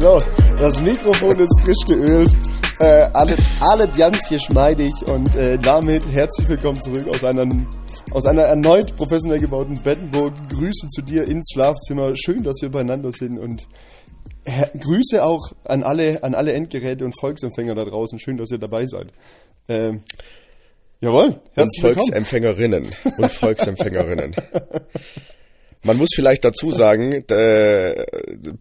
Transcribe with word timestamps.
So, 0.00 0.16
das 0.56 0.80
Mikrofon 0.80 1.40
ist 1.40 1.60
frisch 1.60 1.84
geölt. 1.88 2.30
Äh, 2.78 3.08
alles, 3.14 3.40
alles 3.60 3.96
ganz 3.96 4.28
geschmeidig 4.28 4.92
und 5.08 5.34
äh, 5.34 5.58
damit 5.58 6.06
herzlich 6.06 6.48
willkommen 6.48 6.80
zurück 6.80 7.08
aus 7.08 7.24
einer, 7.24 7.48
aus 8.12 8.24
einer 8.24 8.42
erneut 8.42 8.96
professionell 8.96 9.40
gebauten 9.40 9.74
Bettenburg. 9.82 10.34
Grüße 10.50 10.86
zu 10.86 11.02
dir 11.02 11.24
ins 11.24 11.48
Schlafzimmer. 11.52 12.14
Schön, 12.14 12.44
dass 12.44 12.58
wir 12.62 12.70
beieinander 12.70 13.10
sind 13.10 13.40
und 13.40 13.66
Her 14.44 14.70
Grüße 14.78 15.24
auch 15.24 15.52
an 15.64 15.82
alle, 15.82 16.22
an 16.22 16.34
alle 16.34 16.52
Endgeräte 16.52 17.04
und 17.04 17.18
Volksempfänger 17.20 17.74
da 17.74 17.84
draußen. 17.84 18.20
Schön, 18.20 18.36
dass 18.36 18.52
ihr 18.52 18.58
dabei 18.58 18.86
seid. 18.86 19.08
Ähm, 19.68 20.04
jawohl, 21.00 21.40
herzlich 21.54 21.84
und 21.84 21.94
Volksempfängerinnen 21.96 22.86
und 23.16 23.32
Volksempfängerinnen. 23.32 24.36
Man 25.84 25.96
muss 25.96 26.08
vielleicht 26.14 26.44
dazu 26.44 26.72
sagen, 26.72 27.12
äh, 27.12 28.04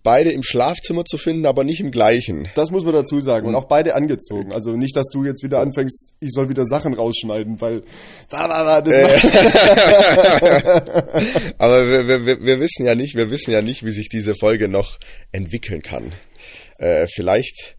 beide 0.03 0.31
im 0.31 0.43
Schlafzimmer 0.43 1.03
zu 1.03 1.17
finden, 1.17 1.45
aber 1.45 1.63
nicht 1.63 1.79
im 1.79 1.89
gleichen. 1.91 2.47
Das 2.55 2.69
muss 2.69 2.83
man 2.83 2.93
dazu 2.93 3.19
sagen. 3.19 3.47
Und 3.47 3.55
auch 3.55 3.65
beide 3.65 3.95
angezogen. 3.95 4.53
Also 4.53 4.77
nicht, 4.77 4.95
dass 4.95 5.07
du 5.11 5.23
jetzt 5.25 5.43
wieder 5.43 5.59
anfängst, 5.59 6.13
ich 6.19 6.31
soll 6.31 6.49
wieder 6.49 6.65
Sachen 6.65 6.93
rausschneiden, 6.93 7.59
weil 7.59 7.81
da 8.29 8.47
war, 8.49 8.65
war 8.65 8.81
das 8.83 8.93
äh. 8.93 9.07
Aber 11.57 11.87
wir, 11.87 12.25
wir, 12.25 12.41
wir 12.41 12.59
wissen 12.59 12.85
ja 12.85 12.93
nicht, 12.95 13.15
wir 13.15 13.31
wissen 13.31 13.51
ja 13.51 13.61
nicht, 13.61 13.83
wie 13.83 13.91
sich 13.91 14.09
diese 14.09 14.35
Folge 14.35 14.67
noch 14.67 14.99
entwickeln 15.31 15.81
kann. 15.81 16.11
Äh, 16.77 17.07
vielleicht 17.07 17.76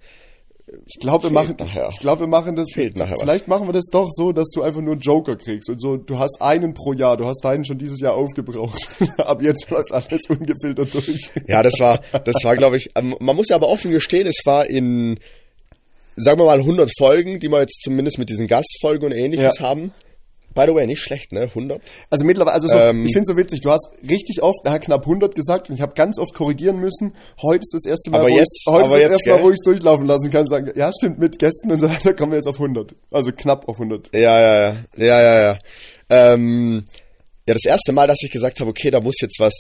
ich 0.87 0.99
glaube, 1.01 1.25
wir 1.25 1.31
machen, 1.31 1.57
nachher. 1.59 1.89
ich 1.93 2.01
glaube, 2.01 2.23
wir 2.23 2.27
machen 2.27 2.57
das. 2.57 2.73
Fehlt 2.73 2.97
nachher 2.97 3.17
was. 3.17 3.23
Vielleicht 3.23 3.49
machen 3.49 3.67
wir 3.69 3.73
das 3.73 3.87
doch 3.87 4.09
so, 4.11 4.33
dass 4.33 4.49
du 4.55 4.63
einfach 4.63 4.81
nur 4.81 4.93
einen 4.93 5.01
Joker 5.01 5.37
kriegst 5.37 5.69
und 5.71 5.81
so. 5.81 5.97
Du 5.97 6.19
hast 6.19 6.41
einen 6.41 6.75
pro 6.75 6.93
Jahr. 6.93 7.17
Du 7.17 7.27
hast 7.27 7.45
deinen 7.45 7.65
schon 7.65 7.79
dieses 7.79 8.01
Jahr 8.01 8.15
aufgebraucht. 8.15 8.89
Ab 9.19 9.43
jetzt 9.43 9.71
läuft 9.71 9.93
alles 9.93 10.27
ungefiltert 10.29 10.95
durch. 10.95 11.31
Ja, 11.47 11.63
das 11.63 11.79
war, 11.79 12.01
das 12.25 12.37
war, 12.43 12.57
glaube 12.57 12.77
ich. 12.77 12.91
Ähm, 12.95 13.17
man 13.21 13.37
muss 13.37 13.49
ja 13.49 13.57
aber 13.57 13.69
offen 13.69 13.91
gestehen, 13.91 14.27
es 14.27 14.43
war 14.45 14.69
in, 14.69 15.19
sagen 16.17 16.41
wir 16.41 16.45
mal, 16.45 16.59
100 16.59 16.91
Folgen, 16.99 17.41
die 17.41 17.49
wir 17.49 17.61
jetzt 17.61 17.81
zumindest 17.83 18.19
mit 18.19 18.29
diesen 18.29 18.47
Gastfolgen 18.47 19.07
und 19.07 19.13
Ähnliches 19.13 19.59
ja. 19.59 19.65
haben. 19.65 19.93
By 20.59 20.65
the 20.67 20.75
way, 20.75 20.89
nicht 20.89 21.01
schlecht, 21.01 21.31
ne? 21.31 21.43
100. 21.43 21.81
Also 22.11 22.25
mittlerweile, 22.25 22.55
also 22.55 22.67
so, 22.67 22.77
ähm, 22.77 23.07
ich 23.07 23.13
finde 23.13 23.27
so 23.27 23.37
witzig, 23.37 23.61
du 23.61 23.71
hast 23.71 23.91
richtig 24.03 24.43
oft, 24.43 24.59
er 24.65 24.73
hat 24.73 24.83
knapp 24.83 25.03
100 25.03 25.33
gesagt 25.33 25.71
und 25.71 25.77
ich 25.77 25.81
habe 25.83 25.95
ganz 25.95 26.19
oft 26.19 26.35
korrigieren 26.35 26.81
müssen. 26.81 27.15
Heute 27.41 27.63
ist 27.63 27.75
das 27.75 27.85
erste 27.85 28.11
Mal, 28.11 28.19
aber 28.19 28.31
wo 28.31 28.37
jetzt, 28.37 28.65
ich, 28.67 28.73
heute 28.73 28.87
ist 28.87 28.93
das 28.93 29.01
erste 29.03 29.31
Mal, 29.31 29.43
wo 29.45 29.51
ich 29.51 29.55
es 29.55 29.65
durchlaufen 29.65 30.07
lassen 30.07 30.33
kann, 30.33 30.49
sagen, 30.49 30.73
ja, 30.75 30.91
stimmt, 30.93 31.21
mit 31.21 31.39
Gästen 31.39 31.71
und 31.71 31.79
so 31.79 31.89
weiter 31.89 32.13
kommen 32.13 32.33
wir 32.33 32.39
jetzt 32.39 32.49
auf 32.49 32.57
100. 32.57 32.93
Also 33.13 33.31
knapp 33.31 33.69
auf 33.69 33.77
100. 33.77 34.13
Ja, 34.13 34.21
ja, 34.21 34.41
ja. 34.41 34.77
Ja, 34.97 35.23
ja, 35.23 35.41
ja. 35.41 35.59
Ähm, 36.11 36.87
ja, 37.47 37.55
das 37.55 37.65
erste 37.65 37.93
Mal, 37.93 38.09
dass 38.09 38.19
ich 38.23 38.33
gesagt 38.33 38.59
habe, 38.59 38.71
okay, 38.71 38.91
da 38.91 39.01
muss 39.01 39.21
jetzt 39.21 39.39
was, 39.39 39.55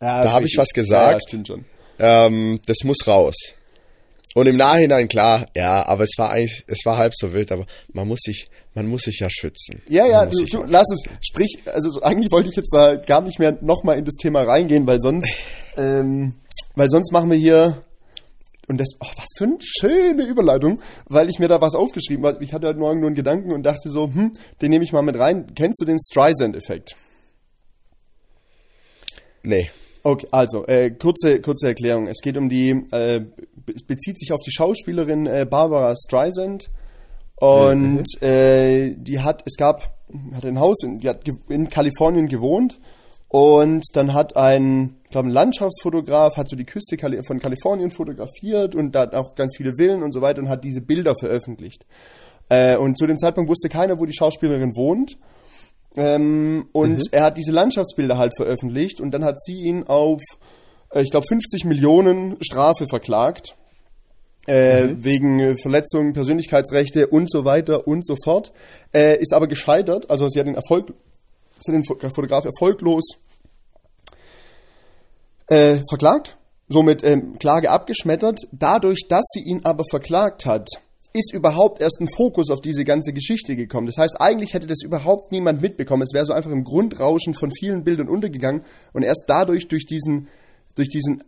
ja, 0.00 0.22
da 0.22 0.32
habe 0.32 0.46
ich 0.46 0.56
was 0.56 0.68
gesagt. 0.68 1.22
Ja, 1.22 1.28
stimmt 1.28 1.48
schon. 1.48 1.64
Ähm, 1.98 2.60
das 2.66 2.84
muss 2.84 3.04
raus. 3.04 3.34
Und 4.34 4.46
im 4.46 4.56
Nachhinein, 4.56 5.08
klar, 5.08 5.46
ja, 5.56 5.84
aber 5.86 6.04
es 6.04 6.14
war 6.16 6.30
eigentlich, 6.30 6.64
es 6.68 6.84
war 6.84 6.96
halb 6.96 7.14
so 7.16 7.32
wild, 7.32 7.50
aber 7.50 7.66
man 7.92 8.06
muss 8.06 8.20
sich, 8.22 8.48
man 8.74 8.86
muss 8.86 9.02
sich 9.02 9.18
ja 9.18 9.28
schützen. 9.28 9.82
Ja, 9.88 10.06
ja, 10.06 10.24
du, 10.26 10.44
du 10.44 10.62
lass 10.64 10.86
es, 10.92 11.02
sprich, 11.20 11.58
also 11.66 12.00
eigentlich 12.02 12.30
wollte 12.30 12.48
ich 12.48 12.56
jetzt 12.56 12.72
da 12.72 12.94
gar 12.94 13.22
nicht 13.22 13.40
mehr 13.40 13.58
nochmal 13.60 13.98
in 13.98 14.04
das 14.04 14.14
Thema 14.14 14.42
reingehen, 14.42 14.86
weil 14.86 15.00
sonst, 15.00 15.34
ähm, 15.76 16.34
weil 16.76 16.88
sonst 16.90 17.10
machen 17.10 17.30
wir 17.30 17.38
hier, 17.38 17.82
und 18.68 18.78
das, 18.78 18.90
oh, 19.00 19.06
was 19.16 19.26
für 19.36 19.44
eine 19.44 19.58
schöne 19.60 20.22
Überleitung, 20.22 20.80
weil 21.06 21.28
ich 21.28 21.40
mir 21.40 21.48
da 21.48 21.60
was 21.60 21.74
aufgeschrieben 21.74 22.24
habe. 22.24 22.44
Ich 22.44 22.52
hatte 22.52 22.68
heute 22.68 22.78
Morgen 22.78 23.00
nur 23.00 23.08
einen 23.08 23.16
Gedanken 23.16 23.50
und 23.50 23.64
dachte 23.64 23.90
so, 23.90 24.04
hm, 24.04 24.36
den 24.62 24.70
nehme 24.70 24.84
ich 24.84 24.92
mal 24.92 25.02
mit 25.02 25.18
rein. 25.18 25.52
Kennst 25.56 25.80
du 25.80 25.84
den 25.84 25.98
Streisand-Effekt? 25.98 26.94
Nee. 29.42 29.70
Okay, 30.02 30.26
also 30.30 30.66
äh, 30.66 30.90
kurze 30.90 31.40
kurze 31.40 31.68
Erklärung. 31.68 32.06
Es 32.06 32.20
geht 32.22 32.36
um 32.36 32.48
die 32.48 32.70
äh, 32.90 33.24
bezieht 33.86 34.18
sich 34.18 34.32
auf 34.32 34.40
die 34.40 34.52
Schauspielerin 34.52 35.26
äh, 35.26 35.46
Barbara 35.48 35.94
Streisand 35.96 36.68
und 37.36 38.04
mhm. 38.20 38.26
äh, 38.26 38.94
die 38.96 39.20
hat 39.20 39.42
es 39.46 39.56
gab 39.56 39.94
hat 40.34 40.44
ein 40.44 40.58
Haus 40.58 40.82
in, 40.82 40.98
die 40.98 41.08
hat 41.08 41.20
in 41.48 41.68
Kalifornien 41.68 42.28
gewohnt 42.28 42.80
und 43.28 43.84
dann 43.94 44.14
hat 44.14 44.36
ein 44.36 44.96
ich 45.04 45.10
glaube 45.10 45.28
ein 45.28 45.32
Landschaftsfotograf 45.32 46.36
hat 46.36 46.48
so 46.48 46.56
die 46.56 46.64
Küste 46.64 46.96
von 47.22 47.38
Kalifornien 47.38 47.90
fotografiert 47.90 48.74
und 48.74 48.92
da 48.92 49.00
hat 49.00 49.14
auch 49.14 49.34
ganz 49.34 49.56
viele 49.56 49.76
Villen 49.76 50.02
und 50.02 50.12
so 50.12 50.22
weiter 50.22 50.40
und 50.40 50.48
hat 50.48 50.64
diese 50.64 50.80
Bilder 50.80 51.14
veröffentlicht. 51.18 51.84
Äh, 52.48 52.76
und 52.76 52.96
zu 52.96 53.06
dem 53.06 53.18
Zeitpunkt 53.18 53.50
wusste 53.50 53.68
keiner, 53.68 53.98
wo 53.98 54.06
die 54.06 54.14
Schauspielerin 54.14 54.76
wohnt. 54.76 55.18
Ähm, 55.96 56.68
und 56.72 56.92
mhm. 56.92 57.08
er 57.10 57.24
hat 57.24 57.36
diese 57.36 57.52
Landschaftsbilder 57.52 58.16
halt 58.16 58.36
veröffentlicht 58.36 59.00
und 59.00 59.10
dann 59.10 59.24
hat 59.24 59.40
sie 59.40 59.62
ihn 59.62 59.84
auf, 59.84 60.20
äh, 60.92 61.02
ich 61.02 61.10
glaube, 61.10 61.26
50 61.28 61.64
Millionen 61.64 62.36
Strafe 62.40 62.86
verklagt. 62.88 63.56
Äh, 64.46 64.86
mhm. 64.86 65.04
Wegen 65.04 65.58
Verletzungen, 65.58 66.12
Persönlichkeitsrechte 66.12 67.06
und 67.08 67.30
so 67.30 67.44
weiter 67.44 67.86
und 67.86 68.06
so 68.06 68.16
fort. 68.24 68.52
Äh, 68.92 69.18
ist 69.18 69.34
aber 69.34 69.46
gescheitert, 69.48 70.10
also 70.10 70.28
sie 70.28 70.40
hat 70.40 70.46
den 70.46 70.54
Erfolg, 70.54 70.94
sie 71.60 71.72
hat 71.72 71.78
den 71.78 71.84
Fotograf 71.84 72.44
erfolglos 72.44 73.04
äh, 75.46 75.80
verklagt, 75.88 76.38
somit 76.68 77.04
ähm, 77.04 77.38
Klage 77.38 77.70
abgeschmettert. 77.70 78.40
Dadurch, 78.52 79.06
dass 79.08 79.24
sie 79.26 79.42
ihn 79.42 79.60
aber 79.64 79.84
verklagt 79.90 80.46
hat, 80.46 80.68
ist 81.12 81.34
überhaupt 81.34 81.80
erst 81.80 82.00
ein 82.00 82.08
Fokus 82.16 82.50
auf 82.50 82.60
diese 82.60 82.84
ganze 82.84 83.12
Geschichte 83.12 83.56
gekommen. 83.56 83.86
Das 83.86 83.98
heißt, 83.98 84.20
eigentlich 84.20 84.54
hätte 84.54 84.66
das 84.66 84.82
überhaupt 84.82 85.32
niemand 85.32 85.60
mitbekommen. 85.60 86.02
Es 86.02 86.14
wäre 86.14 86.26
so 86.26 86.32
einfach 86.32 86.50
im 86.50 86.64
Grundrauschen 86.64 87.34
von 87.34 87.50
vielen 87.58 87.84
Bildern 87.84 88.08
untergegangen 88.08 88.62
und 88.92 89.02
erst 89.02 89.24
dadurch 89.26 89.68
durch 89.68 89.86
diesen, 89.86 90.28
durch 90.74 90.88
diesen 90.88 91.24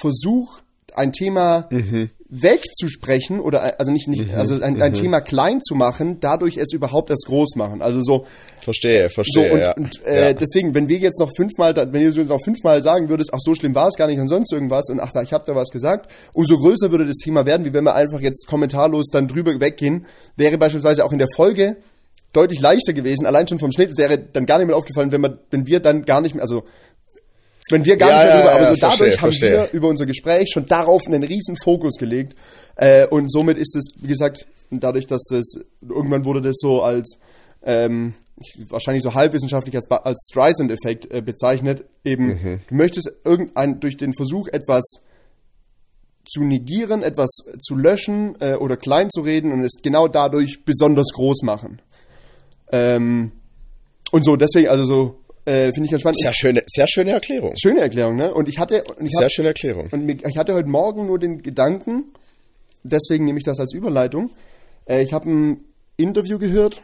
Versuch, 0.00 0.60
ein 0.94 1.12
Thema 1.12 1.68
mhm. 1.70 2.10
Wegzusprechen 2.30 3.40
oder 3.40 3.80
also 3.80 3.90
nicht 3.90 4.06
nicht 4.06 4.30
mhm. 4.30 4.38
also 4.38 4.54
ein, 4.54 4.80
ein 4.80 4.92
mhm. 4.92 4.94
Thema 4.94 5.20
klein 5.20 5.60
zu 5.60 5.74
machen, 5.74 6.18
dadurch 6.20 6.56
es 6.56 6.72
überhaupt 6.72 7.10
erst 7.10 7.26
groß 7.26 7.56
machen. 7.56 7.82
Also 7.82 8.00
so 8.02 8.24
verstehe, 8.60 9.10
verstehe. 9.10 9.48
So, 9.48 9.54
und, 9.54 9.60
ja. 9.60 9.72
und 9.72 10.06
äh, 10.06 10.28
ja. 10.28 10.32
deswegen, 10.32 10.74
wenn 10.74 10.88
wir 10.88 10.98
jetzt 10.98 11.18
noch 11.18 11.32
fünfmal, 11.36 11.74
wenn 11.74 12.12
du 12.12 12.24
noch 12.24 12.42
fünfmal 12.44 12.82
sagen 12.82 13.08
würdest, 13.08 13.30
ach 13.34 13.40
so 13.40 13.54
schlimm 13.54 13.74
war 13.74 13.88
es 13.88 13.96
gar 13.96 14.06
nicht 14.06 14.20
und 14.20 14.28
sonst 14.28 14.52
irgendwas 14.52 14.88
und 14.90 15.00
ach 15.00 15.10
da 15.12 15.22
ich 15.22 15.32
habe 15.32 15.44
da 15.44 15.56
was 15.56 15.70
gesagt, 15.70 16.10
umso 16.32 16.56
größer 16.56 16.92
würde 16.92 17.06
das 17.06 17.16
Thema 17.16 17.46
werden, 17.46 17.66
wie 17.66 17.72
wenn 17.72 17.84
wir 17.84 17.96
einfach 17.96 18.20
jetzt 18.20 18.46
kommentarlos 18.46 19.08
dann 19.10 19.26
drüber 19.26 19.60
weggehen. 19.60 20.06
Wäre 20.36 20.56
beispielsweise 20.56 21.04
auch 21.04 21.12
in 21.12 21.18
der 21.18 21.28
Folge 21.34 21.78
deutlich 22.32 22.60
leichter 22.60 22.92
gewesen, 22.92 23.26
allein 23.26 23.48
schon 23.48 23.58
vom 23.58 23.72
Schnitt 23.72 23.98
wäre 23.98 24.18
dann 24.18 24.46
gar 24.46 24.58
nicht 24.58 24.68
mehr 24.68 24.76
aufgefallen, 24.76 25.10
wenn 25.10 25.22
wir 25.22 25.40
wenn 25.50 25.66
wir 25.66 25.80
dann 25.80 26.02
gar 26.02 26.20
nicht 26.20 26.36
mehr 26.36 26.42
also 26.42 26.62
wenn 27.70 27.84
wir 27.84 27.96
gar 27.96 28.10
ja, 28.10 28.36
nicht 28.36 28.44
ja, 28.44 28.52
aber 28.52 28.70
so 28.70 28.76
dadurch 28.76 28.80
verstehe, 28.80 29.10
haben 29.10 29.18
verstehe. 29.18 29.50
wir 29.50 29.70
über 29.72 29.88
unser 29.88 30.06
Gespräch 30.06 30.50
schon 30.52 30.66
darauf 30.66 31.02
einen 31.06 31.22
riesen 31.22 31.56
Fokus 31.62 31.96
gelegt. 31.96 32.36
Äh, 32.76 33.06
und 33.06 33.30
somit 33.30 33.58
ist 33.58 33.76
es, 33.76 33.94
wie 34.00 34.08
gesagt, 34.08 34.46
dadurch, 34.70 35.06
dass 35.06 35.30
es, 35.30 35.60
irgendwann 35.82 36.24
wurde 36.24 36.40
das 36.40 36.56
so 36.58 36.82
als, 36.82 37.18
ähm, 37.62 38.14
wahrscheinlich 38.68 39.02
so 39.02 39.14
halbwissenschaftlich 39.14 39.76
als, 39.76 39.90
als 39.90 40.28
Streisand-Effekt 40.30 41.12
äh, 41.12 41.20
bezeichnet, 41.20 41.84
eben, 42.04 42.26
mhm. 42.26 42.60
du 42.68 42.74
möchtest 42.74 43.10
irgendein, 43.24 43.80
durch 43.80 43.96
den 43.96 44.12
Versuch 44.14 44.48
etwas 44.48 44.84
zu 46.28 46.42
negieren, 46.42 47.02
etwas 47.02 47.30
zu 47.60 47.76
löschen 47.76 48.36
äh, 48.40 48.54
oder 48.54 48.76
klein 48.76 49.10
zu 49.10 49.22
reden 49.22 49.52
und 49.52 49.62
es 49.64 49.80
genau 49.82 50.08
dadurch 50.08 50.64
besonders 50.64 51.08
groß 51.12 51.42
machen. 51.42 51.82
Ähm, 52.72 53.32
und 54.12 54.24
so, 54.24 54.36
deswegen, 54.36 54.68
also 54.68 54.84
so, 54.84 55.19
äh, 55.50 55.72
Finde 55.72 55.86
ich 55.86 55.90
ganz 55.90 56.02
spannend. 56.02 56.20
Sehr 56.20 56.32
schöne, 56.32 56.62
sehr 56.68 56.86
schöne 56.86 57.10
Erklärung. 57.10 57.54
Schöne 57.60 57.80
Erklärung, 57.80 58.14
ne? 58.14 58.32
Und 58.32 58.48
ich 58.48 58.60
hatte. 58.60 58.84
Und 58.96 59.06
ich 59.06 59.12
sehr 59.12 59.24
hab, 59.24 59.32
schöne 59.32 59.48
Erklärung. 59.48 59.88
Und 59.90 60.08
ich 60.08 60.38
hatte 60.38 60.54
heute 60.54 60.68
Morgen 60.68 61.06
nur 61.06 61.18
den 61.18 61.42
Gedanken, 61.42 62.12
deswegen 62.84 63.24
nehme 63.24 63.38
ich 63.38 63.44
das 63.44 63.58
als 63.58 63.74
Überleitung. 63.74 64.30
Äh, 64.86 65.02
ich 65.02 65.12
habe 65.12 65.28
ein 65.28 65.64
Interview 65.96 66.38
gehört, 66.38 66.80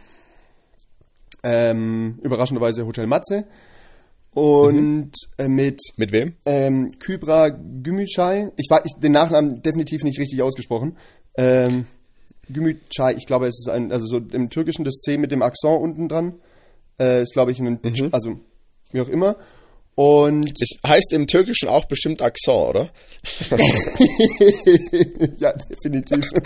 ähm, 1.44 2.18
überraschenderweise 2.22 2.84
Hotel 2.86 3.06
Matze. 3.06 3.44
Und 4.34 5.12
mhm. 5.12 5.38
äh, 5.38 5.48
mit. 5.48 5.80
Mit 5.96 6.10
wem? 6.10 6.34
Ähm, 6.44 6.98
Kybra 6.98 7.50
Gümüşay. 7.50 8.50
Ich 8.56 8.68
war 8.68 8.84
ich, 8.84 8.94
den 8.94 9.12
Nachnamen 9.12 9.62
definitiv 9.62 10.02
nicht 10.02 10.18
richtig 10.18 10.42
ausgesprochen. 10.42 10.96
Ähm, 11.38 11.86
Gümüşay, 12.48 13.14
ich 13.16 13.26
glaube, 13.26 13.46
es 13.46 13.60
ist 13.60 13.68
ein, 13.68 13.92
also 13.92 14.06
so 14.06 14.16
im 14.18 14.50
Türkischen 14.50 14.84
das 14.84 14.96
C 14.96 15.18
mit 15.18 15.30
dem 15.30 15.42
Akzent 15.42 15.80
unten 15.80 16.08
dran. 16.08 16.40
Äh, 16.98 17.22
ist, 17.22 17.32
glaube 17.32 17.52
ich, 17.52 17.60
ein, 17.60 17.78
mhm. 17.80 18.08
also 18.10 18.40
wie 18.92 19.00
auch 19.00 19.08
immer. 19.08 19.36
Und 19.96 20.52
es 20.60 20.68
heißt 20.86 21.12
im 21.12 21.26
Türkischen 21.26 21.70
auch 21.70 21.86
bestimmt 21.86 22.20
Akzent, 22.20 22.68
oder? 22.68 22.90
ja, 25.38 25.52
definitiv. 25.52 26.24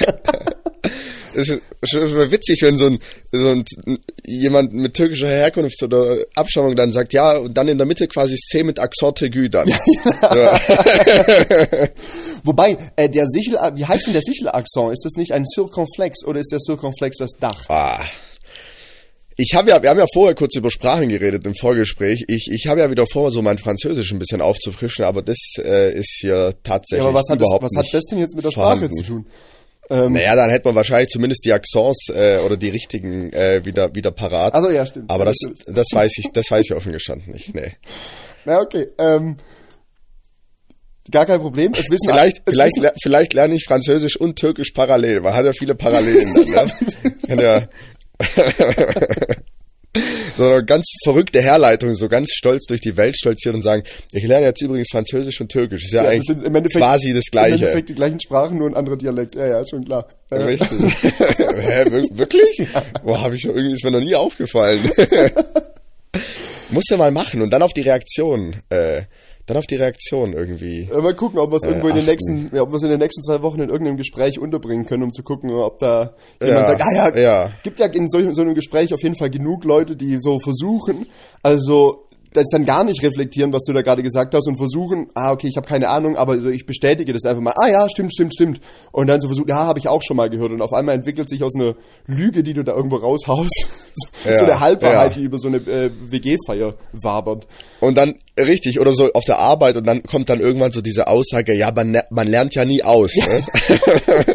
Es 1.32 1.48
ist 1.48 1.62
schon 1.84 2.30
witzig, 2.32 2.60
wenn 2.62 2.76
so 2.76 2.86
ein, 2.86 2.98
so 3.30 3.50
ein 3.50 3.64
jemand 4.26 4.72
mit 4.72 4.94
türkischer 4.94 5.28
Herkunft 5.28 5.80
oder 5.82 6.24
Abstammung 6.34 6.74
dann 6.74 6.90
sagt, 6.90 7.12
ja, 7.12 7.36
und 7.38 7.56
dann 7.56 7.68
in 7.68 7.78
der 7.78 7.86
Mitte 7.86 8.08
quasi 8.08 8.34
C 8.34 8.64
mit 8.64 8.80
Akzent 8.80 9.18
Tegü 9.18 9.48
dann. 9.48 9.68
Wobei, 12.42 12.76
äh, 12.96 13.08
der 13.08 13.26
Sichel, 13.28 13.58
wie 13.74 13.84
heißt 13.84 14.06
denn 14.06 14.14
der 14.14 14.22
Sichel-Akzent? 14.22 14.92
Ist 14.92 15.04
das 15.04 15.12
nicht 15.16 15.32
ein 15.32 15.44
Circonflex 15.46 16.24
oder 16.24 16.40
ist 16.40 16.50
der 16.50 16.58
Circonflex 16.58 17.18
das 17.18 17.30
Dach? 17.38 17.68
Ah. 17.68 18.04
Ich 19.42 19.54
habe 19.54 19.70
ja, 19.70 19.82
wir 19.82 19.88
haben 19.88 19.98
ja 19.98 20.04
vorher 20.12 20.34
kurz 20.34 20.54
über 20.54 20.70
Sprachen 20.70 21.08
geredet 21.08 21.46
im 21.46 21.54
Vorgespräch. 21.54 22.24
Ich, 22.28 22.50
ich 22.52 22.66
habe 22.66 22.80
ja 22.80 22.90
wieder 22.90 23.06
vor, 23.06 23.32
so 23.32 23.40
mein 23.40 23.56
Französisch 23.56 24.12
ein 24.12 24.18
bisschen 24.18 24.42
aufzufrischen, 24.42 25.06
aber 25.06 25.22
das 25.22 25.38
äh, 25.56 25.94
ist 25.98 26.18
hier 26.20 26.52
tatsächlich 26.62 27.04
Ja, 27.04 27.08
aber 27.08 27.20
was 27.20 27.28
hat, 27.30 27.40
das, 27.40 27.46
überhaupt 27.46 27.64
was 27.64 27.74
hat 27.74 27.86
das 27.90 28.04
denn 28.04 28.18
jetzt 28.18 28.36
mit 28.36 28.44
der 28.44 28.50
Sprache 28.50 28.80
vorhanden. 28.80 28.92
zu 28.92 29.02
tun? 29.02 29.26
Ähm, 29.88 30.12
Naja, 30.12 30.36
dann 30.36 30.50
hätte 30.50 30.68
man 30.68 30.74
wahrscheinlich 30.74 31.08
zumindest 31.08 31.46
die 31.46 31.54
Accents 31.54 32.10
äh, 32.10 32.38
oder 32.44 32.58
die 32.58 32.68
richtigen 32.68 33.32
äh, 33.32 33.64
wieder 33.64 33.94
wieder 33.94 34.10
parat. 34.10 34.52
also 34.52 34.68
ja, 34.68 34.84
stimmt. 34.84 35.10
aber 35.10 35.24
das, 35.24 35.36
das 35.66 35.86
weiß 35.90 36.12
ich, 36.18 36.26
das 36.34 36.50
weiß 36.50 36.66
ich 36.66 36.74
offen 36.76 36.92
gestanden 36.92 37.32
nicht. 37.32 37.54
Nee. 37.54 37.72
Na, 38.44 38.60
okay. 38.60 38.88
Ähm, 38.98 39.38
gar 41.10 41.24
kein 41.24 41.40
Problem. 41.40 41.72
Es 41.72 41.90
wissen 41.90 42.10
Vielleicht, 42.10 42.42
es 42.44 42.52
vielleicht, 42.52 42.76
wissen, 42.76 42.90
vielleicht 43.02 43.32
lerne 43.32 43.54
ich 43.54 43.64
Französisch 43.64 44.16
und 44.20 44.38
Türkisch 44.38 44.72
parallel. 44.72 45.22
Man 45.22 45.32
hat 45.32 45.46
ja 45.46 45.52
viele 45.58 45.74
Parallelen 45.74 46.34
dann, 46.34 46.66
ne? 47.28 47.42
Ja 47.42 47.68
so 50.36 50.46
eine 50.48 50.64
ganz 50.64 50.86
verrückte 51.02 51.40
Herleitung, 51.42 51.94
so 51.94 52.08
ganz 52.08 52.30
stolz 52.32 52.64
durch 52.66 52.80
die 52.80 52.96
Welt 52.96 53.16
stolzieren 53.16 53.56
und 53.56 53.62
sagen, 53.62 53.82
ich 54.12 54.24
lerne 54.24 54.46
jetzt 54.46 54.62
übrigens 54.62 54.88
Französisch 54.90 55.40
und 55.40 55.48
Türkisch. 55.50 55.84
Ist 55.84 55.92
ja, 55.92 56.02
Ja, 56.02 56.04
das 56.04 56.12
eigentlich 56.14 56.26
sind 56.28 56.42
im 56.46 56.54
Endeffekt- 56.54 56.78
quasi 56.78 57.12
das 57.12 57.24
Im 57.26 57.30
Gleiche. 57.32 57.54
Endeffekt 57.64 57.88
die 57.88 57.94
gleichen 57.94 58.20
Sprachen, 58.20 58.58
nur 58.58 58.68
ein 58.68 58.76
anderer 58.76 58.96
Dialekt. 58.96 59.34
Ja, 59.34 59.46
ja, 59.46 59.66
schon 59.66 59.84
klar. 59.84 60.06
Richtig. 60.30 60.68
Hä, 61.02 61.84
wir- 61.90 62.08
wirklich? 62.18 62.66
Boah, 63.02 63.20
habe 63.20 63.34
ich 63.36 63.42
schon 63.42 63.50
irgendwie 63.54 63.72
ist 63.74 63.82
mir 63.84 63.90
noch 63.90 64.00
nie 64.00 64.14
aufgefallen. 64.14 64.90
Muss 66.70 66.84
ja 66.88 66.96
mal 66.96 67.10
machen 67.10 67.42
und 67.42 67.50
dann 67.50 67.62
auf 67.62 67.72
die 67.72 67.80
Reaktion, 67.80 68.56
äh, 68.70 69.02
dann 69.50 69.58
auf 69.58 69.66
die 69.66 69.76
Reaktion 69.76 70.32
irgendwie. 70.32 70.88
Äh, 70.92 71.00
Mal 71.00 71.14
gucken, 71.14 71.38
ob 71.38 71.50
wir 71.50 71.56
es 71.56 71.64
irgendwo 71.64 71.88
in 71.88 71.96
den 71.96 72.06
nächsten, 72.06 72.50
ja, 72.54 72.62
ob 72.62 72.70
wir 72.70 72.76
es 72.76 72.82
in 72.82 72.90
den 72.90 73.00
nächsten 73.00 73.22
zwei 73.22 73.42
Wochen 73.42 73.60
in 73.60 73.68
irgendeinem 73.68 73.96
Gespräch 73.96 74.38
unterbringen 74.38 74.86
können, 74.86 75.02
um 75.02 75.12
zu 75.12 75.22
gucken, 75.22 75.50
ob 75.50 75.78
da 75.80 76.14
jemand 76.40 76.60
Ja, 76.60 76.66
sagt, 76.66 76.82
ah 76.82 76.94
ja, 76.94 77.18
ja. 77.18 77.50
gibt 77.62 77.78
ja 77.80 77.86
in 77.86 78.08
so, 78.08 78.32
so 78.32 78.42
einem 78.42 78.54
Gespräch 78.54 78.94
auf 78.94 79.02
jeden 79.02 79.16
Fall 79.16 79.30
genug 79.30 79.64
Leute, 79.64 79.96
die 79.96 80.18
so 80.20 80.38
versuchen, 80.40 81.06
also 81.42 82.06
das 82.32 82.46
dann 82.52 82.64
gar 82.64 82.84
nicht 82.84 83.02
reflektieren, 83.02 83.52
was 83.52 83.64
du 83.64 83.72
da 83.72 83.82
gerade 83.82 84.02
gesagt 84.02 84.34
hast 84.34 84.46
und 84.46 84.56
versuchen, 84.56 85.08
ah 85.14 85.32
okay, 85.32 85.48
ich 85.48 85.56
habe 85.56 85.66
keine 85.66 85.88
Ahnung, 85.88 86.16
aber 86.16 86.38
so, 86.40 86.48
ich 86.48 86.64
bestätige 86.66 87.12
das 87.12 87.24
einfach 87.24 87.42
mal, 87.42 87.54
ah 87.56 87.68
ja, 87.68 87.88
stimmt, 87.88 88.12
stimmt, 88.12 88.34
stimmt. 88.34 88.60
Und 88.92 89.08
dann 89.08 89.20
so 89.20 89.28
versuchen, 89.28 89.48
ja, 89.48 89.56
habe 89.66 89.78
ich 89.78 89.88
auch 89.88 90.02
schon 90.02 90.16
mal 90.16 90.30
gehört 90.30 90.52
und 90.52 90.62
auf 90.62 90.72
einmal 90.72 90.94
entwickelt 90.94 91.28
sich 91.28 91.42
aus 91.42 91.54
einer 91.56 91.74
Lüge, 92.06 92.42
die 92.42 92.52
du 92.52 92.62
da 92.62 92.72
irgendwo 92.74 92.96
raushaust, 92.96 93.50
so, 94.24 94.28
Ja, 94.28 94.36
so 94.36 94.44
eine 94.44 94.60
Halbwahrheit, 94.60 95.12
ja. 95.12 95.18
die 95.18 95.24
über 95.24 95.38
so 95.38 95.48
eine 95.48 95.56
äh, 95.58 95.90
WG-Feier 96.08 96.74
wabert. 96.92 97.46
Und 97.80 97.96
dann, 97.96 98.14
richtig, 98.38 98.78
oder 98.80 98.92
so 98.92 99.10
auf 99.12 99.24
der 99.24 99.38
Arbeit 99.38 99.76
und 99.76 99.86
dann 99.86 100.02
kommt 100.04 100.28
dann 100.28 100.40
irgendwann 100.40 100.70
so 100.72 100.80
diese 100.80 101.08
Aussage, 101.08 101.52
ja, 101.54 101.72
man, 101.72 101.90
ne- 101.90 102.04
man 102.10 102.28
lernt 102.28 102.54
ja 102.54 102.64
nie 102.64 102.82
aus. 102.82 103.12
Ne? 103.16 103.42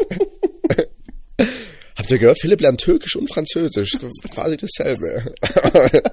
Habt 1.97 2.11
ihr 2.11 2.17
gehört, 2.17 2.39
Philipp 2.41 2.59
lernt 2.61 2.81
Türkisch 2.81 3.15
und 3.15 3.33
Französisch. 3.33 3.97
Quasi 4.33 4.57
dasselbe. 4.57 5.31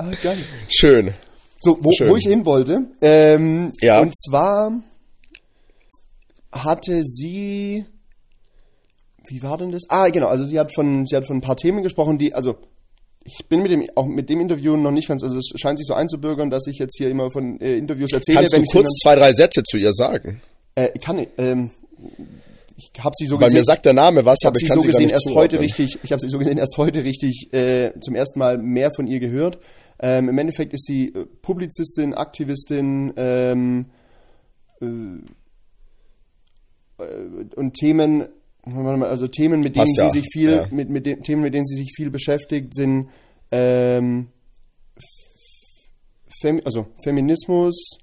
Ah, 0.00 0.10
geil. 0.22 0.38
Schön. 0.68 1.14
So, 1.60 1.76
wo, 1.80 1.92
Schön. 1.92 2.08
wo 2.08 2.16
ich 2.16 2.26
hin 2.26 2.44
wollte. 2.46 2.86
Ähm, 3.02 3.72
Ja. 3.82 4.00
Und 4.00 4.16
zwar 4.16 4.72
hatte 6.52 7.02
sie. 7.04 7.84
Wie 9.28 9.42
war 9.42 9.58
denn 9.58 9.70
das? 9.70 9.82
Ah, 9.88 10.08
genau. 10.08 10.26
Also 10.28 10.44
sie 10.44 10.58
hat 10.58 10.74
von, 10.74 11.06
sie 11.06 11.14
hat 11.16 11.26
von 11.26 11.36
ein 11.36 11.40
paar 11.42 11.56
Themen 11.56 11.82
gesprochen, 11.82 12.18
die, 12.18 12.34
also 12.34 12.56
ich 13.24 13.46
bin 13.48 13.62
mit 13.62 13.70
dem 13.70 13.84
auch 13.94 14.06
mit 14.06 14.28
dem 14.28 14.40
Interview 14.40 14.76
noch 14.76 14.90
nicht 14.90 15.06
ganz. 15.06 15.22
Also 15.22 15.38
es 15.38 15.50
scheint 15.56 15.78
sich 15.78 15.86
so 15.86 15.94
einzubürgern, 15.94 16.50
dass 16.50 16.66
ich 16.66 16.78
jetzt 16.78 16.96
hier 16.98 17.10
immer 17.10 17.30
von 17.30 17.60
äh, 17.60 17.76
Interviews 17.76 18.12
erzähle, 18.12 18.38
Kannst 18.38 18.54
du 18.54 18.60
ich 18.62 18.70
kurz 18.72 18.88
zwei, 19.02 19.14
drei 19.14 19.32
Sätze 19.32 19.62
zu 19.62 19.76
ihr 19.76 19.92
sagen? 19.92 20.40
äh, 20.74 20.88
ich 20.94 21.00
kann 21.00 21.16
nicht. 21.16 21.30
Ähm, 21.38 21.70
ich 22.76 22.90
habe 23.04 23.14
sie 23.18 23.26
so 23.26 23.36
gesehen. 23.36 23.58
mir 23.58 23.64
sagt 23.64 23.84
der 23.84 23.92
Name 23.92 24.24
was, 24.24 24.38
ich 24.40 24.46
habe 24.46 24.52
aber 24.54 24.58
sie 24.58 24.64
ich 24.64 24.68
kann 24.70 24.78
so 24.78 24.80
sie 24.80 24.86
gar 24.88 24.92
gesehen 24.92 25.04
nicht 25.04 25.12
erst 25.12 25.26
heute 25.26 25.56
zuordnen. 25.58 25.60
richtig, 25.60 25.98
ich 26.02 26.12
habe 26.12 26.20
sie 26.20 26.28
so 26.30 26.38
gesehen 26.38 26.56
erst 26.58 26.76
heute 26.78 27.04
richtig 27.04 27.48
äh, 27.52 27.90
zum 28.00 28.14
ersten 28.14 28.38
Mal 28.38 28.56
mehr 28.56 28.90
von 28.96 29.06
ihr 29.06 29.20
gehört. 29.20 29.58
Ähm, 30.02 30.30
Im 30.30 30.38
Endeffekt 30.38 30.72
ist 30.72 30.86
sie 30.86 31.08
äh, 31.08 31.26
Publizistin, 31.42 32.14
Aktivistin 32.14 33.12
ähm, 33.16 33.86
äh, 34.80 34.86
äh, 36.98 37.44
und 37.54 37.74
Themen, 37.74 38.26
also 38.64 39.26
Themen, 39.26 39.60
mit 39.60 39.76
denen 39.76 39.86
Passt 39.86 39.98
ja, 39.98 40.08
sie 40.08 40.20
sich 40.20 40.28
viel, 40.32 40.52
ja. 40.52 40.66
mit, 40.70 40.88
mit 40.88 41.04
den 41.04 41.22
Themen, 41.22 41.42
mit 41.42 41.52
denen 41.52 41.66
sie 41.66 41.76
sich 41.76 41.92
viel 41.94 42.10
beschäftigt, 42.10 42.74
sind 42.74 43.10
ähm, 43.50 44.28
Fem 46.40 46.62
also 46.64 46.86
Feminismus, 47.04 47.98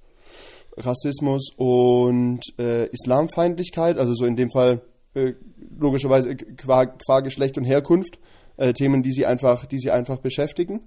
Rassismus 0.75 1.49
und 1.55 2.41
äh, 2.59 2.85
Islamfeindlichkeit, 2.89 3.97
also 3.97 4.13
so 4.13 4.25
in 4.25 4.35
dem 4.35 4.51
Fall 4.51 4.81
äh, 5.15 5.33
logischerweise 5.79 6.35
qua, 6.35 6.85
qua 6.85 7.21
Geschlecht 7.21 7.57
und 7.57 7.63
Herkunft, 7.63 8.19
äh, 8.57 8.73
Themen, 8.73 9.01
die 9.01 9.11
sie 9.11 9.25
einfach, 9.25 9.65
die 9.65 9.79
sie 9.79 9.89
einfach 9.89 10.17
beschäftigen 10.17 10.81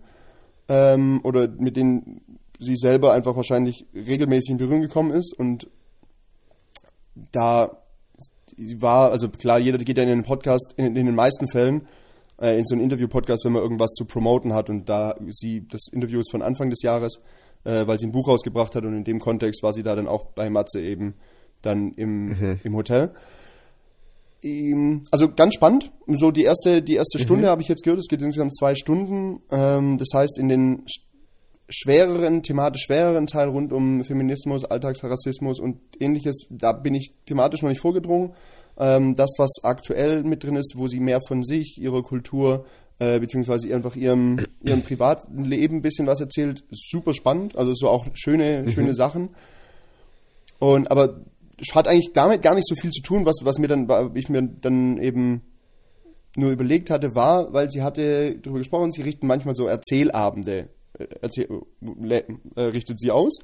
ähm, 0.71 1.21
oder 1.25 1.49
mit 1.49 1.77
denen 1.77 2.23
sie 2.61 2.77
selber 2.77 3.13
einfach 3.13 3.35
wahrscheinlich 3.35 3.85
regelmäßig 3.93 4.53
in 4.53 4.59
Berührung 4.59 4.83
gekommen 4.83 5.11
ist 5.11 5.35
und 5.37 5.69
da 7.33 7.77
war, 8.57 9.11
also 9.11 9.29
klar, 9.29 9.59
jeder 9.59 9.79
geht 9.79 9.97
ja 9.97 10.05
in 10.05 10.09
den 10.09 10.23
Podcast, 10.23 10.75
in, 10.77 10.95
in 10.95 11.07
den 11.07 11.15
meisten 11.15 11.49
Fällen, 11.49 11.89
äh, 12.41 12.57
in 12.57 12.67
so 12.67 12.75
einen 12.75 12.85
Interview-Podcast, 12.85 13.45
wenn 13.45 13.53
man 13.53 13.63
irgendwas 13.63 13.91
zu 13.93 14.05
promoten 14.05 14.55
hat 14.55 14.71
und 14.71 14.89
da 14.89 15.17
sie, 15.29 15.67
das 15.67 15.89
Interview 15.91 16.21
ist 16.21 16.31
von 16.31 16.43
Anfang 16.43 16.71
des 16.71 16.83
Jahres, 16.83 17.21
äh, 17.65 17.87
weil 17.87 17.99
sie 17.99 18.07
ein 18.07 18.13
Buch 18.13 18.29
rausgebracht 18.29 18.75
hat 18.77 18.85
und 18.85 18.95
in 18.95 19.05
dem 19.05 19.19
Kontext 19.19 19.63
war 19.65 19.73
sie 19.73 19.83
da 19.83 19.97
dann 19.97 20.07
auch 20.07 20.27
bei 20.27 20.51
Matze 20.51 20.81
eben 20.81 21.15
dann 21.63 21.93
im, 21.95 22.59
im 22.63 22.77
Hotel. 22.77 23.13
Ähm, 24.43 25.03
Also 25.11 25.29
ganz 25.33 25.55
spannend. 25.55 25.91
So 26.07 26.31
die 26.31 26.45
erste, 26.45 26.83
die 26.83 26.95
erste 26.95 27.19
Stunde 27.19 27.49
habe 27.49 27.63
ich 27.63 27.69
jetzt 27.69 27.83
gehört. 27.85 28.01
Es 28.01 28.09
geht 28.09 28.23
insgesamt 28.23 28.57
zwei 28.57 28.75
Stunden. 28.75 29.41
Ähm, 29.51 29.99
das 29.99 30.09
heißt, 30.15 30.39
in 30.39 30.49
den 30.49 30.83
sch- 30.87 31.01
schwereren, 31.69 32.43
thematisch 32.43 32.83
schwereren 32.87 33.27
Teil 33.27 33.49
rund 33.49 33.73
um 33.73 34.03
Feminismus, 34.05 34.65
Alltagsrassismus 34.65 35.61
und 35.61 35.79
ähnliches, 36.01 36.47
da 36.51 36.73
bin 36.73 36.95
ich 36.95 37.13
thematisch 37.27 37.63
noch 37.63 37.69
nicht 37.69 37.81
vorgedrungen. 37.81 38.33
Ähm, 38.79 39.15
das, 39.17 39.31
was 39.39 39.51
aktuell 39.63 40.25
mit 40.25 40.43
drin 40.43 40.57
ist, 40.57 40.75
wo 40.77 40.89
sie 40.89 41.01
mehr 41.01 41.21
von 41.29 41.43
sich, 41.45 41.77
ihrer 41.81 42.03
Kultur, 42.03 42.65
äh, 42.99 43.21
beziehungsweise 43.21 43.73
einfach 43.75 43.95
ihrem, 43.95 44.39
ihrem 44.65 44.83
privaten 44.83 45.45
Leben 45.45 45.77
ein 45.77 45.83
bisschen 45.83 46.07
was 46.07 46.21
erzählt, 46.21 46.65
super 46.71 47.13
spannend. 47.13 47.57
Also 47.57 47.73
so 47.75 47.89
auch 47.89 48.07
schöne, 48.15 48.71
schöne 48.71 48.95
Sachen. 48.95 49.31
Und 50.59 50.91
aber 50.91 51.21
hat 51.75 51.89
eigentlich 51.89 52.13
damit 52.13 52.43
gar 52.43 52.55
nicht 52.55 52.67
so 52.67 52.75
viel 52.75 52.91
zu 52.91 53.03
tun, 53.03 53.27
was, 53.27 53.37
was 53.43 53.59
mir 53.59 53.69
dann, 53.69 53.89
ich 54.15 54.29
mir 54.29 54.43
dann 54.43 54.99
eben 54.99 55.43
nur 56.37 56.51
überlegt 56.51 56.91
hatte, 56.91 57.15
war, 57.15 57.53
weil 57.53 57.71
sie 57.71 57.83
hatte 57.83 58.37
darüber 58.39 58.59
gesprochen, 58.59 58.93
sie 58.93 59.03
richten 59.03 59.27
manchmal 59.27 59.55
so 59.55 59.67
Erzählabende, 59.67 60.69
äh, 60.99 61.07
erzähl, 61.23 61.49
äh, 62.09 62.61
richtet 62.61 63.01
sie 63.01 63.11
aus. 63.11 63.39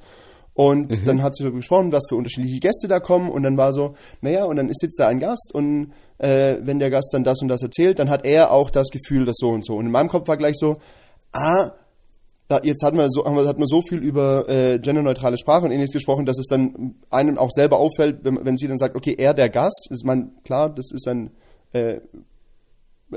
Und 0.54 1.06
dann 1.06 1.22
hat 1.22 1.36
sie 1.36 1.42
darüber 1.42 1.58
gesprochen, 1.58 1.92
was 1.92 2.04
für 2.08 2.16
unterschiedliche 2.16 2.60
Gäste 2.60 2.88
da 2.88 2.98
kommen. 2.98 3.30
Und 3.30 3.42
dann 3.42 3.58
war 3.58 3.74
so, 3.74 3.94
naja, 4.22 4.44
und 4.46 4.56
dann 4.56 4.70
sitzt 4.72 4.98
da 4.98 5.06
ein 5.08 5.20
Gast 5.20 5.50
und 5.52 5.92
äh, 6.18 6.56
wenn 6.62 6.78
der 6.78 6.90
Gast 6.90 7.10
dann 7.12 7.24
das 7.24 7.42
und 7.42 7.48
das 7.48 7.62
erzählt, 7.62 7.98
dann 7.98 8.08
hat 8.08 8.24
er 8.24 8.52
auch 8.52 8.70
das 8.70 8.88
Gefühl, 8.88 9.26
dass 9.26 9.36
so 9.36 9.50
und 9.50 9.66
so. 9.66 9.74
Und 9.74 9.86
in 9.86 9.92
meinem 9.92 10.08
Kopf 10.08 10.28
war 10.28 10.38
gleich 10.38 10.56
so, 10.56 10.76
ah, 11.32 11.72
da, 12.48 12.60
jetzt 12.62 12.82
hat 12.84 12.94
man 12.94 13.10
so, 13.10 13.24
haben 13.24 13.36
wir, 13.36 13.46
hat 13.46 13.58
man 13.58 13.66
so 13.66 13.82
viel 13.82 13.98
über 13.98 14.48
äh, 14.48 14.78
genderneutrale 14.78 15.36
Sprache 15.36 15.64
und 15.64 15.72
ähnliches 15.72 15.92
gesprochen, 15.92 16.26
dass 16.26 16.38
es 16.38 16.46
dann 16.46 16.94
einem 17.10 17.38
auch 17.38 17.50
selber 17.50 17.78
auffällt, 17.78 18.20
wenn, 18.22 18.44
wenn 18.44 18.56
sie 18.56 18.68
dann 18.68 18.78
sagt, 18.78 18.94
okay, 18.94 19.16
er 19.18 19.34
der 19.34 19.48
Gast, 19.48 19.88
ist 19.90 20.04
man 20.04 20.32
klar, 20.44 20.72
das 20.72 20.92
ist 20.92 21.08
ein, 21.08 21.30
äh, 21.72 22.00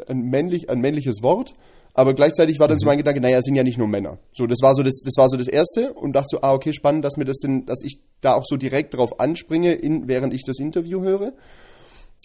ein, 0.08 0.22
männlich, 0.22 0.70
ein 0.70 0.80
männliches 0.80 1.22
Wort, 1.22 1.54
aber 1.94 2.14
gleichzeitig 2.14 2.60
war 2.60 2.68
dann 2.68 2.80
so 2.80 2.88
mein 2.88 2.98
Gedanke, 2.98 3.22
naja, 3.22 3.40
es 3.40 3.46
sind 3.46 3.56
ja 3.56 3.64
nicht 3.64 3.78
nur 3.78 3.88
Männer. 3.88 4.18
So, 4.34 4.48
das 4.48 4.60
war 4.62 4.74
so 4.74 4.84
das, 4.84 5.02
das 5.04 5.14
war 5.18 5.30
so 5.30 5.38
das 5.38 5.48
Erste 5.48 5.94
und 5.94 6.14
dachte 6.14 6.28
so, 6.32 6.42
ah, 6.42 6.54
okay, 6.54 6.74
spannend, 6.74 7.06
dass 7.06 7.18
mir 7.18 7.26
das 7.26 7.38
sind, 7.38 7.70
dass 7.70 7.84
ich 7.84 8.00
da 8.22 8.36
auch 8.36 8.46
so 8.46 8.58
direkt 8.58 8.96
drauf 8.96 9.20
anspringe, 9.20 9.74
in, 9.74 10.08
während 10.08 10.34
ich 10.34 10.44
das 10.46 10.60
Interview 10.60 11.02
höre. 11.02 11.34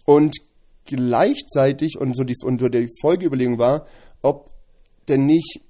Und 0.06 0.36
gleichzeitig, 0.84 1.98
und 1.98 2.14
so 2.14 2.24
die, 2.24 2.36
und 2.42 2.60
so 2.60 2.68
die 2.68 2.88
Folgeüberlegung 3.00 3.58
war, 3.58 3.86
ob 4.22 4.50
denn 5.08 5.26
nicht 5.26 5.60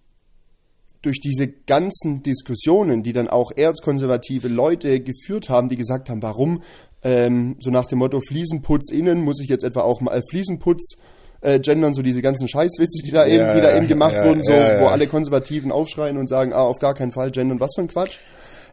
durch 1.04 1.20
diese 1.20 1.48
ganzen 1.48 2.22
Diskussionen, 2.22 3.02
die 3.02 3.12
dann 3.12 3.28
auch 3.28 3.50
erzkonservative 3.54 4.48
Leute 4.48 5.00
geführt 5.00 5.48
haben, 5.48 5.68
die 5.68 5.76
gesagt 5.76 6.08
haben, 6.08 6.22
warum, 6.22 6.62
ähm, 7.02 7.56
so 7.60 7.70
nach 7.70 7.86
dem 7.86 7.98
Motto 7.98 8.20
Fliesenputz 8.26 8.90
innen, 8.90 9.22
muss 9.22 9.40
ich 9.40 9.48
jetzt 9.48 9.64
etwa 9.64 9.82
auch 9.82 10.00
mal 10.00 10.22
Fliesenputz 10.30 10.96
äh, 11.42 11.60
gendern, 11.60 11.94
so 11.94 12.02
diese 12.02 12.22
ganzen 12.22 12.48
Scheißwitze, 12.48 13.02
die 13.04 13.10
da 13.10 13.26
eben, 13.26 13.44
Ja, 13.44 13.54
die 13.54 13.60
da 13.60 13.76
eben 13.76 13.86
gemacht 13.86 14.14
ja, 14.14 14.24
wurden, 14.24 14.42
so, 14.42 14.52
ja, 14.52 14.80
wo 14.80 14.86
alle 14.86 15.06
Konservativen 15.06 15.70
aufschreien 15.70 16.16
und 16.16 16.28
sagen, 16.28 16.52
ah, 16.52 16.62
auf 16.62 16.78
gar 16.78 16.94
keinen 16.94 17.12
Fall 17.12 17.30
gendern, 17.30 17.60
was 17.60 17.72
für 17.74 17.82
ein 17.82 17.88
Quatsch. 17.88 18.18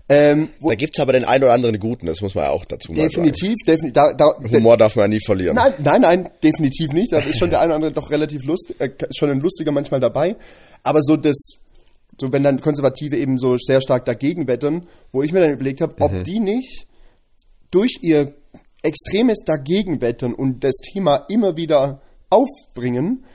Ähm, 0.10 0.50
Da 0.62 0.76
gibt's 0.76 1.00
aber 1.00 1.14
den 1.14 1.26
einen 1.26 1.44
oder 1.44 1.54
anderen 1.54 1.80
Guten, 1.80 2.06
das 2.06 2.22
muss 2.22 2.36
man 2.36 2.46
ja 2.46 2.52
auch 2.52 2.66
dazu 2.66 2.92
mal 2.92 3.02
definitiv, 3.02 3.56
definitiv, 3.66 3.94
da, 3.94 4.14
da, 4.14 4.26
sagen. 4.26 4.52
Humor 4.52 4.76
darf 4.78 4.96
man 4.96 5.04
ja 5.04 5.08
nie 5.08 5.24
verlieren. 5.26 5.56
Nein, 5.56 5.74
nein, 5.78 6.02
nein, 6.02 6.30
definitiv 6.44 6.92
nicht. 6.92 7.14
Da 7.14 7.20
ist 7.20 7.38
schon 7.38 7.50
der 7.50 7.60
eine 7.60 7.68
oder 7.68 7.76
andere 7.76 7.92
doch 7.94 8.10
relativ 8.10 8.44
lustig, 8.44 8.80
äh, 8.80 8.90
schon 9.16 9.30
ein 9.30 9.40
lustiger 9.40 9.72
manchmal 9.72 10.00
dabei. 10.00 10.36
Aber 10.84 11.02
so 11.02 11.16
das, 11.16 11.60
so 12.22 12.32
wenn 12.32 12.44
dann 12.44 12.62
Konservative 12.62 13.18
eben 13.18 13.38
so 13.38 13.58
sehr 13.58 13.82
stark 13.82 14.06
dagegen 14.06 14.48
wettern, 14.48 14.88
wo 15.12 15.22
ich 15.24 15.34
mir 15.34 15.42
dann 15.42 15.52
überlegt 15.52 15.82
habe, 15.82 15.96
ob 16.00 16.24
die 16.24 16.40
nicht 16.40 16.88
durch 17.72 17.98
ihr 18.02 18.36
extremes 18.84 19.40
Dagegenwettern 19.46 20.34
und 20.34 20.64
das 20.64 20.76
Thema 20.94 21.26
immer 21.30 21.58
wieder 21.58 22.02
aufbringen, 22.30 23.26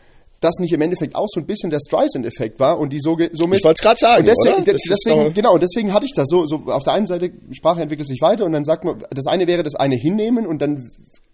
das 0.40 0.56
nicht 0.60 0.72
im 0.72 0.80
Endeffekt 0.82 1.14
auch 1.16 1.26
so 1.28 1.40
ein 1.40 1.46
bisschen 1.46 1.70
der 1.70 1.80
Streisand-Effekt 1.80 2.60
war 2.60 2.78
und 2.78 2.92
die 2.92 3.00
so 3.00 3.16
somit. 3.32 3.58
Ich 3.58 3.64
wollte 3.64 3.78
es 3.78 3.82
gerade 3.82 3.98
sagen, 3.98 4.20
und 4.20 4.28
deswegen, 4.28 4.62
oder? 4.62 4.64
de- 4.64 4.76
deswegen 4.88 5.34
genau, 5.34 5.58
deswegen 5.58 5.92
hatte 5.92 6.06
ich 6.06 6.12
das 6.14 6.28
so, 6.28 6.44
so 6.46 6.56
auf 6.66 6.84
der 6.84 6.92
einen 6.92 7.06
Seite 7.06 7.30
Sprache 7.52 7.80
entwickelt 7.80 8.06
sich 8.08 8.20
weiter 8.20 8.44
und 8.44 8.52
dann 8.52 8.64
sagt 8.64 8.84
man, 8.84 9.02
das 9.10 9.26
eine 9.26 9.46
wäre 9.46 9.62
das 9.62 9.74
eine 9.74 9.96
hinnehmen 9.96 10.46
und 10.46 10.60
dann 10.60 10.90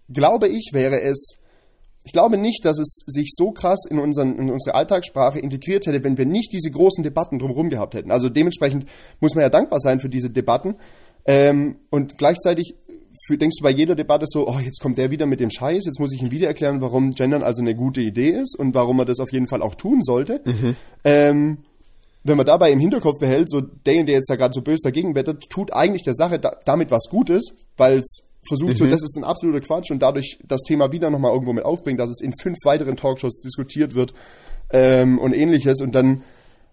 glaube 0.08 0.48
ich, 0.48 0.70
wäre 0.72 1.00
es 1.02 1.36
ich 2.04 2.12
glaube 2.12 2.36
nicht, 2.36 2.64
dass 2.64 2.78
es 2.78 3.04
sich 3.06 3.32
so 3.34 3.52
krass 3.52 3.84
in, 3.88 3.98
unseren, 3.98 4.36
in 4.38 4.50
unsere 4.50 4.74
Alltagssprache 4.74 5.38
integriert 5.38 5.86
hätte, 5.86 6.02
wenn 6.02 6.18
wir 6.18 6.26
nicht 6.26 6.52
diese 6.52 6.70
großen 6.70 7.04
Debatten 7.04 7.38
drumherum 7.38 7.68
gehabt 7.68 7.94
hätten. 7.94 8.10
Also 8.10 8.28
dementsprechend 8.28 8.86
muss 9.20 9.34
man 9.34 9.42
ja 9.42 9.50
dankbar 9.50 9.80
sein 9.80 10.00
für 10.00 10.08
diese 10.08 10.30
Debatten. 10.30 10.76
Ähm, 11.24 11.76
und 11.90 12.18
gleichzeitig 12.18 12.74
für, 13.24 13.38
denkst 13.38 13.56
du 13.58 13.62
bei 13.62 13.70
jeder 13.70 13.94
Debatte 13.94 14.26
so, 14.26 14.48
oh, 14.48 14.58
jetzt 14.58 14.80
kommt 14.80 14.98
der 14.98 15.10
wieder 15.10 15.26
mit 15.26 15.38
dem 15.38 15.50
Scheiß, 15.50 15.84
jetzt 15.86 16.00
muss 16.00 16.12
ich 16.12 16.22
ihm 16.22 16.32
wieder 16.32 16.48
erklären, 16.48 16.80
warum 16.80 17.10
Gendern 17.10 17.44
also 17.44 17.62
eine 17.62 17.76
gute 17.76 18.00
Idee 18.00 18.30
ist 18.30 18.58
und 18.58 18.74
warum 18.74 18.96
man 18.96 19.06
das 19.06 19.20
auf 19.20 19.32
jeden 19.32 19.46
Fall 19.46 19.62
auch 19.62 19.76
tun 19.76 20.02
sollte. 20.02 20.40
Ähm, 21.04 21.58
wenn 22.24 22.36
man 22.36 22.46
dabei 22.46 22.70
im 22.70 22.78
Hinterkopf 22.78 23.18
behält, 23.18 23.50
so 23.50 23.60
der, 23.60 24.04
der 24.04 24.16
jetzt 24.16 24.30
da 24.30 24.36
gerade 24.36 24.54
so 24.54 24.62
böse 24.62 24.82
dagegen 24.84 25.14
wettet, 25.14 25.50
tut 25.50 25.72
eigentlich 25.72 26.02
der 26.02 26.14
Sache 26.14 26.38
da, 26.38 26.52
damit 26.64 26.90
was 26.90 27.08
Gutes, 27.10 27.52
weil 27.76 27.98
es 27.98 28.28
versucht 28.48 28.76
so, 28.78 28.84
das 28.86 29.02
ist 29.02 29.16
ein 29.16 29.24
absoluter 29.24 29.60
Quatsch 29.60 29.90
und 29.90 30.02
dadurch 30.02 30.38
das 30.44 30.62
Thema 30.62 30.90
wieder 30.92 31.10
nochmal 31.10 31.32
irgendwo 31.32 31.52
mit 31.52 31.64
aufbringt, 31.64 32.00
dass 32.00 32.10
es 32.10 32.20
in 32.20 32.32
fünf 32.40 32.58
weiteren 32.64 32.96
Talkshows 32.96 33.40
diskutiert 33.40 33.94
wird 33.94 34.12
ähm, 34.70 35.18
und 35.18 35.32
ähnliches 35.32 35.80
und 35.80 35.94
dann 35.94 36.22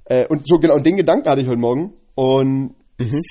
äh, 0.05 0.25
und 0.27 0.47
so 0.47 0.57
genau 0.59 0.75
und 0.75 0.85
den 0.85 0.97
Gedanken 0.97 1.29
hatte 1.29 1.41
ich 1.41 1.47
heute 1.47 1.59
Morgen 1.59 1.93
und 2.15 2.75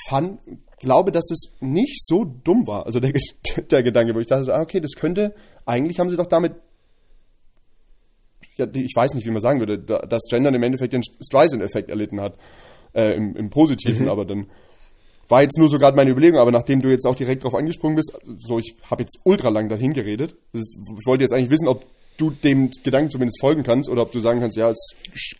fand 0.08 0.38
glaube, 0.78 1.10
dass 1.10 1.28
es 1.32 1.54
nicht 1.60 2.06
so 2.06 2.24
dumm 2.24 2.66
war, 2.68 2.86
also 2.86 3.00
der, 3.00 3.12
der 3.70 3.82
Gedanke, 3.82 4.14
wo 4.14 4.20
ich 4.20 4.28
dachte, 4.28 4.44
so, 4.44 4.52
ah, 4.52 4.62
okay, 4.62 4.80
das 4.80 4.92
könnte, 4.92 5.34
eigentlich 5.66 5.98
haben 5.98 6.08
sie 6.08 6.16
doch 6.16 6.26
damit 6.28 6.54
ja, 8.56 8.66
ich 8.72 8.92
weiß 8.94 9.14
nicht, 9.14 9.26
wie 9.26 9.30
man 9.30 9.40
sagen 9.40 9.60
würde, 9.60 9.78
da- 9.78 10.00
dass 10.06 10.22
Gendern 10.28 10.54
im 10.54 10.62
Endeffekt 10.62 10.92
den 10.92 11.02
Streisand-Effekt 11.02 11.90
erlitten 11.90 12.20
hat, 12.20 12.36
äh, 12.94 13.14
im, 13.14 13.36
im 13.36 13.50
Positiven, 13.50 14.08
aber 14.08 14.24
dann 14.24 14.46
war 15.28 15.42
jetzt 15.42 15.58
nur 15.58 15.68
so 15.68 15.78
gerade 15.78 15.96
meine 15.96 16.10
Überlegung, 16.10 16.38
aber 16.38 16.50
nachdem 16.50 16.80
du 16.80 16.88
jetzt 16.88 17.06
auch 17.06 17.14
direkt 17.14 17.44
drauf 17.44 17.54
angesprungen 17.54 17.96
bist, 17.96 18.12
so 18.38 18.58
ich 18.58 18.74
habe 18.90 19.02
jetzt 19.02 19.20
ultra 19.24 19.50
lang 19.50 19.68
dahin 19.68 19.92
geredet. 19.92 20.34
Ich 20.52 21.06
wollte 21.06 21.22
jetzt 21.22 21.32
eigentlich 21.32 21.50
wissen, 21.50 21.68
ob 21.68 21.84
du 22.16 22.30
dem 22.30 22.70
Gedanken 22.82 23.10
zumindest 23.10 23.40
folgen 23.40 23.62
kannst 23.62 23.88
oder 23.88 24.02
ob 24.02 24.12
du 24.12 24.20
sagen 24.20 24.40
kannst, 24.40 24.56
ja, 24.56 24.70
es 24.70 24.90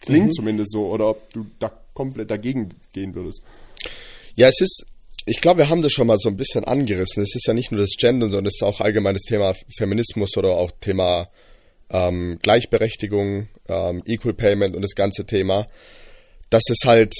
klingt 0.01 0.35
zumindest 0.35 0.73
so 0.73 0.87
oder 0.87 1.11
ob 1.11 1.33
du 1.33 1.47
da 1.59 1.73
komplett 1.93 2.31
dagegen 2.31 2.69
gehen 2.93 3.15
würdest. 3.15 3.43
Ja, 4.37 4.49
es 4.49 4.61
ist, 4.61 4.87
ich 5.27 5.41
glaube, 5.41 5.59
wir 5.59 5.69
haben 5.69 5.83
das 5.83 5.93
schon 5.93 6.07
mal 6.07 6.19
so 6.19 6.29
ein 6.29 6.37
bisschen 6.37 6.65
angerissen. 6.65 7.23
Es 7.23 7.35
ist 7.35 7.47
ja 7.47 7.55
nicht 7.55 7.73
nur 7.73 7.81
das 7.81 7.97
Gender, 7.99 8.27
sondern 8.27 8.47
es 8.47 8.57
ist 8.61 8.63
auch 8.63 8.81
allgemein 8.81 9.15
das 9.15 9.25
Thema 9.25 9.55
Feminismus 9.77 10.37
oder 10.37 10.51
auch 10.51 10.71
Thema 10.81 11.29
ähm, 11.91 12.39
Gleichberechtigung, 12.43 13.49
ähm, 13.69 14.03
Equal 14.07 14.35
Payment 14.35 14.77
und 14.77 14.83
das 14.83 14.95
ganze 14.95 15.25
Thema. 15.27 15.67
Das 16.51 16.63
ist 16.69 16.85
halt, 16.85 17.15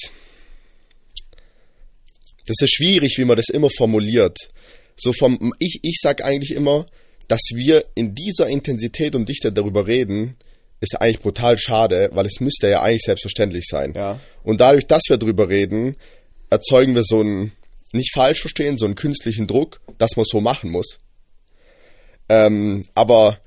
das 2.49 2.57
ist 2.61 2.75
schwierig, 2.75 3.19
wie 3.19 3.25
man 3.25 3.37
das 3.37 3.49
immer 3.49 3.71
formuliert. 3.71 4.39
So 4.97 5.13
vom, 5.13 5.53
ich, 5.59 5.81
ich 5.83 5.99
sag 6.01 6.25
eigentlich 6.25 6.53
immer, 6.53 6.87
dass 7.29 7.43
wir 7.55 7.85
in 7.95 8.15
dieser 8.15 8.49
Intensität 8.49 9.15
und 9.15 9.29
Dichte 9.29 9.53
darüber 9.53 9.87
reden, 9.87 10.37
ist 10.81 11.01
eigentlich 11.01 11.21
brutal 11.21 11.59
schade, 11.59 12.11
weil 12.13 12.27
es 12.27 12.41
müsste 12.41 12.69
ja 12.69 12.83
eigentlich 12.83 13.03
selbstverständlich 13.03 13.65
sein. 13.69 13.93
Ja. 13.95 14.21
Und 14.45 14.61
dadurch, 14.61 14.87
dass 14.87 15.03
wir 15.09 15.17
drüber 15.17 15.49
reden, 15.49 15.97
erzeugen 16.51 16.95
wir 16.95 17.03
so 17.03 17.21
einen, 17.21 17.53
nicht 17.93 18.13
falsch 18.15 18.41
verstehen, 18.41 18.79
so 18.79 18.87
einen 18.87 18.95
künstlichen 18.95 19.47
Druck, 19.47 19.81
dass 19.99 20.17
man 20.17 20.25
so 20.25 20.41
machen 20.41 20.71
muss. 20.71 20.99
Ähm, 22.29 22.85
aber 22.95 23.41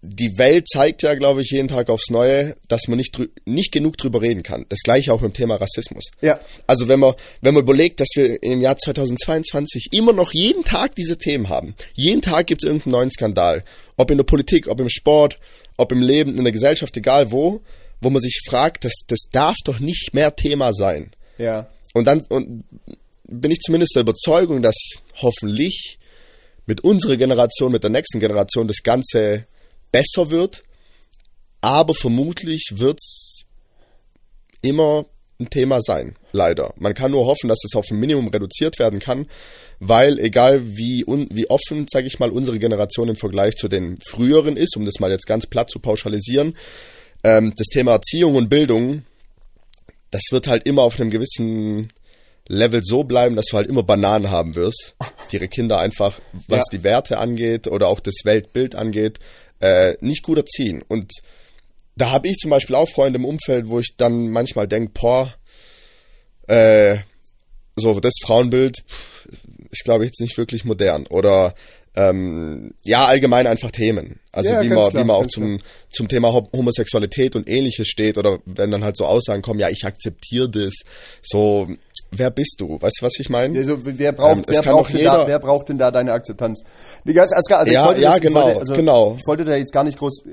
die 0.00 0.38
Welt 0.38 0.68
zeigt 0.68 1.02
ja, 1.02 1.14
glaube 1.14 1.42
ich, 1.42 1.50
jeden 1.50 1.66
Tag 1.66 1.90
aufs 1.90 2.10
Neue, 2.10 2.56
dass 2.68 2.86
man 2.86 2.98
nicht, 2.98 3.18
nicht 3.44 3.72
genug 3.72 3.96
drüber 3.96 4.22
reden 4.22 4.44
kann. 4.44 4.64
Das 4.68 4.80
gleiche 4.84 5.12
auch 5.12 5.20
beim 5.20 5.32
Thema 5.32 5.56
Rassismus. 5.56 6.04
Ja. 6.20 6.38
Also 6.68 6.86
wenn 6.86 7.00
man, 7.00 7.14
wenn 7.40 7.54
man 7.54 7.64
überlegt, 7.64 7.98
dass 7.98 8.08
wir 8.14 8.40
im 8.42 8.60
Jahr 8.60 8.76
2022 8.76 9.88
immer 9.90 10.12
noch 10.12 10.32
jeden 10.32 10.62
Tag 10.62 10.94
diese 10.94 11.18
Themen 11.18 11.48
haben. 11.48 11.74
Jeden 11.94 12.22
Tag 12.22 12.46
gibt 12.46 12.62
es 12.62 12.66
irgendeinen 12.68 12.92
neuen 12.92 13.10
Skandal. 13.10 13.64
Ob 13.96 14.10
in 14.12 14.18
der 14.18 14.24
Politik, 14.24 14.68
ob 14.68 14.78
im 14.78 14.88
Sport, 14.88 15.38
ob 15.76 15.90
im 15.90 16.02
Leben, 16.02 16.36
in 16.36 16.44
der 16.44 16.52
Gesellschaft, 16.52 16.96
egal 16.96 17.32
wo, 17.32 17.60
wo 18.00 18.10
man 18.10 18.22
sich 18.22 18.40
fragt, 18.46 18.84
das, 18.84 18.92
das 19.08 19.18
darf 19.32 19.56
doch 19.64 19.80
nicht 19.80 20.14
mehr 20.14 20.36
Thema 20.36 20.72
sein. 20.72 21.10
Ja. 21.38 21.68
Und 21.92 22.04
dann 22.04 22.20
und 22.28 22.64
bin 23.24 23.50
ich 23.50 23.58
zumindest 23.58 23.96
der 23.96 24.02
Überzeugung, 24.02 24.62
dass 24.62 24.76
hoffentlich 25.20 25.98
mit 26.66 26.82
unserer 26.82 27.16
Generation, 27.16 27.72
mit 27.72 27.82
der 27.82 27.90
nächsten 27.90 28.20
Generation 28.20 28.68
das 28.68 28.82
Ganze 28.84 29.46
besser 29.92 30.30
wird. 30.30 30.62
Aber 31.60 31.94
vermutlich 31.94 32.70
wird's 32.74 33.42
immer 34.62 35.06
ein 35.40 35.50
Thema 35.50 35.80
sein, 35.80 36.16
leider. 36.32 36.72
Man 36.76 36.94
kann 36.94 37.12
nur 37.12 37.26
hoffen, 37.26 37.48
dass 37.48 37.62
es 37.64 37.76
auf 37.76 37.90
ein 37.90 37.98
Minimum 37.98 38.28
reduziert 38.28 38.78
werden 38.78 38.98
kann, 38.98 39.26
weil 39.78 40.18
egal 40.18 40.76
wie, 40.76 41.04
un, 41.06 41.28
wie 41.30 41.48
offen, 41.48 41.86
sage 41.88 42.08
ich 42.08 42.18
mal, 42.18 42.30
unsere 42.30 42.58
Generation 42.58 43.08
im 43.08 43.16
Vergleich 43.16 43.54
zu 43.54 43.68
den 43.68 43.98
früheren 44.00 44.56
ist, 44.56 44.76
um 44.76 44.84
das 44.84 44.98
mal 44.98 45.10
jetzt 45.12 45.26
ganz 45.28 45.46
platt 45.46 45.70
zu 45.70 45.78
pauschalisieren, 45.78 46.56
ähm, 47.22 47.52
das 47.56 47.68
Thema 47.68 47.92
Erziehung 47.92 48.34
und 48.34 48.48
Bildung, 48.48 49.04
das 50.10 50.22
wird 50.30 50.48
halt 50.48 50.66
immer 50.66 50.82
auf 50.82 50.98
einem 50.98 51.10
gewissen 51.10 51.88
Level 52.48 52.80
so 52.82 53.04
bleiben, 53.04 53.36
dass 53.36 53.46
du 53.46 53.56
halt 53.58 53.68
immer 53.68 53.82
Bananen 53.84 54.30
haben 54.30 54.56
wirst, 54.56 54.94
die 55.30 55.36
ihre 55.36 55.48
Kinder 55.48 55.78
einfach, 55.78 56.18
was 56.48 56.64
Ja. 56.72 56.78
die 56.78 56.82
Werte 56.82 57.18
angeht 57.18 57.68
oder 57.68 57.86
auch 57.88 58.00
das 58.00 58.14
Weltbild 58.24 58.74
angeht, 58.74 59.18
äh, 59.60 59.94
nicht 60.00 60.22
gut 60.22 60.38
erziehen. 60.38 60.82
Und 60.88 61.12
da 61.96 62.10
habe 62.10 62.28
ich 62.28 62.36
zum 62.36 62.50
Beispiel 62.50 62.76
auch 62.76 62.88
Freunde 62.88 63.18
im 63.18 63.24
Umfeld, 63.24 63.68
wo 63.68 63.80
ich 63.80 63.94
dann 63.96 64.28
manchmal 64.30 64.68
denke, 64.68 64.92
boah, 64.94 65.34
äh, 66.46 66.98
so 67.76 68.00
das 68.00 68.14
Frauenbild 68.22 68.84
ist, 69.70 69.84
glaube 69.84 70.04
ich, 70.04 70.08
jetzt 70.08 70.20
nicht 70.20 70.38
wirklich 70.38 70.64
modern. 70.64 71.06
Oder 71.06 71.54
ähm, 71.94 72.74
ja, 72.84 73.06
allgemein 73.06 73.46
einfach 73.46 73.70
Themen. 73.70 74.20
Also 74.32 74.52
Ja, 74.52 74.60
wie, 74.62 74.68
man, 74.68 74.90
klar, 74.90 75.02
wie 75.02 75.06
man 75.06 75.16
auch 75.16 75.26
zum, 75.26 75.60
zum 75.90 76.08
Thema 76.08 76.32
Ho- 76.32 76.48
Homosexualität 76.52 77.34
und 77.34 77.48
ähnliches 77.48 77.88
steht 77.88 78.18
oder 78.18 78.38
wenn 78.46 78.70
dann 78.70 78.84
halt 78.84 78.96
so 78.96 79.04
Aussagen 79.04 79.42
kommen, 79.42 79.58
ja, 79.60 79.68
ich 79.68 79.84
akzeptiere 79.84 80.48
das. 80.48 80.74
So, 81.22 81.68
wer 82.10 82.30
bist 82.30 82.56
du? 82.58 82.80
Weißt 82.80 82.98
du, 83.00 83.06
was 83.06 83.12
ich 83.18 83.28
meine? 83.28 83.56
Also, 83.58 83.78
wer 83.84 84.12
braucht, 84.12 84.38
Ähm, 84.38 84.44
wer, 84.48 84.62
braucht 84.62 84.92
denn 84.92 85.04
da, 85.04 85.12
jeder- 85.16 85.26
wer 85.28 85.38
braucht 85.38 85.68
denn 85.68 85.78
da 85.78 85.90
deine 85.90 86.12
Akzeptanz? 86.12 86.62
Nee, 87.04 87.12
ganz, 87.12 87.32
also, 87.32 87.54
also 87.54 87.72
Ja, 87.72 87.92
das, 87.94 88.20
genau, 88.20 88.44
wollte, 88.46 88.58
also, 88.60 88.74
genau. 88.74 89.14
Ich 89.18 89.26
wollte 89.26 89.44
da 89.44 89.56
jetzt 89.56 89.72
gar 89.72 89.84
nicht 89.84 89.98
groß 89.98 90.24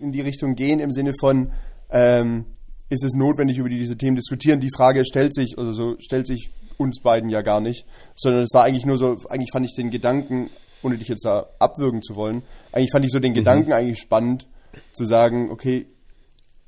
in 0.00 0.12
die 0.12 0.20
Richtung 0.20 0.54
gehen 0.54 0.80
im 0.80 0.90
Sinne 0.92 1.12
von, 1.20 1.52
ähm, 1.90 2.44
ist 2.88 3.04
es 3.04 3.14
notwendig, 3.14 3.56
über 3.58 3.68
diese 3.68 3.96
Themen 3.96 4.16
diskutieren? 4.16 4.60
Die 4.60 4.70
Frage 4.76 5.04
stellt 5.04 5.34
sich, 5.34 5.54
also 5.58 5.72
so 5.72 5.96
stellt 5.98 6.26
sich 6.26 6.50
uns 6.78 7.00
beiden 7.00 7.30
ja 7.30 7.42
gar 7.42 7.60
nicht, 7.60 7.86
sondern 8.14 8.42
es 8.42 8.50
war 8.52 8.64
eigentlich 8.64 8.84
nur 8.86 8.98
so, 8.98 9.16
eigentlich 9.28 9.50
fand 9.52 9.64
ich 9.66 9.74
den 9.74 9.90
Gedanken, 9.90 10.50
ohne 10.82 10.98
dich 10.98 11.08
jetzt 11.08 11.24
da 11.24 11.46
abwürgen 11.58 12.02
zu 12.02 12.16
wollen, 12.16 12.42
eigentlich 12.72 12.90
fand 12.92 13.04
ich 13.04 13.10
so 13.12 13.18
den 13.20 13.34
Gedanken 13.34 13.72
eigentlich 13.72 14.00
spannend, 14.00 14.48
zu 14.92 15.04
sagen, 15.06 15.50
okay, 15.50 15.86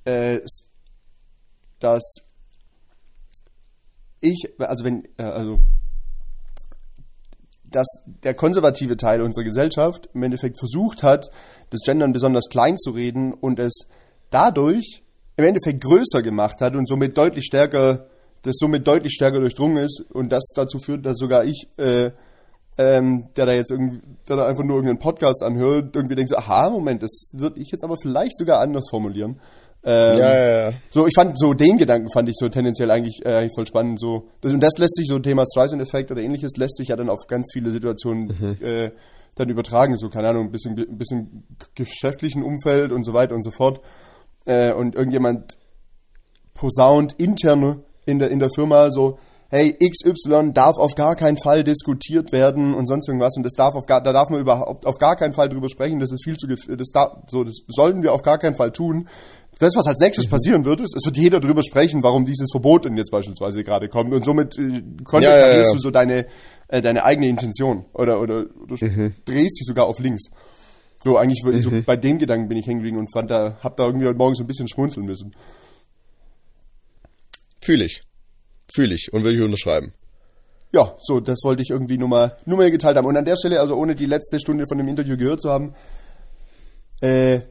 äh, 0.07 0.37
s- 0.37 0.65
dass 1.81 2.03
ich, 4.25 4.55
also 4.59 4.85
wenn, 4.85 5.05
äh, 5.19 5.23
also 5.23 5.59
dass 7.75 7.89
der 8.23 8.35
konservative 8.35 8.97
Teil 8.97 9.21
unserer 9.21 9.45
Gesellschaft 9.45 10.09
im 10.15 10.23
Endeffekt 10.23 10.59
versucht 10.59 11.03
hat, 11.03 11.31
das 11.71 11.81
Gendern 11.85 12.13
besonders 12.13 12.49
klein 12.49 12.79
zu 12.79 12.93
reden 12.93 13.33
und 13.33 13.59
es 13.59 13.89
dadurch 14.31 15.03
im 15.37 15.45
Endeffekt 15.45 15.83
größer 15.83 16.23
gemacht 16.23 16.61
hat 16.61 16.77
und 16.77 16.87
somit 16.87 17.19
deutlich 17.19 17.45
stärker, 17.45 18.07
das 18.43 18.57
somit 18.59 18.87
deutlich 18.87 19.15
stärker 19.15 19.41
durchdrungen 19.41 19.79
ist 19.79 20.05
und 20.13 20.31
das 20.31 20.53
dazu 20.55 20.79
führt, 20.79 21.05
dass 21.05 21.19
sogar 21.19 21.45
ich, 21.45 21.69
äh, 21.77 22.13
ähm, 22.79 23.29
der 23.37 23.47
da 23.47 23.53
jetzt 23.53 23.71
irgendwie, 23.71 24.01
der 24.29 24.37
da 24.37 24.47
einfach 24.47 24.65
nur 24.65 24.77
irgendeinen 24.77 24.99
Podcast 24.99 25.43
anhört, 25.43 25.97
irgendwie 25.97 26.15
denkt 26.15 26.31
so, 26.31 26.37
aha, 26.37 26.71
Moment, 26.71 27.03
das 27.03 27.33
würde 27.33 27.61
ich 27.61 27.71
jetzt 27.71 27.85
aber 27.85 27.97
vielleicht 28.01 28.37
sogar 28.37 28.61
anders 28.61 28.87
formulieren. 28.89 29.41
Ähm, 29.87 30.17
ja, 30.17 30.35
ja, 30.35 30.71
ja. 30.71 30.77
so, 30.91 31.07
ich 31.07 31.13
fand 31.15 31.39
so 31.39 31.53
den 31.53 31.77
Gedanken 31.77 32.09
fand 32.11 32.29
ich 32.29 32.37
so 32.39 32.49
tendenziell 32.49 32.91
eigentlich, 32.91 33.21
äh, 33.25 33.49
voll 33.55 33.67
spannend. 33.67 34.01
So, 34.01 34.29
und 34.43 34.61
das 34.61 34.79
lässt 34.79 34.97
sich 34.97 35.07
so 35.07 35.19
Thema 35.19 35.45
Streisand-Effekt 35.47 36.11
oder 36.11 36.23
ähnliches 36.23 36.57
lässt 36.57 36.79
sich 36.79 36.89
ja 36.89 36.97
dann 36.97 37.11
auf 37.11 37.27
ganz 37.29 37.51
viele 37.53 37.71
Situationen 37.71 38.31
äh, 38.63 38.93
dann 39.35 39.49
übertragen. 39.51 39.97
So 39.97 40.09
keine 40.09 40.29
Ahnung, 40.29 40.47
ein 40.47 40.53
bisschen, 40.53 40.79
ein 40.79 40.97
bisschen 40.97 41.47
geschäftlichen 41.75 42.43
Umfeld 42.43 42.93
und 42.93 43.05
so 43.05 43.13
weiter 43.13 43.35
und 43.35 43.43
so 43.43 43.51
fort. 43.51 43.81
Äh, 44.47 44.73
und 44.73 44.95
irgendjemand 44.95 45.59
posaunt 46.55 47.15
intern 47.15 47.83
in 48.07 48.19
der 48.19 48.31
in 48.31 48.39
der 48.39 48.51
Firma 48.55 48.91
so, 48.91 49.19
hey 49.55 49.73
XY 49.73 50.53
darf 50.53 50.77
auf 50.77 50.95
gar 50.97 51.15
keinen 51.15 51.37
Fall 51.37 51.63
diskutiert 51.63 52.33
werden 52.33 52.75
und 52.75 52.87
sonst 52.87 53.09
irgendwas 53.09 53.37
und 53.37 53.45
das 53.45 53.53
darf 53.53 53.77
auf 53.77 53.87
gar, 53.87 54.03
da 54.03 54.13
darf 54.13 54.29
man 54.29 54.41
überhaupt 54.41 54.85
auf 54.85 54.99
gar 54.99 55.15
keinen 55.15 55.33
Fall 55.33 55.49
drüber 55.49 55.69
sprechen. 55.69 56.01
Das 56.01 56.11
ist 56.11 56.25
viel 56.25 56.37
zu, 56.37 56.49
das 56.49 56.89
da, 56.93 57.23
so, 57.29 57.45
das 57.45 57.61
sollten 57.69 58.03
wir 58.03 58.13
auf 58.13 58.23
gar 58.23 58.39
keinen 58.39 58.57
Fall 58.57 58.73
tun. 58.73 59.09
Das, 59.61 59.77
was 59.77 59.87
als 59.87 60.01
nächstes 60.01 60.27
passieren 60.27 60.65
wird, 60.65 60.81
ist, 60.81 60.97
es 60.97 61.05
wird 61.05 61.17
jeder 61.17 61.39
drüber 61.39 61.63
sprechen, 61.63 62.03
warum 62.03 62.25
dieses 62.25 62.49
Verbot 62.51 62.85
denn 62.85 62.97
jetzt 62.97 63.13
beispielsweise 63.13 63.63
gerade 63.63 63.89
kommt. 63.89 64.13
Und 64.13 64.25
somit 64.25 64.59
äh, 64.59 64.83
konterkarierst 65.05 65.23
Ja, 65.23 65.47
ja, 65.47 65.63
ja. 65.63 65.73
du 65.73 65.79
so 65.79 65.91
deine, 65.93 66.27
äh, 66.67 66.83
deine 66.83 67.05
eigene 67.05 67.29
Intention 67.29 67.85
oder, 67.93 68.21
oder, 68.21 68.47
oder 68.61 68.75
drehst 69.25 69.61
dich 69.61 69.65
sogar 69.65 69.87
auf 69.87 70.01
links. 70.01 70.31
So, 71.05 71.17
eigentlich 71.17 71.45
mhm. 71.45 71.61
so 71.61 71.71
bei 71.87 71.97
dem 71.97 72.19
Gedanken 72.19 72.49
bin 72.49 72.59
ich 72.59 72.67
hängen 72.67 72.79
geblieben 72.79 72.99
und 72.99 73.13
fand 73.13 73.31
da, 73.31 73.57
hab 73.63 73.77
da 73.77 73.87
irgendwie 73.87 74.07
heute 74.07 74.19
Morgen 74.19 74.35
so 74.35 74.43
ein 74.43 74.49
bisschen 74.49 74.67
schmunzeln 74.67 75.07
müssen. 75.07 75.33
Fühle 77.61 77.85
ich. 77.85 78.03
Fühle 78.75 78.97
ich 78.97 79.13
und 79.13 79.23
will 79.23 79.37
ich 79.37 79.41
unterschreiben. 79.41 79.93
Ja, 80.73 80.97
so, 80.99 81.21
das 81.21 81.39
wollte 81.45 81.63
ich 81.63 81.71
irgendwie 81.71 81.97
nur 81.97 82.09
mal, 82.09 82.37
nur 82.45 82.57
mal 82.57 82.69
geteilt 82.73 82.97
haben. 82.97 83.07
Und 83.07 83.17
an 83.17 83.25
der 83.25 83.37
Stelle, 83.37 83.61
also 83.61 83.77
ohne 83.77 83.95
die 83.95 84.07
letzte 84.07 84.41
Stunde 84.41 84.65
von 84.67 84.79
dem 84.79 84.89
Interview 84.89 85.17
gehört 85.17 85.41
zu 85.41 85.49
haben, 85.49 85.75
äh, 87.01 87.43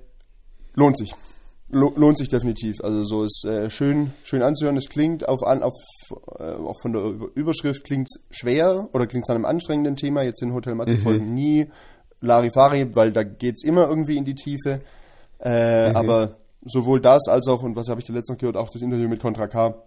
lohnt 0.74 0.98
sich. 0.98 1.15
lohnt 1.70 2.18
sich 2.18 2.27
definitiv. 2.27 2.82
Also 2.84 3.03
so 3.03 3.24
ist 3.24 3.46
äh, 3.46 3.70
schön, 3.70 4.12
schön 4.25 4.42
anzuhören. 4.42 4.75
Es 4.75 4.89
klingt 4.89 5.30
auf, 5.30 5.44
an, 5.44 5.63
auf 5.63 5.74
äh, 6.39 6.44
auch 6.44 6.82
von 6.82 6.92
der 6.92 7.03
Überschrift 7.36 7.86
klingt 7.86 8.10
schwer 8.30 8.89
oder 8.92 9.08
klingt 9.08 9.25
nach 9.30 9.36
einem 9.36 9.46
anstrengenden 9.46 9.96
Thema. 9.96 10.24
Jetzt 10.24 10.42
in 10.42 10.53
Hotel 10.53 10.75
Matze 10.75 10.98
folgen 10.98 11.30
mhm. 11.30 11.34
nie 11.34 11.68
Larifari, 12.20 12.94
weil 12.96 13.13
da 13.13 13.24
geht 13.24 13.56
es 13.56 13.63
immer 13.63 13.88
irgendwie 13.88 14.18
in 14.18 14.25
die 14.25 14.36
Tiefe. 14.36 14.82
Äh, 15.39 15.89
mhm. 15.89 15.96
Aber 15.96 16.36
sowohl 16.65 17.00
das 17.00 17.30
als 17.30 17.48
auch, 17.48 17.63
und 17.63 17.77
was 17.77 17.88
habe 17.88 18.01
ich 18.01 18.08
da 18.08 18.12
letztens 18.12 18.39
gehört, 18.39 18.58
auch 18.58 18.70
das 18.70 18.82
Interview 18.82 19.08
mit 19.08 19.22
Contra 19.22 19.48
K, 19.48 19.82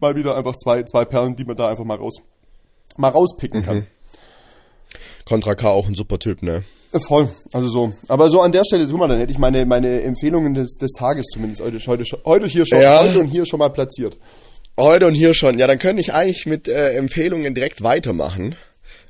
mal 0.00 0.16
wieder 0.16 0.36
einfach 0.36 0.56
zwei, 0.56 0.82
zwei 0.82 1.04
Perlen, 1.04 1.36
die 1.36 1.44
man 1.44 1.56
da 1.56 1.68
einfach 1.68 1.84
mal 1.84 1.96
raus, 1.96 2.16
mal 2.96 3.08
rauspicken 3.08 3.62
kann. 3.62 3.76
Mhm. 3.76 3.86
Contra 5.24 5.54
K 5.54 5.70
auch 5.70 5.86
ein 5.86 5.94
super 5.94 6.18
Typ, 6.18 6.42
ne? 6.42 6.64
Äh, 6.92 7.00
voll, 7.00 7.28
also 7.52 7.68
so. 7.68 7.92
Aber 8.08 8.30
so 8.30 8.40
an 8.40 8.52
der 8.52 8.64
Stelle, 8.64 8.88
tu 8.88 8.96
mal, 8.96 9.08
dann 9.08 9.18
hätte 9.18 9.32
ich 9.32 9.38
meine, 9.38 9.64
meine 9.64 10.02
Empfehlungen 10.02 10.54
des, 10.54 10.76
des 10.76 10.92
Tages 10.92 11.26
zumindest 11.32 11.60
heute, 11.60 11.78
heute, 11.86 12.04
heute 12.24 12.46
hier 12.46 12.66
schon, 12.66 12.80
ja. 12.80 13.00
heute 13.00 13.20
und 13.20 13.26
hier 13.26 13.46
schon 13.46 13.60
mal 13.60 13.68
platziert. 13.68 14.18
Heute 14.76 15.06
und 15.06 15.14
hier 15.14 15.34
schon. 15.34 15.58
Ja, 15.58 15.66
dann 15.66 15.78
könnte 15.78 16.00
ich 16.00 16.12
eigentlich 16.12 16.46
mit 16.46 16.66
äh, 16.66 16.94
Empfehlungen 16.94 17.54
direkt 17.54 17.82
weitermachen. 17.82 18.56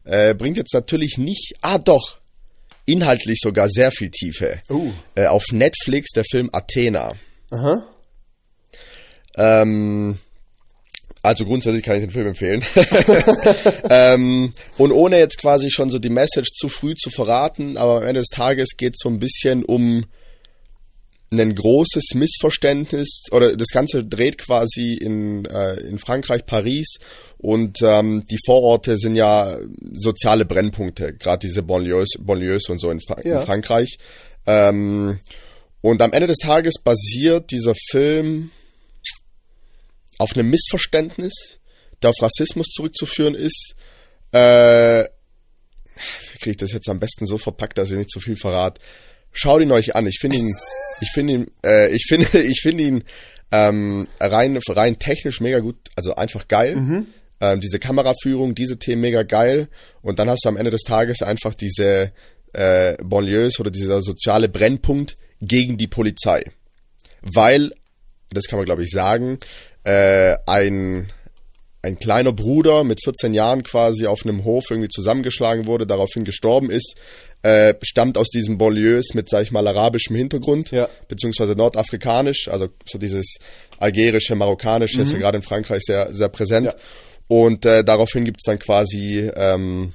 Äh, 0.05 0.35
bringt 0.35 0.57
jetzt 0.57 0.75
natürlich 0.75 1.17
nicht. 1.17 1.55
Ah, 1.63 1.79
doch 1.79 2.19
inhaltlich 2.87 3.39
sogar 3.41 3.69
sehr 3.69 3.91
viel 3.93 4.11
Tiefe. 4.11 4.61
Uh. 4.69 4.91
Äh, 5.15 5.27
auf 5.27 5.45
Netflix 5.53 6.11
der 6.11 6.25
Film 6.25 6.51
Athena. 6.53 7.13
Aha. 7.51 7.85
Ähm, 9.37 10.19
also 11.23 11.45
grundsätzlich 11.45 11.83
kann 11.83 11.97
ich 11.97 12.03
den 12.03 12.11
Film 12.11 12.29
empfehlen. 12.29 12.65
ähm, 13.91 14.53
und 14.79 14.93
ohne 14.93 15.19
jetzt 15.19 15.39
quasi 15.39 15.71
schon 15.71 15.91
so 15.91 15.99
die 15.99 16.11
Message 16.11 16.51
zu 16.53 16.69
früh 16.69 16.95
zu 16.95 17.11
verraten, 17.11 17.77
aber 17.77 17.99
am 17.99 18.03
Ende 18.05 18.21
des 18.21 18.29
Tages 18.29 18.77
geht 18.77 18.95
es 18.95 19.01
so 19.03 19.09
ein 19.09 19.19
bisschen 19.19 19.65
um 19.65 20.05
ein 21.33 21.55
großes 21.55 22.15
Missverständnis 22.15 23.25
oder 23.31 23.57
das 23.57 23.69
Ganze 23.69 24.05
dreht 24.05 24.39
quasi 24.39 24.95
in, 24.95 25.45
äh, 25.45 25.75
in 25.81 25.99
Frankreich, 25.99 26.45
Paris 26.45 26.97
und 27.39 27.79
ähm, 27.83 28.25
die 28.29 28.39
Vororte 28.45 28.97
sind 28.97 29.15
ja 29.15 29.57
soziale 29.93 30.45
Brennpunkte, 30.45 31.15
gerade 31.15 31.47
diese 31.47 31.63
Banlieues, 31.63 32.15
Banlieues 32.19 32.69
und 32.69 32.81
so 32.81 32.91
in, 32.91 33.01
Fra 33.01 33.19
ja. 33.25 33.41
in 33.41 33.47
Frankreich. 33.47 33.99
Ähm, 34.47 35.21
und 35.83 36.03
am 36.03 36.13
Ende 36.13 36.27
des 36.27 36.39
Tages 36.39 36.75
basiert 36.83 37.53
dieser 37.53 37.75
Film 37.91 38.51
auf 40.21 40.35
einem 40.35 40.51
Missverständnis, 40.51 41.59
der 42.03 42.11
auf 42.11 42.17
Rassismus 42.21 42.69
zurückzuführen 42.69 43.35
ist. 43.35 43.75
Äh, 44.33 45.05
wie 45.05 46.39
kriege 46.39 46.51
ich 46.53 46.57
das 46.57 46.73
jetzt 46.73 46.89
am 46.89 47.01
besten 47.01 47.27
so 47.27 47.39
verpackt, 47.39 47.79
dass 47.79 47.91
ich 47.91 47.97
nicht 47.97 48.11
zu 48.11 48.21
viel 48.21 48.37
verrate? 48.37 48.81
Schaut 49.33 49.63
ihn 49.63 49.73
euch 49.73 49.95
an. 49.95 50.07
Ich 50.07 50.19
finde 50.21 50.37
ihn 50.39 50.55
ich 51.01 51.11
finde 51.13 51.33
ihn, 51.33 51.51
äh, 51.65 51.95
ich 51.95 52.05
finde, 52.07 52.39
ich 52.39 52.61
finde 52.61 52.85
ihn 52.85 53.05
ähm, 53.53 54.07
rein, 54.21 54.57
rein 54.69 54.99
technisch 54.99 55.41
mega 55.41 55.59
gut, 55.59 55.77
also 55.97 56.15
einfach 56.15 56.47
geil. 56.49 56.77
Mhm. 56.77 57.07
Ähm, 57.41 57.61
diese 57.61 57.79
Kameraführung, 57.79 58.55
diese 58.55 58.79
Themen 58.79 59.01
mega 59.01 59.23
geil. 59.23 59.69
Und 60.03 60.19
dann 60.19 60.29
hast 60.29 60.45
du 60.45 60.49
am 60.49 60.57
Ende 60.57 60.71
des 60.71 60.83
Tages 60.83 61.23
einfach 61.23 61.55
diese 61.55 62.13
äh, 62.53 62.97
Banlieues 63.03 63.59
oder 63.59 63.71
dieser 63.71 64.03
soziale 64.03 64.49
Brennpunkt 64.49 65.17
gegen 65.41 65.79
die 65.79 65.87
Polizei. 65.87 66.45
Weil, 67.23 67.73
das 68.31 68.45
kann 68.45 68.59
man 68.59 68.67
glaube 68.67 68.83
ich 68.83 68.91
sagen, 68.91 69.39
äh, 69.85 70.37
ein 70.47 71.13
ein 71.83 71.99
kleiner 71.99 72.33
Bruder 72.33 72.85
mit 72.85 73.03
14 73.03 73.33
Jahren 73.33 73.63
quasi 73.63 74.07
auf 74.07 74.25
einem 74.25 74.45
Hof 74.45 74.67
irgendwie 74.71 74.89
zusammengeschlagen 74.89 75.67
wurde, 75.67 75.87
daraufhin 75.87 76.25
gestorben 76.25 76.71
ist, 76.71 76.97
äh, 77.43 77.75
stammt 77.83 78.19
aus 78.19 78.29
diesem 78.29 78.59
Banlieues 78.59 79.15
mit, 79.15 79.31
sag 79.31 79.45
ich 79.45 79.51
mal, 79.51 79.67
arabischem 79.67 80.15
Hintergrund, 80.15 80.71
ja. 80.73 80.89
beziehungsweise 81.09 81.55
nordafrikanisch, 81.55 82.49
also 82.49 82.69
so 82.87 82.99
dieses 82.99 83.37
algerische, 83.79 84.35
marokkanische, 84.35 84.99
mhm. 84.99 85.03
ist 85.05 85.13
ja 85.13 85.19
gerade 85.19 85.39
in 85.39 85.43
Frankreich 85.43 85.83
sehr, 85.83 86.13
sehr 86.13 86.29
präsent. 86.29 86.67
Ja. 86.67 86.75
Und 87.29 87.65
äh, 87.65 87.83
daraufhin 87.83 88.25
gibt's 88.25 88.45
dann 88.45 88.59
quasi 88.59 89.31
ähm, 89.35 89.95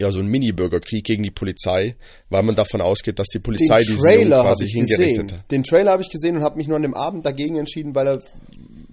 ja 0.00 0.10
so 0.10 0.18
einen 0.18 0.28
Mini-Bürgerkrieg 0.28 1.04
gegen 1.04 1.22
die 1.22 1.30
Polizei, 1.30 1.94
weil 2.30 2.42
man 2.42 2.56
davon 2.56 2.80
ausgeht, 2.80 3.18
dass 3.20 3.28
die 3.28 3.38
Polizei 3.38 3.78
den 3.78 3.86
diesen 3.86 4.00
Trailer 4.00 4.42
quasi 4.42 4.66
hingerichtet 4.66 5.32
hat. 5.32 5.50
Den 5.50 5.62
Trailer 5.62 5.92
habe 5.92 6.02
ich 6.02 6.10
gesehen 6.10 6.36
und 6.36 6.42
habe 6.42 6.56
mich 6.56 6.66
nur 6.66 6.76
an 6.76 6.82
dem 6.82 6.94
Abend 6.94 7.24
dagegen 7.24 7.56
entschieden, 7.56 7.94
weil 7.94 8.08
er 8.08 8.22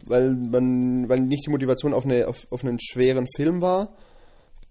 weil 0.06 0.32
man 0.32 1.10
weil 1.10 1.20
nicht 1.20 1.46
die 1.46 1.50
Motivation 1.52 1.94
auf, 1.94 2.06
eine, 2.06 2.28
auf, 2.28 2.48
auf 2.50 2.64
einen 2.64 2.80
schweren 2.80 3.28
Film 3.36 3.62
war. 3.62 3.96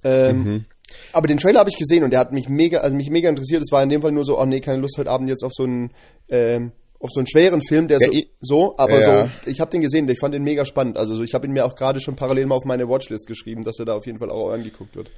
Ähm, 0.03 0.45
mhm. 0.45 0.64
Aber 1.12 1.29
den 1.29 1.38
Trailer 1.38 1.61
habe 1.61 1.71
ich 1.71 1.77
gesehen 1.77 2.05
und 2.05 2.11
der 2.11 2.21
hat 2.21 2.33
mich 2.33 2.49
mega, 2.49 2.79
also 2.79 2.97
mich 2.97 3.11
mega 3.11 3.29
interessiert. 3.29 3.62
Es 3.62 3.73
war 3.73 3.83
in 3.83 3.88
dem 3.88 4.03
Fall 4.03 4.12
nur 4.12 4.25
so, 4.25 4.38
oh 4.38 4.47
nee, 4.47 4.61
keine 4.61 4.81
Lust 4.81 4.97
heute 4.99 5.11
Abend 5.11 5.29
jetzt 5.29 5.45
auf 5.45 5.53
so 5.55 5.64
einen, 5.64 5.93
ähm, 6.29 6.73
auf 6.99 7.11
so 7.12 7.21
einen 7.21 7.27
schweren 7.27 7.62
Film, 7.66 7.88
der 7.88 7.99
ja, 8.01 8.09
so, 8.09 8.19
so, 8.40 8.75
aber 8.77 9.01
ja. 9.01 9.25
so, 9.45 9.51
ich 9.51 9.61
habe 9.61 9.71
den 9.71 9.81
gesehen, 9.81 10.09
ich 10.09 10.19
fand 10.19 10.35
den 10.35 10.43
mega 10.43 10.64
spannend. 10.64 10.99
Also 10.99 11.14
so, 11.14 11.23
ich 11.23 11.35
habe 11.35 11.47
ihn 11.47 11.53
mir 11.53 11.64
auch 11.64 11.75
gerade 11.75 12.01
schon 12.01 12.16
parallel 12.16 12.47
mal 12.47 12.57
auf 12.57 12.64
meine 12.64 12.88
Watchlist 12.88 13.27
geschrieben, 13.27 13.64
dass 13.64 13.79
er 13.79 13.87
da 13.87 13.95
auf 13.95 14.07
jeden 14.07 14.19
Fall 14.19 14.31
auch 14.31 14.51
angeguckt 14.51 14.97
wird. 14.97 15.11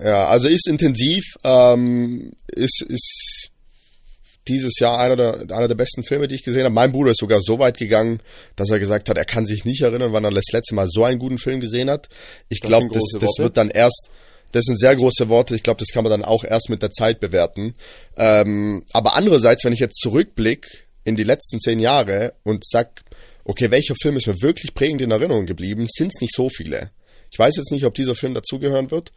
Ja, 0.00 0.28
also 0.28 0.48
ist 0.48 0.68
intensiv, 0.68 1.24
ähm, 1.44 2.32
ist, 2.46 2.82
ist 2.82 3.50
dieses 4.48 4.78
Jahr 4.78 4.98
einer 4.98 5.16
der, 5.16 5.56
einer 5.56 5.68
der 5.68 5.74
besten 5.74 6.02
Filme, 6.02 6.28
die 6.28 6.34
ich 6.34 6.42
gesehen 6.42 6.64
habe. 6.64 6.74
Mein 6.74 6.92
Bruder 6.92 7.12
ist 7.12 7.20
sogar 7.20 7.40
so 7.40 7.58
weit 7.58 7.78
gegangen, 7.78 8.20
dass 8.56 8.70
er 8.70 8.78
gesagt 8.78 9.08
hat, 9.08 9.16
er 9.16 9.24
kann 9.24 9.46
sich 9.46 9.64
nicht 9.64 9.82
erinnern, 9.82 10.12
wann 10.12 10.24
er 10.24 10.30
das 10.30 10.52
letzte 10.52 10.74
Mal 10.74 10.86
so 10.88 11.04
einen 11.04 11.18
guten 11.18 11.38
Film 11.38 11.60
gesehen 11.60 11.90
hat. 11.90 12.08
Ich 12.48 12.60
glaube, 12.60 12.88
das, 12.92 13.04
das, 13.20 13.38
wird 13.38 13.56
dann 13.56 13.70
erst, 13.70 14.10
das 14.52 14.64
sind 14.64 14.78
sehr 14.78 14.96
große 14.96 15.28
Worte. 15.28 15.54
Ich 15.54 15.62
glaube, 15.62 15.78
das 15.78 15.88
kann 15.88 16.04
man 16.04 16.10
dann 16.10 16.24
auch 16.24 16.44
erst 16.44 16.70
mit 16.70 16.82
der 16.82 16.90
Zeit 16.90 17.20
bewerten. 17.20 17.74
Ähm, 18.16 18.84
aber 18.92 19.16
andererseits, 19.16 19.64
wenn 19.64 19.72
ich 19.72 19.80
jetzt 19.80 19.98
zurückblicke 20.00 20.68
in 21.04 21.16
die 21.16 21.24
letzten 21.24 21.60
zehn 21.60 21.78
Jahre 21.78 22.34
und 22.42 22.64
sag, 22.66 23.02
okay, 23.44 23.70
welcher 23.70 23.94
Film 24.00 24.16
ist 24.16 24.26
mir 24.26 24.40
wirklich 24.42 24.74
prägend 24.74 25.00
in 25.00 25.10
Erinnerung 25.10 25.46
geblieben, 25.46 25.86
sind 25.88 26.12
es 26.14 26.20
nicht 26.20 26.34
so 26.34 26.48
viele. 26.50 26.90
Ich 27.30 27.38
weiß 27.38 27.56
jetzt 27.56 27.72
nicht, 27.72 27.84
ob 27.84 27.94
dieser 27.94 28.14
Film 28.14 28.34
dazugehören 28.34 28.90
wird, 28.90 29.12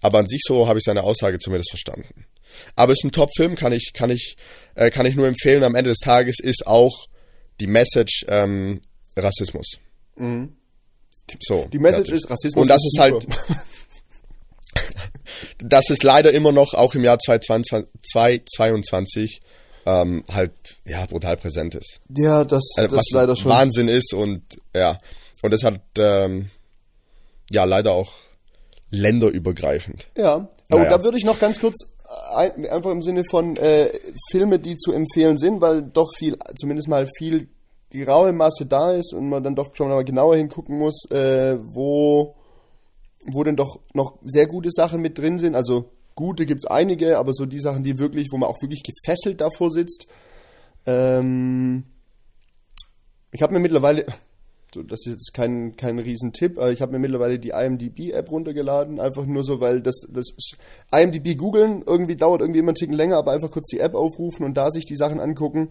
aber 0.00 0.18
an 0.18 0.26
sich 0.26 0.42
so 0.44 0.68
habe 0.68 0.78
ich 0.78 0.84
seine 0.84 1.02
Aussage 1.02 1.38
zumindest 1.38 1.70
verstanden. 1.70 2.24
Aber 2.76 2.92
es 2.92 3.00
ist 3.00 3.04
ein 3.04 3.12
Top-Film, 3.12 3.54
kann 3.54 3.72
ich, 3.72 3.92
kann 3.92 4.10
ich, 4.10 4.36
äh, 4.74 4.90
kann 4.90 5.06
ich 5.06 5.16
nur 5.16 5.26
empfehlen. 5.26 5.64
Am 5.64 5.74
Ende 5.74 5.90
des 5.90 5.98
Tages 5.98 6.36
ist 6.40 6.66
auch 6.66 7.06
die 7.60 7.66
Message 7.66 8.24
ähm, 8.28 8.80
Rassismus. 9.16 9.78
Mhm. 10.16 10.54
So. 11.40 11.66
Die 11.72 11.78
Message 11.78 12.12
ist 12.12 12.30
Rassismus. 12.30 12.62
Und 12.62 12.68
das 12.68 12.84
ist, 12.84 12.94
ist 12.94 13.00
halt. 13.00 13.26
dass 15.58 15.90
es 15.90 16.02
leider 16.02 16.32
immer 16.32 16.52
noch 16.52 16.72
auch 16.74 16.94
im 16.94 17.04
Jahr 17.04 17.18
2022 17.18 19.40
ähm, 19.86 20.24
halt 20.32 20.52
ja 20.84 21.06
brutal 21.06 21.36
präsent 21.36 21.74
ist. 21.74 22.00
Ja, 22.16 22.44
das, 22.44 22.62
also, 22.76 22.94
das 22.96 23.06
leider 23.12 23.34
schon 23.36 23.50
Wahnsinn 23.50 23.88
ist 23.88 24.14
und 24.14 24.42
ja 24.74 24.98
und 25.42 25.52
es 25.52 25.64
hat 25.64 25.80
ähm, 25.98 26.50
ja 27.50 27.64
leider 27.64 27.92
auch 27.92 28.12
länderübergreifend. 28.90 30.08
Ja, 30.16 30.48
aber 30.70 30.84
naja. 30.84 30.98
da 30.98 31.04
würde 31.04 31.18
ich 31.18 31.24
noch 31.24 31.38
ganz 31.38 31.60
kurz 31.60 31.88
ein, 32.34 32.66
einfach 32.66 32.90
im 32.90 33.02
Sinne 33.02 33.24
von 33.30 33.56
äh, 33.56 33.90
Filme, 34.30 34.58
die 34.58 34.76
zu 34.76 34.92
empfehlen 34.92 35.36
sind, 35.36 35.60
weil 35.60 35.82
doch 35.82 36.10
viel, 36.16 36.36
zumindest 36.56 36.88
mal 36.88 37.06
viel 37.16 37.48
die 37.92 38.02
raue 38.02 38.32
Masse 38.32 38.66
da 38.66 38.92
ist 38.92 39.14
und 39.14 39.28
man 39.28 39.42
dann 39.42 39.54
doch 39.54 39.74
schon 39.74 39.88
mal 39.88 40.04
genauer 40.04 40.36
hingucken 40.36 40.78
muss, 40.78 41.10
äh, 41.10 41.58
wo, 41.60 42.34
wo 43.24 43.44
denn 43.44 43.56
doch 43.56 43.80
noch 43.94 44.18
sehr 44.22 44.46
gute 44.46 44.70
Sachen 44.70 45.00
mit 45.00 45.18
drin 45.18 45.38
sind. 45.38 45.54
Also 45.54 45.90
gute 46.14 46.46
gibt 46.46 46.64
es 46.64 46.66
einige, 46.66 47.18
aber 47.18 47.32
so 47.32 47.46
die 47.46 47.60
Sachen, 47.60 47.84
die 47.84 47.98
wirklich, 47.98 48.28
wo 48.30 48.36
man 48.36 48.48
auch 48.50 48.60
wirklich 48.60 48.82
gefesselt 48.82 49.40
davor 49.40 49.70
sitzt. 49.70 50.06
Ähm, 50.84 51.84
ich 53.32 53.42
habe 53.42 53.52
mir 53.52 53.60
mittlerweile, 53.60 54.06
das 54.72 55.06
ist 55.06 55.12
jetzt 55.12 55.34
kein, 55.34 55.76
kein 55.76 55.98
Riesentipp, 55.98 56.58
aber 56.58 56.70
ich 56.70 56.82
habe 56.82 56.92
mir 56.92 56.98
mittlerweile 56.98 57.38
die 57.38 57.50
IMDb-App 57.50 58.30
runtergeladen, 58.30 59.00
einfach 59.00 59.24
nur 59.26 59.42
so, 59.42 59.60
weil 59.60 59.80
das, 59.80 60.06
das 60.10 60.26
IMDb 60.92 61.36
googeln 61.36 61.82
irgendwie 61.86 62.16
dauert 62.16 62.40
irgendwie 62.40 62.60
immer 62.60 62.70
einen 62.70 62.76
Ticken 62.76 62.94
länger, 62.94 63.16
aber 63.16 63.32
einfach 63.32 63.50
kurz 63.50 63.68
die 63.68 63.80
App 63.80 63.94
aufrufen 63.94 64.44
und 64.44 64.54
da 64.54 64.70
sich 64.70 64.84
die 64.84 64.96
Sachen 64.96 65.20
angucken, 65.20 65.70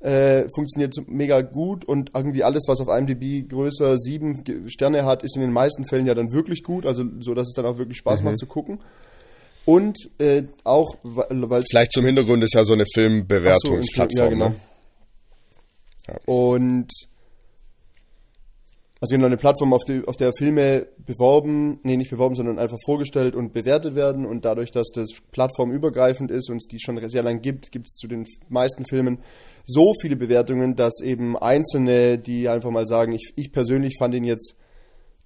äh, 0.00 0.48
funktioniert 0.54 0.94
mega 1.08 1.40
gut 1.40 1.84
und 1.84 2.10
irgendwie 2.14 2.44
alles, 2.44 2.64
was 2.68 2.80
auf 2.80 2.88
IMDb 2.88 3.48
größer 3.48 3.96
sieben 3.98 4.44
Sterne 4.68 5.04
hat, 5.04 5.22
ist 5.22 5.36
in 5.36 5.42
den 5.42 5.52
meisten 5.52 5.88
Fällen 5.88 6.06
ja 6.06 6.14
dann 6.14 6.32
wirklich 6.32 6.62
gut, 6.62 6.86
also 6.86 7.04
so, 7.20 7.34
dass 7.34 7.48
es 7.48 7.54
dann 7.54 7.66
auch 7.66 7.78
wirklich 7.78 7.98
Spaß 7.98 8.20
mhm. 8.20 8.26
macht 8.26 8.38
zu 8.38 8.46
gucken. 8.46 8.78
Und 9.64 9.98
äh, 10.18 10.44
auch, 10.62 10.96
weil 11.02 11.64
Vielleicht 11.68 11.92
zum 11.92 12.06
Hintergrund 12.06 12.44
ist 12.44 12.54
ja 12.54 12.62
so 12.62 12.74
eine 12.74 12.84
Filmbewertungsplattform. 12.94 14.16
So, 14.16 14.22
ja, 14.22 14.28
genau. 14.28 14.48
Ne? 14.50 14.56
Ja. 16.06 16.14
Und 16.26 16.92
Also 18.98 19.14
genau 19.14 19.26
eine 19.26 19.36
Plattform, 19.36 19.74
auf, 19.74 19.84
die, 19.84 20.02
auf 20.06 20.16
der 20.16 20.32
Filme 20.38 20.86
beworben, 21.04 21.80
nee, 21.82 21.98
nicht 21.98 22.10
beworben, 22.10 22.34
sondern 22.34 22.58
einfach 22.58 22.78
vorgestellt 22.86 23.34
und 23.34 23.52
bewertet 23.52 23.94
werden. 23.94 24.24
Und 24.24 24.46
dadurch, 24.46 24.70
dass 24.70 24.88
das 24.94 25.08
plattformübergreifend 25.32 26.30
ist 26.30 26.48
und 26.48 26.56
es 26.56 26.66
die 26.66 26.80
schon 26.80 26.98
sehr 27.10 27.22
lang 27.22 27.42
gibt, 27.42 27.72
gibt 27.72 27.88
es 27.88 27.94
zu 27.94 28.08
den 28.08 28.24
meisten 28.48 28.86
Filmen 28.86 29.18
so 29.66 29.92
viele 30.00 30.16
Bewertungen, 30.16 30.76
dass 30.76 31.02
eben 31.02 31.36
Einzelne, 31.36 32.18
die 32.18 32.48
einfach 32.48 32.70
mal 32.70 32.86
sagen, 32.86 33.12
ich, 33.12 33.34
ich 33.36 33.52
persönlich 33.52 33.96
fand 33.98 34.14
ihn 34.14 34.24
jetzt, 34.24 34.56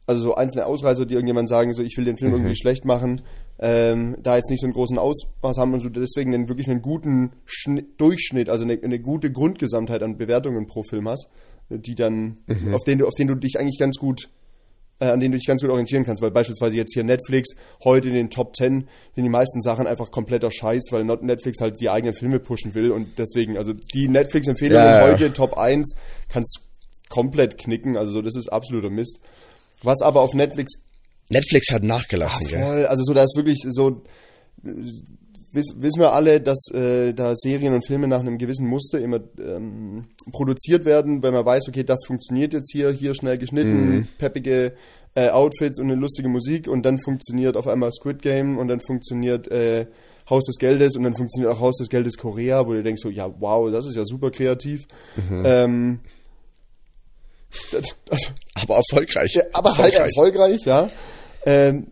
also 0.04 0.20
so 0.20 0.34
einzelne 0.34 0.66
Ausreißer, 0.66 1.06
die 1.06 1.14
irgendjemand 1.14 1.48
sagen, 1.48 1.72
so 1.72 1.82
ich 1.82 1.96
will 1.96 2.04
den 2.04 2.16
Film 2.16 2.32
irgendwie 2.32 2.56
schlecht 2.56 2.84
machen, 2.84 3.22
ähm, 3.60 4.16
da 4.20 4.34
jetzt 4.34 4.50
nicht 4.50 4.62
so 4.62 4.66
einen 4.66 4.74
großen 4.74 4.98
Ausmaß 4.98 5.58
haben 5.58 5.74
und 5.74 5.80
so 5.80 5.88
deswegen 5.90 6.34
einen, 6.34 6.48
wirklich 6.48 6.68
einen 6.68 6.82
guten 6.82 7.34
Schnitt, 7.44 8.00
Durchschnitt, 8.00 8.48
also 8.48 8.64
eine, 8.64 8.80
eine 8.82 8.98
gute 8.98 9.30
Grundgesamtheit 9.30 10.02
an 10.02 10.16
Bewertungen 10.16 10.66
pro 10.66 10.82
Film 10.82 11.08
hast 11.08 11.28
die 11.70 11.94
dann, 11.94 12.38
Mhm. 12.46 12.74
auf 12.74 12.82
denen 12.84 12.98
du, 12.98 13.06
auf 13.06 13.14
denen 13.14 13.28
du 13.28 13.34
dich 13.36 13.58
eigentlich 13.58 13.78
ganz 13.78 13.96
gut, 13.96 14.28
äh, 14.98 15.06
an 15.06 15.20
denen 15.20 15.32
du 15.32 15.38
dich 15.38 15.46
ganz 15.46 15.62
gut 15.62 15.70
orientieren 15.70 16.04
kannst, 16.04 16.20
weil 16.20 16.30
beispielsweise 16.30 16.76
jetzt 16.76 16.92
hier 16.92 17.04
Netflix, 17.04 17.50
heute 17.84 18.08
in 18.08 18.14
den 18.14 18.28
Top 18.30 18.54
10 18.54 18.88
sind 19.14 19.24
die 19.24 19.30
meisten 19.30 19.60
Sachen 19.62 19.86
einfach 19.86 20.10
kompletter 20.10 20.50
Scheiß, 20.50 20.88
weil 20.90 21.04
Netflix 21.04 21.60
halt 21.60 21.80
die 21.80 21.88
eigenen 21.88 22.14
Filme 22.14 22.38
pushen 22.40 22.74
will 22.74 22.90
und 22.90 23.18
deswegen, 23.18 23.56
also 23.56 23.72
die 23.72 24.08
Netflix-Empfehlungen 24.08 24.84
Ja, 24.84 25.00
ja. 25.06 25.12
heute 25.12 25.32
Top 25.32 25.56
1 25.56 25.94
kannst 26.28 26.60
komplett 27.08 27.56
knicken, 27.58 27.96
also 27.96 28.12
so, 28.12 28.22
das 28.22 28.36
ist 28.36 28.48
absoluter 28.52 28.90
Mist. 28.90 29.20
Was 29.82 30.02
aber 30.02 30.20
auf 30.20 30.34
Netflix 30.34 30.72
Netflix 31.30 31.70
hat 31.72 31.84
nachgelassen, 31.84 32.48
gell? 32.48 32.60
Voll, 32.62 32.86
also 32.86 33.04
so, 33.04 33.14
da 33.14 33.22
ist 33.22 33.36
wirklich 33.36 33.58
so, 33.64 34.02
wissen 35.52 36.00
wir 36.00 36.12
alle, 36.12 36.40
dass 36.40 36.70
äh, 36.72 37.12
da 37.12 37.34
Serien 37.34 37.74
und 37.74 37.86
Filme 37.86 38.08
nach 38.08 38.20
einem 38.20 38.38
gewissen 38.38 38.66
Muster 38.68 39.00
immer 39.00 39.20
ähm, 39.38 40.06
produziert 40.32 40.84
werden, 40.84 41.22
weil 41.22 41.32
man 41.32 41.44
weiß, 41.44 41.68
okay, 41.68 41.84
das 41.84 42.00
funktioniert 42.06 42.52
jetzt 42.52 42.70
hier, 42.72 42.90
hier 42.90 43.14
schnell 43.14 43.38
geschnitten, 43.38 44.08
peppige 44.18 44.74
äh, 45.14 45.28
Outfits 45.30 45.80
und 45.80 45.90
eine 45.90 46.00
lustige 46.00 46.28
Musik 46.28 46.68
und 46.68 46.82
dann 46.82 46.98
funktioniert 47.02 47.56
auf 47.56 47.66
einmal 47.66 47.90
Squid 47.92 48.22
Game 48.22 48.58
und 48.58 48.68
dann 48.68 48.80
funktioniert 48.80 49.48
äh, 49.48 49.86
Haus 50.28 50.44
des 50.44 50.58
Geldes 50.58 50.96
und 50.96 51.02
dann 51.02 51.16
funktioniert 51.16 51.52
auch 51.52 51.60
Haus 51.60 51.78
des 51.78 51.88
Geldes 51.88 52.16
Korea, 52.16 52.66
wo 52.66 52.72
du 52.72 52.82
denkst 52.82 53.02
so, 53.02 53.10
ja, 53.10 53.28
wow, 53.40 53.70
das 53.70 53.86
ist 53.86 53.96
ja 53.96 54.04
super 54.04 54.30
kreativ. 54.30 54.86
Ähm, 55.44 56.00
das, 57.72 57.96
das, 58.04 58.32
Aber 58.54 58.76
erfolgreich. 58.76 59.36
aber 59.52 59.76
halt 59.76 59.94
erfolgreich, 59.94 60.60
ja. 60.64 60.88
Ähm, 61.44 61.88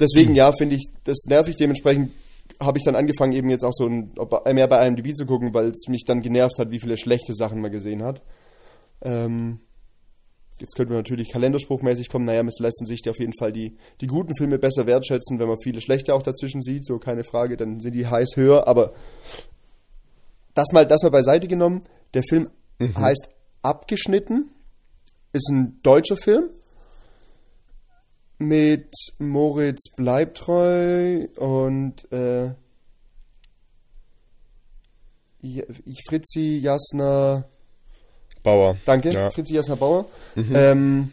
deswegen, 0.00 0.34
ja, 0.34 0.52
finde 0.56 0.76
ich 0.76 0.86
das 1.04 1.24
nervig. 1.28 1.56
Dementsprechend 1.56 2.12
habe 2.60 2.78
ich 2.78 2.84
dann 2.84 2.96
angefangen, 2.96 3.32
eben 3.32 3.50
jetzt 3.50 3.64
auch 3.64 3.72
so 3.72 3.86
ein, 3.86 4.12
mehr 4.52 4.66
bei 4.66 4.86
IMDb 4.86 5.14
zu 5.14 5.26
gucken, 5.26 5.54
weil 5.54 5.68
es 5.68 5.86
mich 5.88 6.04
dann 6.04 6.22
genervt 6.22 6.58
hat, 6.58 6.70
wie 6.70 6.80
viele 6.80 6.96
schlechte 6.96 7.34
Sachen 7.34 7.60
man 7.60 7.70
gesehen 7.70 8.02
hat. 8.02 8.22
Ähm, 9.00 9.60
jetzt 10.60 10.74
könnte 10.74 10.92
man 10.92 11.02
natürlich 11.02 11.30
kalenderspruchmäßig 11.30 12.08
kommen, 12.08 12.24
naja, 12.24 12.42
es 12.42 12.58
lassen 12.58 12.86
sich 12.86 13.08
auf 13.08 13.18
jeden 13.18 13.34
Fall 13.38 13.52
die, 13.52 13.76
die 14.00 14.08
guten 14.08 14.34
Filme 14.36 14.58
besser 14.58 14.86
wertschätzen, 14.86 15.38
wenn 15.38 15.48
man 15.48 15.58
viele 15.62 15.80
schlechte 15.80 16.14
auch 16.14 16.22
dazwischen 16.22 16.62
sieht, 16.62 16.84
so 16.84 16.98
keine 16.98 17.22
Frage, 17.22 17.56
dann 17.56 17.78
sind 17.78 17.94
die 17.94 18.06
heiß 18.06 18.30
höher, 18.34 18.66
aber 18.66 18.92
das 20.54 20.72
mal, 20.72 20.86
das 20.86 21.02
mal 21.04 21.10
beiseite 21.10 21.46
genommen. 21.46 21.84
Der 22.14 22.24
Film 22.24 22.50
heißt 22.80 23.28
Abgeschnitten, 23.62 24.50
ist 25.32 25.48
ein 25.50 25.78
deutscher 25.82 26.16
Film 26.16 26.50
mit 28.38 28.90
Moritz 29.18 29.90
Bleibtreu 29.96 31.26
und 31.36 32.10
äh, 32.12 32.50
Fritzi 36.08 36.58
Jasner, 36.62 37.44
Bauer. 38.42 38.76
danke, 38.84 39.12
Ja. 39.12 39.30
Fritzi 39.30 39.54
Jasner 39.54 39.76
Bauer. 39.76 40.06
Ähm, 40.36 41.12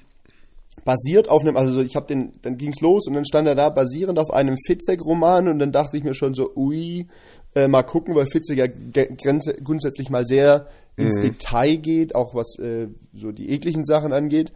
basiert 0.83 1.29
auf 1.29 1.41
einem, 1.41 1.57
also 1.57 1.81
ich 1.81 1.95
habe 1.95 2.05
den, 2.07 2.33
dann 2.43 2.57
ging's 2.57 2.79
los 2.79 3.07
und 3.07 3.13
dann 3.15 3.25
stand 3.25 3.47
er 3.47 3.55
da, 3.55 3.69
basierend 3.69 4.19
auf 4.19 4.31
einem 4.31 4.55
Fitzek-Roman 4.67 5.47
und 5.47 5.59
dann 5.59 5.71
dachte 5.71 5.97
ich 5.97 6.03
mir 6.03 6.13
schon 6.13 6.35
so, 6.35 6.51
ui, 6.55 7.07
äh, 7.55 7.67
mal 7.67 7.83
gucken, 7.83 8.15
weil 8.15 8.27
Fitzek 8.31 8.57
ja 8.57 8.67
grundsätzlich 9.63 10.09
mal 10.09 10.25
sehr 10.25 10.67
ins 10.97 11.19
Detail 11.19 11.77
geht, 11.77 12.15
auch 12.15 12.35
was 12.35 12.57
äh, 12.59 12.87
so 13.13 13.31
die 13.31 13.49
ekligen 13.49 13.83
Sachen 13.83 14.13
angeht. 14.13 14.53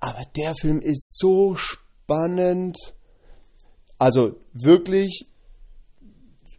Aber 0.00 0.22
der 0.36 0.54
Film 0.60 0.78
ist 0.80 1.18
so 1.18 1.54
spannend. 1.56 2.76
Also 3.98 4.36
wirklich, 4.52 5.26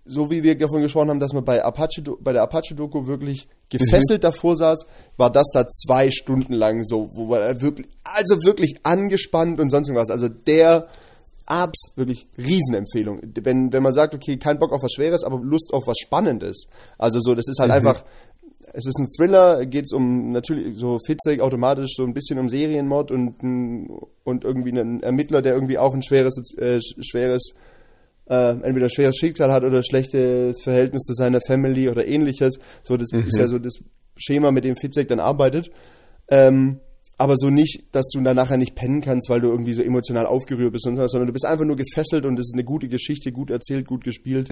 so 0.05 0.29
wie 0.29 0.43
wir 0.43 0.57
davon 0.57 0.81
gesprochen 0.81 1.09
haben, 1.09 1.19
dass 1.19 1.33
man 1.33 1.45
bei 1.45 1.63
Apache 1.63 2.01
bei 2.19 2.33
der 2.33 2.43
Apache-Doku 2.43 3.07
wirklich 3.07 3.47
gefesselt 3.69 4.23
davor 4.23 4.55
saß, 4.55 4.85
war 5.17 5.31
das 5.31 5.47
da 5.53 5.67
zwei 5.67 6.09
Stunden 6.09 6.53
lang 6.53 6.83
so, 6.83 7.09
wo 7.13 7.25
man 7.25 7.61
wirklich, 7.61 7.87
also 8.03 8.35
wirklich 8.43 8.75
angespannt 8.83 9.59
und 9.59 9.69
sonst 9.69 9.89
irgendwas. 9.89 10.09
Also 10.09 10.29
der 10.29 10.87
Abs, 11.45 11.91
wirklich 11.95 12.27
Riesenempfehlung. 12.37 13.19
Wenn, 13.41 13.73
wenn 13.73 13.83
man 13.83 13.93
sagt, 13.93 14.15
okay, 14.15 14.37
kein 14.37 14.59
Bock 14.59 14.71
auf 14.71 14.83
was 14.83 14.93
Schweres, 14.93 15.23
aber 15.23 15.39
Lust 15.39 15.73
auf 15.73 15.83
was 15.85 15.97
Spannendes. 15.99 16.67
Also 16.97 17.19
so, 17.21 17.35
das 17.35 17.47
ist 17.47 17.59
halt 17.59 17.71
einfach, 17.71 18.03
es 18.73 18.85
ist 18.85 18.99
ein 18.99 19.07
Thriller, 19.15 19.65
geht 19.65 19.85
es 19.85 19.93
um 19.93 20.31
natürlich 20.31 20.77
so 20.77 20.99
Fitzek 21.05 21.41
automatisch 21.41 21.91
so 21.95 22.03
ein 22.03 22.13
bisschen 22.13 22.39
um 22.39 22.49
Serienmord 22.49 23.11
und, 23.11 23.35
und 24.23 24.43
irgendwie 24.43 24.71
einen 24.71 25.01
Ermittler, 25.03 25.41
der 25.41 25.53
irgendwie 25.53 25.77
auch 25.77 25.93
ein 25.93 26.01
schweres, 26.03 26.35
äh, 26.57 26.77
sch- 26.77 26.95
schweres 27.01 27.53
äh, 28.29 28.51
entweder 28.61 28.89
schweres 28.89 29.15
Schicksal 29.17 29.51
hat 29.51 29.63
oder 29.63 29.83
schlechtes 29.83 30.61
Verhältnis 30.63 31.03
zu 31.03 31.13
seiner 31.13 31.39
Family 31.45 31.89
oder 31.89 32.07
ähnliches. 32.07 32.57
So, 32.83 32.97
das 32.97 33.09
ist 33.11 33.37
ja 33.37 33.47
so 33.47 33.59
das 33.59 33.75
Schema, 34.15 34.51
mit 34.51 34.63
dem 34.63 34.75
Fitzek 34.75 35.07
dann 35.07 35.19
arbeitet. 35.19 35.69
Ähm, 36.29 36.79
aber 37.17 37.35
so 37.37 37.49
nicht, 37.49 37.83
dass 37.91 38.07
du 38.11 38.21
dann 38.21 38.35
nachher 38.35 38.57
nicht 38.57 38.75
pennen 38.75 39.01
kannst, 39.01 39.29
weil 39.29 39.39
du 39.39 39.49
irgendwie 39.49 39.73
so 39.73 39.83
emotional 39.83 40.25
aufgerührt 40.25 40.71
bist, 40.73 40.87
und 40.87 40.95
so, 40.95 41.05
sondern 41.07 41.27
du 41.27 41.33
bist 41.33 41.45
einfach 41.45 41.65
nur 41.65 41.75
gefesselt 41.75 42.25
und 42.25 42.39
es 42.39 42.47
ist 42.47 42.55
eine 42.55 42.63
gute 42.63 42.87
Geschichte, 42.87 43.31
gut 43.31 43.51
erzählt, 43.51 43.85
gut 43.85 44.03
gespielt. 44.03 44.49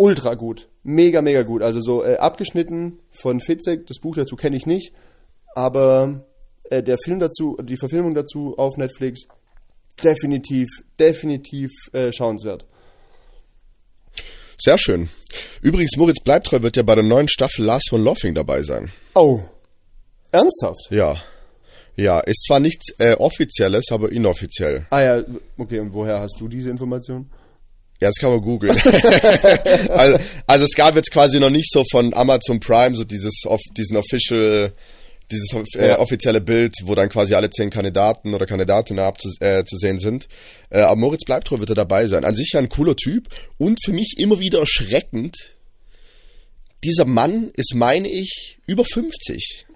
Ultra 0.00 0.34
gut. 0.34 0.66
Mega, 0.82 1.20
mega 1.20 1.42
gut. 1.42 1.60
Also 1.60 1.82
so 1.82 2.02
äh, 2.02 2.16
abgeschnitten 2.16 3.00
von 3.20 3.38
Fitzek, 3.38 3.86
das 3.86 3.98
Buch 3.98 4.16
dazu 4.16 4.34
kenne 4.34 4.56
ich 4.56 4.64
nicht, 4.64 4.94
aber 5.54 6.24
äh, 6.70 6.82
der 6.82 6.96
Film 7.04 7.18
dazu, 7.18 7.58
die 7.62 7.76
Verfilmung 7.76 8.14
dazu 8.14 8.54
auf 8.56 8.78
Netflix, 8.78 9.26
definitiv, 10.02 10.70
definitiv 10.98 11.70
äh, 11.92 12.10
schauenswert. 12.12 12.64
Sehr 14.58 14.78
schön. 14.78 15.10
Übrigens, 15.60 15.94
Moritz 15.98 16.20
Bleibtreu 16.24 16.62
wird 16.62 16.78
ja 16.78 16.82
bei 16.82 16.94
der 16.94 17.04
neuen 17.04 17.28
Staffel 17.28 17.66
Last 17.66 17.92
One 17.92 18.02
Laughing 18.02 18.34
dabei 18.34 18.62
sein. 18.62 18.90
Oh. 19.14 19.40
Ernsthaft? 20.32 20.88
Ja. 20.88 21.16
Ja, 21.96 22.20
ist 22.20 22.44
zwar 22.46 22.60
nichts 22.60 22.86
äh, 22.98 23.16
Offizielles, 23.16 23.84
aber 23.90 24.10
inoffiziell. 24.10 24.86
Ah 24.88 25.02
ja, 25.02 25.24
okay, 25.58 25.80
und 25.80 25.92
woher 25.92 26.20
hast 26.20 26.40
du 26.40 26.48
diese 26.48 26.70
Information? 26.70 27.30
Ja, 28.02 28.08
das 28.08 28.16
kann 28.16 28.30
man 28.30 28.40
googeln. 28.40 28.76
also, 29.90 30.18
also 30.46 30.64
es 30.64 30.74
gab 30.74 30.96
jetzt 30.96 31.10
quasi 31.10 31.38
noch 31.38 31.50
nicht 31.50 31.70
so 31.70 31.84
von 31.90 32.14
Amazon 32.14 32.58
Prime 32.58 32.96
so 32.96 33.04
dieses 33.04 33.42
off, 33.46 33.60
diesen 33.76 33.96
official 33.96 34.72
dieses 35.30 35.50
äh, 35.76 35.94
offizielle 35.94 36.40
Bild, 36.40 36.74
wo 36.84 36.94
dann 36.94 37.08
quasi 37.08 37.34
alle 37.34 37.50
zehn 37.50 37.70
Kandidaten 37.70 38.34
oder 38.34 38.46
Kandidatinnen 38.46 39.04
abzu, 39.04 39.28
äh, 39.40 39.64
zu 39.64 39.76
sehen 39.76 39.98
sind. 39.98 40.28
Äh, 40.70 40.80
aber 40.80 40.96
Moritz 40.96 41.24
Bleibtreu 41.24 41.58
wird 41.58 41.70
er 41.70 41.76
dabei 41.76 42.06
sein. 42.06 42.24
An 42.24 42.34
sich 42.34 42.50
ja 42.52 42.60
ein 42.60 42.68
cooler 42.68 42.96
Typ 42.96 43.28
und 43.58 43.78
für 43.84 43.92
mich 43.92 44.16
immer 44.18 44.40
wieder 44.40 44.58
erschreckend. 44.58 45.36
Dieser 46.82 47.04
Mann 47.04 47.50
ist, 47.54 47.74
meine 47.74 48.08
ich, 48.08 48.58
über 48.66 48.84
50. 48.84 49.66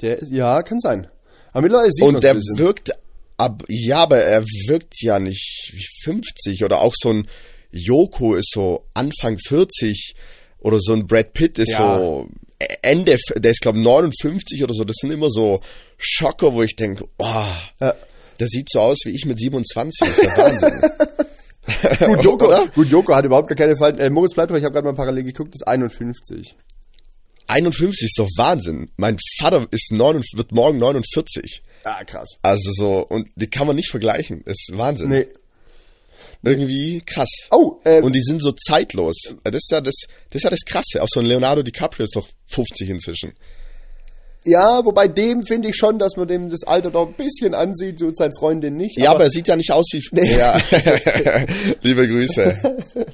Der, 0.00 0.24
ja, 0.24 0.62
kann 0.62 0.78
sein. 0.78 1.08
Aber 1.52 1.62
mittlerweile 1.62 1.92
sieht 1.92 2.04
Und 2.04 2.22
der 2.22 2.34
wirkt, 2.34 2.90
ab, 3.36 3.62
ja, 3.68 3.98
aber 3.98 4.18
er 4.18 4.42
wirkt 4.66 5.00
ja 5.02 5.18
nicht 5.18 5.70
wie 5.72 5.86
50 6.02 6.64
oder 6.64 6.80
auch 6.80 6.94
so 6.96 7.10
ein 7.10 7.28
Joko 7.76 8.34
ist 8.34 8.50
so 8.52 8.84
Anfang 8.94 9.38
40 9.38 10.14
oder 10.58 10.78
so 10.80 10.92
ein 10.94 11.06
Brad 11.06 11.32
Pitt 11.32 11.58
ist 11.58 11.72
Ja. 11.72 11.98
so 11.98 12.28
Ende, 12.82 13.18
der 13.36 13.50
ist 13.50 13.60
glaube 13.60 13.78
59 13.80 14.62
oder 14.64 14.72
so. 14.74 14.84
Das 14.84 14.96
sind 15.00 15.10
immer 15.10 15.30
so 15.30 15.60
Schocker, 15.98 16.54
wo 16.54 16.62
ich 16.62 16.74
denke, 16.76 17.04
oh, 17.18 17.24
Ja. 17.80 17.94
der 18.40 18.48
sieht 18.48 18.68
so 18.70 18.80
aus 18.80 18.98
wie 19.04 19.10
ich 19.14 19.24
mit 19.26 19.38
27. 19.38 19.98
Das 20.00 20.18
ist 20.18 20.22
der 20.24 20.36
Wahnsinn. 20.38 20.80
Gut, 22.06 22.22
Joko, 22.24 22.54
gut, 22.76 22.88
Joko 22.88 23.12
hat 23.14 23.24
überhaupt 23.24 23.48
gar 23.48 23.56
keine 23.56 23.76
Falten. 23.76 23.98
Äh, 24.00 24.08
Moritz 24.08 24.34
Bleibtreu, 24.34 24.56
ich 24.56 24.62
habe 24.62 24.72
gerade 24.72 24.86
mal 24.86 24.94
parallel 24.94 25.24
geguckt, 25.24 25.52
ist 25.52 25.66
51. 25.66 26.54
51 27.48 28.04
ist 28.06 28.18
doch 28.18 28.28
Wahnsinn. 28.36 28.90
Mein 28.96 29.18
Vater 29.40 29.66
ist 29.72 29.92
49, 29.92 30.36
wird 30.38 30.52
morgen 30.52 30.78
49. 30.78 31.62
Ah, 31.84 32.04
krass. 32.04 32.38
Also 32.42 32.70
so, 32.72 33.06
und 33.06 33.28
die 33.36 33.46
kann 33.48 33.66
man 33.66 33.74
nicht 33.76 33.90
vergleichen. 33.90 34.42
Das 34.46 34.56
ist 34.68 34.76
Wahnsinn. 34.78 35.08
Nee. 35.08 35.26
Irgendwie 36.42 37.02
krass. 37.04 37.28
Oh, 37.50 37.80
äh, 37.84 38.00
Und 38.02 38.14
die 38.14 38.22
sind 38.22 38.40
so 38.40 38.52
zeitlos. 38.52 39.16
Das 39.44 39.54
ist 39.54 39.70
ja 39.70 39.80
das, 39.80 39.94
das 40.30 40.36
ist 40.36 40.44
ja 40.44 40.50
das 40.50 40.64
Krasse. 40.64 41.02
Auch 41.02 41.08
so 41.08 41.20
ein 41.20 41.26
Leonardo 41.26 41.62
DiCaprio 41.62 42.04
ist 42.04 42.14
doch 42.16 42.28
50 42.48 42.88
inzwischen. 42.90 43.32
ja, 44.44 44.84
wobei 44.84 45.08
dem 45.08 45.44
finde 45.44 45.70
ich 45.70 45.76
schon, 45.76 45.98
dass 45.98 46.16
man 46.16 46.28
dem 46.28 46.50
das 46.50 46.62
Alter 46.64 46.90
doch 46.90 47.08
ein 47.08 47.14
bisschen 47.14 47.54
ansieht, 47.54 47.98
so 47.98 48.10
sein 48.14 48.32
Freundin 48.38 48.76
nicht. 48.76 48.96
Ja, 48.98 49.10
aber, 49.10 49.24
er 49.24 49.30
sieht 49.30 49.48
ja 49.48 49.56
nicht 49.56 49.72
aus 49.72 49.86
wie. 49.92 50.02
Nee. 50.12 50.36
Ja. 50.36 50.60
Liebe 51.82 52.06
Grüße. 52.08 52.76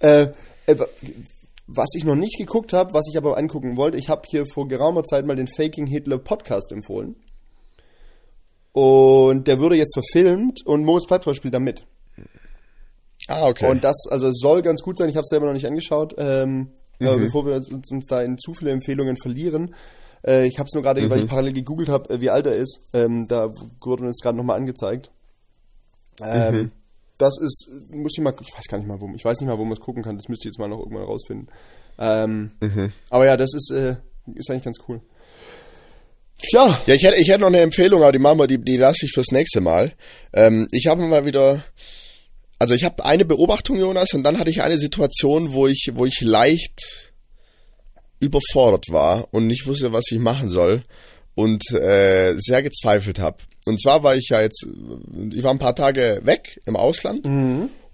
Äh, 0.00 0.30
äh, 0.66 0.74
was 1.68 1.90
ich 1.96 2.04
noch 2.04 2.16
nicht 2.16 2.36
geguckt 2.36 2.72
habe, 2.72 2.92
was 2.92 3.06
ich 3.08 3.16
aber 3.16 3.38
angucken 3.38 3.76
wollte, 3.76 3.98
ich 3.98 4.08
habe 4.08 4.22
hier 4.28 4.46
vor 4.46 4.66
geraumer 4.66 5.04
Zeit 5.04 5.24
mal 5.26 5.36
den 5.36 5.46
Faking 5.46 5.86
Hitler 5.86 6.18
Podcast 6.18 6.72
empfohlen. 6.72 7.14
Und 8.72 9.46
der 9.46 9.60
wurde 9.60 9.76
jetzt 9.76 9.94
verfilmt 9.94 10.66
und 10.66 10.84
Moritz 10.84 11.06
Bleibtreu 11.06 11.34
spielt 11.34 11.54
da 11.54 11.60
mit. 11.60 11.84
Ah, 13.28 13.46
okay. 13.48 13.70
Und 13.70 13.84
das, 13.84 14.06
also 14.10 14.28
es 14.28 14.38
soll 14.40 14.62
ganz 14.62 14.82
gut 14.82 14.98
sein. 14.98 15.08
Ich 15.08 15.16
habe 15.16 15.22
es 15.22 15.28
selber 15.28 15.46
noch 15.46 15.52
nicht 15.52 15.66
angeschaut. 15.66 16.14
Ähm, 16.18 16.68
aber 17.00 17.16
bevor 17.18 17.46
wir 17.46 17.54
uns, 17.56 17.90
uns 17.90 18.06
da 18.06 18.22
in 18.22 18.38
zu 18.38 18.54
viele 18.54 18.70
Empfehlungen 18.70 19.16
verlieren, 19.16 19.74
äh, 20.26 20.46
ich 20.46 20.58
habe 20.58 20.66
es 20.68 20.74
nur 20.74 20.82
gerade, 20.82 21.00
weil 21.10 21.18
ich 21.20 21.26
parallel 21.28 21.52
gegoogelt 21.52 21.88
habe, 21.88 22.12
äh, 22.14 22.20
wie 22.20 22.30
alt 22.30 22.46
er 22.46 22.54
ist. 22.56 22.80
Ähm, 22.92 23.26
da 23.28 23.52
wurde 23.80 24.04
uns 24.04 24.20
gerade 24.20 24.36
nochmal 24.36 24.56
angezeigt. 24.56 25.10
Ähm, 26.22 26.70
Das 27.18 27.38
ist, 27.40 27.70
muss 27.90 28.12
ich 28.16 28.22
mal, 28.22 28.34
ich 28.40 28.52
weiß 28.52 28.64
gar 28.68 28.78
nicht 28.78 28.86
mal, 28.88 29.00
wo, 29.00 29.08
ich 29.14 29.24
weiß 29.24 29.40
nicht 29.40 29.48
mal, 29.48 29.58
wo 29.58 29.64
man 29.64 29.72
es 29.74 29.80
gucken 29.80 30.02
kann. 30.02 30.16
Das 30.16 30.28
müsste 30.28 30.42
ich 30.48 30.52
jetzt 30.52 30.58
mal 30.58 30.68
noch 30.68 30.78
irgendwann 30.80 31.04
rausfinden. 31.04 31.48
Ähm, 31.98 32.52
Aber 33.10 33.26
ja, 33.26 33.36
das 33.36 33.54
ist, 33.54 33.70
äh, 33.70 33.96
ist 34.34 34.50
eigentlich 34.50 34.64
ganz 34.64 34.78
cool. 34.88 35.00
Tja, 36.38 36.66
Ja, 36.86 36.94
ich 36.94 37.02
hätte, 37.04 37.16
ich 37.20 37.28
hätte 37.28 37.40
noch 37.40 37.46
eine 37.48 37.60
Empfehlung, 37.60 38.02
aber 38.02 38.12
die 38.12 38.18
machen 38.18 38.38
wir, 38.38 38.46
die, 38.48 38.58
die 38.58 38.76
lasse 38.76 39.06
ich 39.06 39.12
fürs 39.12 39.30
nächste 39.30 39.60
Mal. 39.60 39.92
Ähm, 40.32 40.66
ich 40.72 40.86
habe 40.88 41.06
mal 41.06 41.24
wieder, 41.24 41.62
also 42.62 42.74
ich 42.74 42.84
habe 42.84 43.04
eine 43.04 43.24
Beobachtung, 43.24 43.76
Jonas, 43.76 44.14
und 44.14 44.22
dann 44.22 44.38
hatte 44.38 44.48
ich 44.50 44.62
eine 44.62 44.78
Situation, 44.78 45.52
wo 45.52 45.66
ich, 45.66 45.90
wo 45.94 46.06
ich 46.06 46.20
leicht 46.20 47.12
überfordert 48.20 48.86
war 48.88 49.26
und 49.32 49.48
nicht 49.48 49.66
wusste, 49.66 49.92
was 49.92 50.04
ich 50.12 50.20
machen 50.20 50.48
soll 50.48 50.84
und 51.34 51.62
äh, 51.72 52.34
sehr 52.36 52.62
gezweifelt 52.62 53.18
habe. 53.18 53.38
Und 53.64 53.80
zwar 53.80 54.04
war 54.04 54.14
ich 54.14 54.28
ja 54.30 54.40
jetzt, 54.40 54.64
ich 55.32 55.42
war 55.42 55.50
ein 55.50 55.58
paar 55.58 55.74
Tage 55.74 56.20
weg 56.22 56.60
im 56.64 56.76
Ausland 56.76 57.26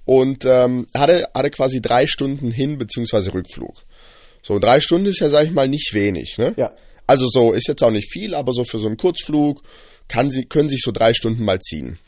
und 0.05 0.45
ähm, 0.45 0.87
hatte, 0.95 1.29
hatte 1.35 1.51
quasi 1.51 1.81
drei 1.81 2.07
Stunden 2.07 2.51
Hin- 2.51 2.77
beziehungsweise 2.77 3.33
Rückflug. 3.33 3.75
So, 4.43 4.59
drei 4.59 4.81
Stunden 4.81 5.07
ist 5.07 5.21
ja, 5.21 5.31
sag 5.31 5.47
ich 5.47 5.51
mal, 5.53 5.67
nicht 5.69 5.95
wenig, 5.95 6.37
ne? 6.39 6.53
ja. 6.57 6.73
Also 7.07 7.27
so 7.27 7.53
ist 7.53 7.69
jetzt 7.69 7.83
auch 7.83 7.91
nicht 7.91 8.13
viel, 8.13 8.35
aber 8.35 8.53
so 8.53 8.65
für 8.65 8.79
so 8.79 8.87
einen 8.87 8.99
Kurzflug 8.99 9.63
kann 10.09 10.29
sie, 10.29 10.45
können 10.45 10.69
sich 10.69 10.83
so 10.85 10.93
drei 10.93 11.15
Stunden 11.15 11.43
mal 11.43 11.59
ziehen. 11.59 11.99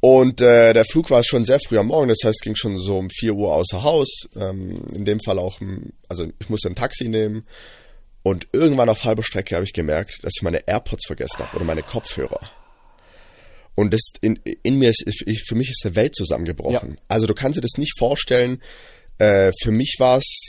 Und 0.00 0.40
äh, 0.40 0.72
der 0.72 0.86
Flug 0.86 1.10
war 1.10 1.22
schon 1.22 1.44
sehr 1.44 1.58
früh 1.60 1.76
am 1.78 1.88
Morgen, 1.88 2.08
das 2.08 2.18
heißt, 2.24 2.36
es 2.40 2.42
ging 2.42 2.56
schon 2.56 2.78
so 2.78 2.96
um 2.98 3.10
4 3.10 3.34
Uhr 3.34 3.52
außer 3.54 3.82
Haus. 3.82 4.08
Ähm, 4.34 4.82
in 4.94 5.04
dem 5.04 5.20
Fall 5.20 5.38
auch, 5.38 5.60
ein- 5.60 5.92
also 6.08 6.26
ich 6.40 6.48
musste 6.48 6.68
ein 6.68 6.74
Taxi 6.74 7.08
nehmen. 7.08 7.46
Und 8.22 8.48
irgendwann 8.52 8.88
auf 8.88 9.04
halber 9.04 9.22
Strecke 9.22 9.54
habe 9.56 9.64
ich 9.64 9.72
gemerkt, 9.72 10.18
dass 10.22 10.32
ich 10.36 10.42
meine 10.42 10.66
AirPods 10.66 11.06
vergessen 11.06 11.38
habe 11.40 11.56
oder 11.56 11.64
meine 11.64 11.82
Kopfhörer. 11.82 12.40
Und 13.74 13.92
das 13.94 14.00
in, 14.20 14.38
in 14.62 14.76
mir 14.78 14.90
ist, 14.90 15.04
für 15.46 15.54
mich 15.54 15.70
ist 15.70 15.82
eine 15.84 15.94
Welt 15.96 16.14
zusammengebrochen. 16.14 16.90
Ja. 16.92 17.02
Also 17.08 17.26
du 17.26 17.34
kannst 17.34 17.56
dir 17.56 17.62
das 17.62 17.78
nicht 17.78 17.98
vorstellen. 17.98 18.62
Äh, 19.18 19.52
für 19.62 19.70
mich 19.70 19.96
war 19.98 20.18
es 20.18 20.48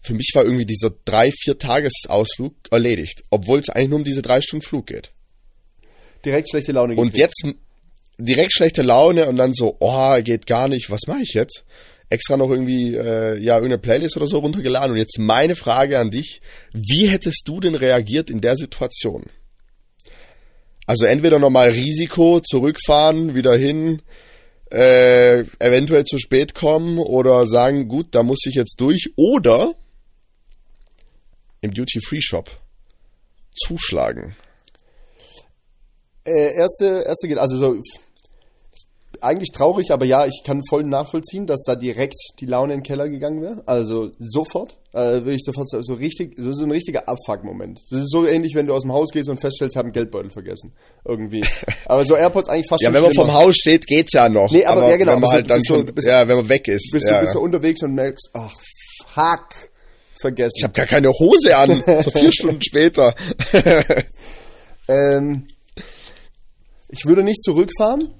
für 0.00 0.14
mich 0.14 0.30
war 0.34 0.44
irgendwie 0.44 0.64
dieser 0.66 0.90
drei, 1.04 1.30
vier 1.32 1.58
Tagesausflug 1.58 2.54
erledigt, 2.70 3.24
obwohl 3.30 3.58
es 3.58 3.68
eigentlich 3.68 3.88
nur 3.88 3.98
um 3.98 4.04
diese 4.04 4.22
drei 4.22 4.40
Stunden 4.40 4.64
Flug 4.64 4.86
geht. 4.86 5.10
Direkt 6.24 6.48
schlechte 6.50 6.72
Laune 6.72 6.94
Und 6.94 7.12
gekriegt. 7.12 7.18
jetzt 7.18 7.44
m- 7.44 7.56
direkt 8.18 8.52
schlechte 8.52 8.82
Laune 8.82 9.28
und 9.28 9.36
dann 9.36 9.54
so, 9.54 9.76
oh, 9.80 10.20
geht 10.22 10.46
gar 10.46 10.68
nicht, 10.68 10.90
was 10.90 11.06
mache 11.06 11.22
ich 11.22 11.34
jetzt? 11.34 11.64
Extra 12.10 12.36
noch 12.36 12.50
irgendwie, 12.50 12.94
äh, 12.94 13.38
ja, 13.38 13.54
irgendeine 13.54 13.78
Playlist 13.78 14.16
oder 14.16 14.26
so 14.26 14.38
runtergeladen. 14.38 14.92
Und 14.92 14.96
jetzt 14.96 15.18
meine 15.18 15.56
Frage 15.56 15.98
an 15.98 16.10
dich, 16.10 16.40
wie 16.72 17.08
hättest 17.08 17.42
du 17.46 17.60
denn 17.60 17.74
reagiert 17.74 18.30
in 18.30 18.40
der 18.40 18.56
Situation? 18.56 19.24
Also 20.86 21.04
entweder 21.04 21.38
nochmal 21.38 21.68
Risiko, 21.68 22.40
zurückfahren, 22.40 23.34
wieder 23.34 23.54
hin, 23.56 24.00
äh, 24.70 25.40
eventuell 25.58 26.04
zu 26.04 26.18
spät 26.18 26.54
kommen 26.54 26.98
oder 26.98 27.46
sagen, 27.46 27.88
gut, 27.88 28.14
da 28.14 28.22
muss 28.22 28.40
ich 28.46 28.54
jetzt 28.54 28.80
durch. 28.80 29.12
Oder 29.16 29.74
im 31.60 31.74
Duty-Free-Shop 31.74 32.50
zuschlagen. 33.54 34.34
Äh, 36.24 36.54
erste, 36.54 37.04
erste 37.06 37.28
geht, 37.28 37.38
also 37.38 37.56
so, 37.56 37.82
eigentlich 39.20 39.50
traurig, 39.52 39.90
aber 39.90 40.04
ja, 40.04 40.26
ich 40.26 40.42
kann 40.44 40.60
voll 40.68 40.84
nachvollziehen, 40.84 41.46
dass 41.46 41.62
da 41.66 41.74
direkt 41.74 42.14
die 42.40 42.46
Laune 42.46 42.74
in 42.74 42.80
den 42.80 42.84
Keller 42.84 43.08
gegangen 43.08 43.42
wäre. 43.42 43.62
Also 43.66 44.10
sofort, 44.18 44.76
äh, 44.92 44.98
würde 45.24 45.34
ich 45.34 45.42
sofort 45.44 45.68
so 45.70 45.94
richtig, 45.94 46.34
so, 46.38 46.52
so 46.52 46.64
ein 46.64 46.70
richtiger 46.70 47.08
Abfuck-Moment. 47.08 47.80
Das 47.90 48.00
ist 48.00 48.10
so 48.10 48.26
ähnlich, 48.26 48.54
wenn 48.54 48.66
du 48.66 48.74
aus 48.74 48.82
dem 48.82 48.92
Haus 48.92 49.10
gehst 49.10 49.28
und 49.28 49.40
feststellst, 49.40 49.74
ich 49.74 49.78
habe 49.78 49.86
einen 49.86 49.92
Geldbeutel 49.92 50.30
vergessen. 50.30 50.72
Irgendwie. 51.04 51.44
Aber 51.86 52.04
so 52.06 52.16
AirPods 52.16 52.48
eigentlich 52.48 52.68
fast 52.68 52.82
Ja, 52.82 52.92
wenn 52.92 53.02
man 53.02 53.14
vom. 53.14 53.32
Haus 53.32 53.56
steht, 53.56 53.86
geht's 53.86 54.12
ja 54.12 54.28
noch. 54.28 54.50
Nee, 54.50 54.64
aber- 54.64 54.88
ja, 54.90 54.96
genau, 54.96 55.12
Wenn 55.12 55.20
man 55.20 55.24
aber 55.24 55.32
halt 55.32 55.50
dann 55.50 55.64
schon, 55.64 55.86
bist- 55.86 56.06
ja, 56.08 56.26
wenn 56.28 56.36
man 56.36 56.48
weg 56.48 56.68
ist. 56.68 56.90
Bist, 56.92 57.06
ja. 57.08 57.14
du, 57.16 57.20
bist 57.22 57.34
du 57.34 57.40
unterwegs 57.40 57.82
und 57.82 57.94
merkst, 57.94 58.30
ach, 58.34 58.54
fuck, 59.14 59.48
vergessen. 60.20 60.54
ich 60.56 60.64
habe 60.64 60.74
gar 60.74 60.86
keine 60.86 61.10
Hose 61.10 61.56
an. 61.56 61.82
So 62.02 62.10
vier 62.10 62.32
Stunden 62.38 62.62
später. 62.62 63.14
Ähm, 64.88 65.46
ich 66.88 67.04
würde 67.04 67.22
nicht 67.22 67.42
zurückfahren. 67.42 68.14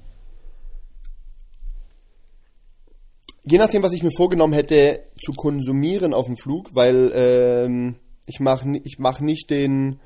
Je 3.50 3.58
nachdem, 3.58 3.82
was 3.82 3.92
ich 3.92 4.02
mir 4.02 4.11
vorgenommen 4.16 4.52
hätte, 4.52 5.00
zu 5.22 5.32
konsumieren 5.32 6.12
auf 6.12 6.26
dem 6.26 6.37
Flug, 6.37 6.70
weil 6.74 7.11
ähm, 7.14 7.96
ich 8.26 8.40
mache 8.40 8.68
ich 8.84 8.98
mach 8.98 9.20
nicht 9.20 9.48
den 9.50 10.00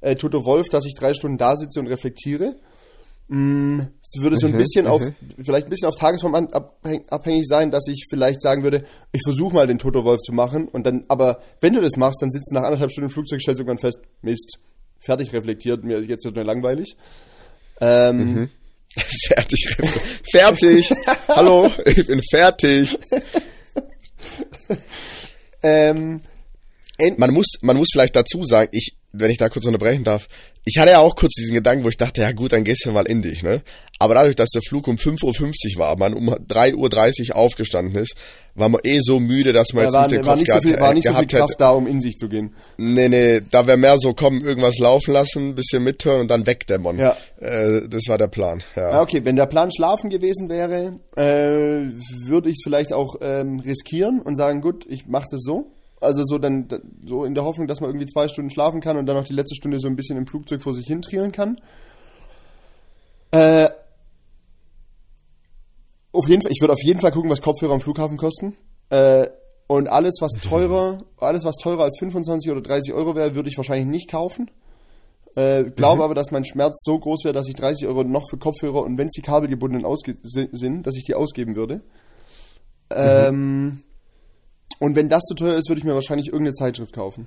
äh, 0.00 0.16
Toto 0.16 0.44
Wolf, 0.44 0.68
dass 0.68 0.84
ich 0.86 0.94
drei 0.94 1.14
Stunden 1.14 1.38
da 1.38 1.56
sitze 1.56 1.78
und 1.80 1.86
reflektiere. 1.86 2.56
Mm, 3.28 3.80
Es 4.02 4.20
würde 4.20 4.36
so 4.38 4.46
ein 4.46 4.52
Mhm, 4.52 4.58
bisschen 4.58 4.86
auf, 4.86 5.02
mhm. 5.02 5.14
vielleicht 5.44 5.66
ein 5.66 5.70
bisschen 5.70 5.88
auf 5.88 5.94
Tagesform 5.96 6.34
abhäng- 6.34 7.08
abhängig 7.10 7.46
sein, 7.46 7.70
dass 7.70 7.86
ich 7.86 8.06
vielleicht 8.10 8.40
sagen 8.40 8.62
würde, 8.62 8.82
ich 9.12 9.20
versuche 9.22 9.54
mal 9.54 9.66
den 9.66 9.78
Toto 9.78 10.02
Wolf 10.04 10.20
zu 10.22 10.32
machen 10.32 10.66
und 10.66 10.84
dann, 10.86 11.04
aber 11.08 11.40
wenn 11.60 11.74
du 11.74 11.80
das 11.80 11.96
machst, 11.96 12.20
dann 12.22 12.30
sitzt 12.30 12.50
du 12.50 12.54
nach 12.54 12.64
anderthalb 12.64 12.90
Stunden 12.90 13.10
im 13.10 13.12
Flugzeug, 13.14 13.40
stellst 13.40 13.60
irgendwann 13.60 13.78
fest, 13.78 14.00
Mist, 14.22 14.58
fertig 14.98 15.32
reflektiert, 15.32 15.84
mir 15.84 15.98
ist 15.98 16.08
jetzt 16.08 16.24
nur 16.24 16.42
langweilig. 16.44 16.96
Ähm, 17.80 18.48
fertig. 19.28 19.76
fertig. 20.30 20.90
Hallo, 21.28 21.70
ich 21.84 22.06
bin 22.06 22.22
fertig. 22.30 22.98
ähm, 25.62 26.22
Man 27.16 27.32
muss, 27.32 27.46
man 27.62 27.76
muss 27.76 27.88
vielleicht 27.92 28.16
dazu 28.16 28.44
sagen, 28.44 28.70
ich, 28.72 28.96
wenn 29.12 29.30
ich 29.30 29.38
da 29.38 29.48
kurz 29.48 29.64
unterbrechen 29.66 30.04
darf, 30.04 30.26
ich 30.64 30.78
hatte 30.78 30.90
ja 30.90 30.98
auch 30.98 31.16
kurz 31.16 31.32
diesen 31.32 31.54
Gedanken, 31.54 31.82
wo 31.84 31.88
ich 31.88 31.96
dachte, 31.96 32.20
ja 32.20 32.32
gut, 32.32 32.52
dann 32.52 32.62
gehst 32.62 32.84
du 32.84 32.92
mal 32.92 33.06
in 33.06 33.22
dich, 33.22 33.42
ne? 33.42 33.62
Aber 33.98 34.14
dadurch, 34.14 34.36
dass 34.36 34.50
der 34.50 34.60
Flug 34.60 34.86
um 34.86 34.96
5.50 34.96 35.76
Uhr 35.76 35.78
war, 35.78 35.96
man 35.96 36.12
um 36.12 36.28
3.30 36.28 37.30
Uhr 37.30 37.36
aufgestanden 37.36 37.94
ist, 38.00 38.14
war 38.54 38.68
man 38.68 38.80
eh 38.84 38.98
so 39.00 39.18
müde, 39.18 39.52
dass 39.52 39.72
man 39.72 39.84
da 39.84 39.86
jetzt 39.88 39.94
war, 39.94 40.06
nicht 40.08 40.12
den 40.12 40.26
war 40.26 40.32
Kopf 40.32 40.40
nicht 40.40 40.48
so 40.48 40.52
gehabt, 40.52 40.66
viel, 40.66 40.80
war 40.80 40.94
nicht 40.94 41.06
so 41.06 41.10
viel 41.10 41.26
gehabt 41.26 41.32
hätte. 41.32 41.46
Kraft 41.46 41.60
da, 41.60 41.70
um 41.70 41.86
in 41.86 42.00
sich 42.00 42.16
zu 42.16 42.28
gehen. 42.28 42.54
Nee, 42.76 43.08
nee, 43.08 43.40
da 43.50 43.66
wäre 43.66 43.78
mehr 43.78 43.96
so, 43.98 44.12
komm, 44.12 44.44
irgendwas 44.44 44.78
laufen 44.78 45.14
lassen, 45.14 45.54
bisschen 45.54 45.84
mithören 45.84 46.20
und 46.20 46.30
dann 46.30 46.46
wegdämmern. 46.46 46.98
Ja. 46.98 47.16
Äh, 47.40 47.88
das 47.88 48.02
war 48.08 48.18
der 48.18 48.28
Plan, 48.28 48.62
ja. 48.76 48.90
Ja, 48.90 49.00
okay, 49.00 49.24
wenn 49.24 49.36
der 49.36 49.46
Plan 49.46 49.70
schlafen 49.70 50.10
gewesen 50.10 50.50
wäre, 50.50 50.98
äh, 51.16 51.22
würde 52.26 52.50
ich 52.50 52.56
es 52.56 52.62
vielleicht 52.62 52.92
auch 52.92 53.16
ähm, 53.22 53.60
riskieren 53.60 54.20
und 54.20 54.36
sagen, 54.36 54.60
gut, 54.60 54.84
ich 54.88 55.06
mache 55.06 55.26
das 55.30 55.40
so. 55.42 55.72
Also 56.00 56.22
so 56.24 56.38
dann 56.38 56.68
da- 56.68 56.78
so 57.04 57.24
in 57.24 57.34
der 57.34 57.44
Hoffnung, 57.44 57.66
dass 57.66 57.80
man 57.80 57.90
irgendwie 57.90 58.06
zwei 58.06 58.28
Stunden 58.28 58.50
schlafen 58.50 58.80
kann 58.80 58.96
und 58.96 59.06
dann 59.06 59.16
noch 59.16 59.24
die 59.24 59.32
letzte 59.34 59.56
Stunde 59.56 59.80
so 59.80 59.88
ein 59.88 59.96
bisschen 59.96 60.16
im 60.16 60.26
Flugzeug 60.26 60.62
vor 60.62 60.72
sich 60.74 60.86
hin 60.86 61.02
trielen 61.02 61.32
kann. 61.32 61.56
Äh, 63.30 63.68
auf 66.12 66.28
jeden 66.28 66.42
Fall, 66.42 66.52
ich 66.52 66.60
würde 66.60 66.72
auf 66.74 66.82
jeden 66.82 67.00
Fall 67.00 67.12
gucken, 67.12 67.30
was 67.30 67.42
Kopfhörer 67.42 67.72
am 67.74 67.80
Flughafen 67.80 68.16
kosten. 68.16 68.56
Äh, 68.90 69.28
und 69.66 69.88
alles, 69.88 70.16
was 70.20 70.32
teurer, 70.40 71.04
alles, 71.18 71.44
was 71.44 71.56
teurer 71.56 71.84
als 71.84 71.98
25 71.98 72.50
oder 72.50 72.62
30 72.62 72.94
Euro 72.94 73.14
wäre, 73.14 73.34
würde 73.34 73.50
ich 73.50 73.56
wahrscheinlich 73.56 73.86
nicht 73.86 74.10
kaufen. 74.10 74.50
Äh, 75.34 75.64
glaube 75.70 76.02
aber, 76.02 76.14
dass 76.14 76.30
mein 76.30 76.44
Schmerz 76.44 76.82
so 76.82 76.98
groß 76.98 77.24
wäre, 77.24 77.34
dass 77.34 77.46
ich 77.48 77.54
30 77.54 77.86
Euro 77.86 78.02
noch 78.02 78.28
für 78.30 78.38
Kopfhörer 78.38 78.82
und 78.82 78.98
wenn 78.98 79.08
sie 79.10 79.20
kabelgebunden 79.20 79.84
sind, 80.24 80.86
dass 80.86 80.96
ich 80.96 81.04
die 81.04 81.14
ausgeben 81.14 81.54
würde. 81.54 81.82
Ähm, 82.90 83.82
und 84.80 84.96
wenn 84.96 85.08
das 85.08 85.22
zu 85.24 85.34
teuer 85.34 85.54
ist, 85.56 85.68
würde 85.68 85.78
ich 85.80 85.84
mir 85.84 85.94
wahrscheinlich 85.94 86.26
irgendeine 86.28 86.54
Zeitschrift 86.54 86.92
kaufen. 86.92 87.26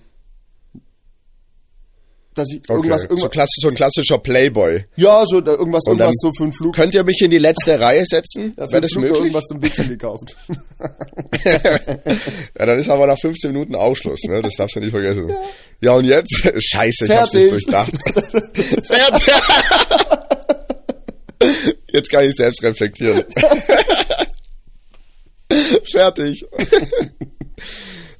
Dass 2.34 2.48
ich 2.50 2.62
Okay. 2.62 2.74
irgendwas, 2.74 3.02
so, 3.02 3.08
irgendwas, 3.10 3.32
klassisch, 3.32 3.58
so 3.62 3.68
ein 3.68 3.76
klassischer 3.76 4.18
Playboy. 4.18 4.86
ja, 4.96 5.26
so 5.28 5.42
da, 5.42 5.52
irgendwas, 5.52 5.84
Und 5.86 6.00
irgendwas 6.00 6.16
so 6.22 6.32
für 6.38 6.44
einen 6.44 6.54
Flug. 6.54 6.74
Könnt 6.74 6.94
ihr 6.94 7.04
mich 7.04 7.20
in 7.22 7.30
die 7.30 7.38
letzte 7.38 7.78
Reihe 7.78 8.06
setzen? 8.06 8.54
Ja, 8.58 8.72
Wäre 8.72 8.80
das 8.82 8.92
Flug 8.92 9.04
möglich? 9.04 9.20
irgendwas 9.20 9.44
zum 9.46 9.62
Wichsen 9.62 9.90
gekauft. 9.90 10.36
Ja, 11.44 12.66
dann 12.66 12.78
ist 12.80 12.90
aber 12.90 13.08
nach 13.08 13.18
15 13.20 13.52
Minuten 13.52 13.76
Ausschluss, 13.76 14.22
ne? 14.28 14.42
Das 14.42 14.54
darfst 14.56 14.76
du 14.76 14.80
nicht 14.80 14.92
vergessen. 14.92 15.32
Ja, 15.82 15.94
und 15.94 16.06
jetzt? 16.06 16.32
Scheiße, 16.60 17.06
ich 17.06 17.12
hab's 17.12 17.34
nicht 17.34 17.50
Fertig. 17.50 17.66
durchdacht. 17.66 17.92
Fertig. 18.86 19.34
Jetzt 21.92 22.10
kann 22.12 22.24
ich 22.26 22.36
selbst 22.36 22.62
reflektieren. 22.64 23.24
Fertig. 25.92 26.46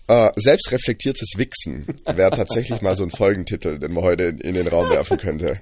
Äh, 0.08 0.32
selbstreflektiertes 0.36 1.34
Wichsen 1.38 1.86
wäre 2.06 2.32
tatsächlich 2.32 2.82
mal 2.82 2.96
so 2.96 3.04
ein 3.04 3.12
Folgentitel, 3.12 3.80
den 3.80 3.94
man 3.94 4.04
heute 4.04 4.24
in, 4.26 4.40
in 4.40 4.54
den 4.56 4.68
Raum 4.68 4.90
werfen 4.90 5.18
könnte. 5.18 5.60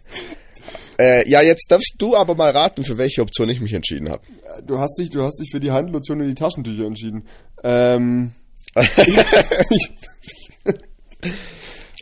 Äh, 1.00 1.30
ja, 1.30 1.42
jetzt 1.42 1.68
darfst 1.70 1.96
du 1.98 2.16
aber 2.16 2.36
mal 2.36 2.52
raten, 2.52 2.84
für 2.84 2.98
welche 2.98 3.22
Option 3.22 3.50
ich 3.50 3.62
mich 3.62 3.74
entschieden 3.74 4.10
habe. 4.10 4.24
Du 4.66 4.80
hast 4.80 4.98
dich, 5.00 5.10
du 5.10 5.22
hast 5.22 5.40
dich 5.40 5.50
für 5.52 5.60
die 5.60 5.72
Handlotion 5.72 6.22
und 6.22 6.28
die 6.28 6.36
Taschentücher 6.36 6.86
entschieden. 6.86 7.26
Ähm, 7.64 8.34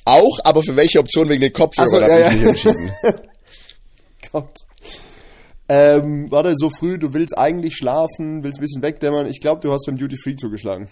Auch, 0.05 0.39
aber 0.43 0.63
für 0.63 0.75
welche 0.75 0.99
Option 0.99 1.29
wegen 1.29 1.41
den 1.41 1.53
Kopfhörern 1.53 1.89
Ach 1.93 1.97
so, 1.97 2.03
habe 2.03 2.21
ja, 2.21 2.27
ich 2.31 2.41
ja. 2.41 2.51
mich 2.51 2.65
entschieden. 2.65 2.91
Gott. 4.31 4.53
Ähm, 5.69 6.31
warte, 6.31 6.53
so 6.55 6.69
früh, 6.69 6.97
du 6.97 7.13
willst 7.13 7.37
eigentlich 7.37 7.75
schlafen, 7.75 8.41
willst 8.41 8.57
ein 8.59 8.61
bisschen 8.61 8.81
wegdämmern. 8.81 9.27
Ich 9.27 9.41
glaube, 9.41 9.59
du 9.59 9.71
hast 9.71 9.85
beim 9.85 9.97
Duty 9.97 10.17
Free 10.17 10.35
zugeschlagen. 10.35 10.87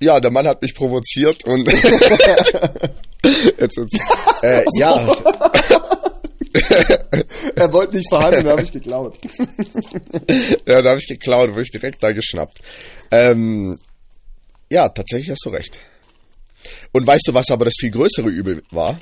Ja, 0.00 0.20
der 0.20 0.30
Mann 0.30 0.46
hat 0.46 0.62
mich 0.62 0.74
provoziert 0.74 1.44
und 1.44 1.66
jetzt, 3.58 3.76
jetzt, 3.76 3.98
äh, 4.42 4.64
ja. 4.78 5.08
er 7.56 7.72
wollte 7.72 7.96
nicht 7.96 8.08
verhandeln, 8.08 8.44
da 8.44 8.52
habe 8.52 8.62
ich 8.62 8.70
geklaut. 8.72 9.18
ja, 10.66 10.82
da 10.82 10.90
habe 10.90 11.00
ich 11.00 11.06
geklaut, 11.08 11.50
wurde 11.50 11.62
ich 11.62 11.70
direkt 11.72 12.00
da 12.02 12.12
geschnappt. 12.12 12.58
Ähm, 13.10 13.78
ja, 14.70 14.88
tatsächlich 14.88 15.30
hast 15.30 15.44
du 15.44 15.50
recht. 15.50 15.78
Und 16.92 17.06
weißt 17.06 17.26
du, 17.26 17.34
was 17.34 17.50
aber 17.50 17.64
das 17.64 17.74
viel 17.78 17.90
größere 17.90 18.28
Übel 18.28 18.62
war? 18.70 18.98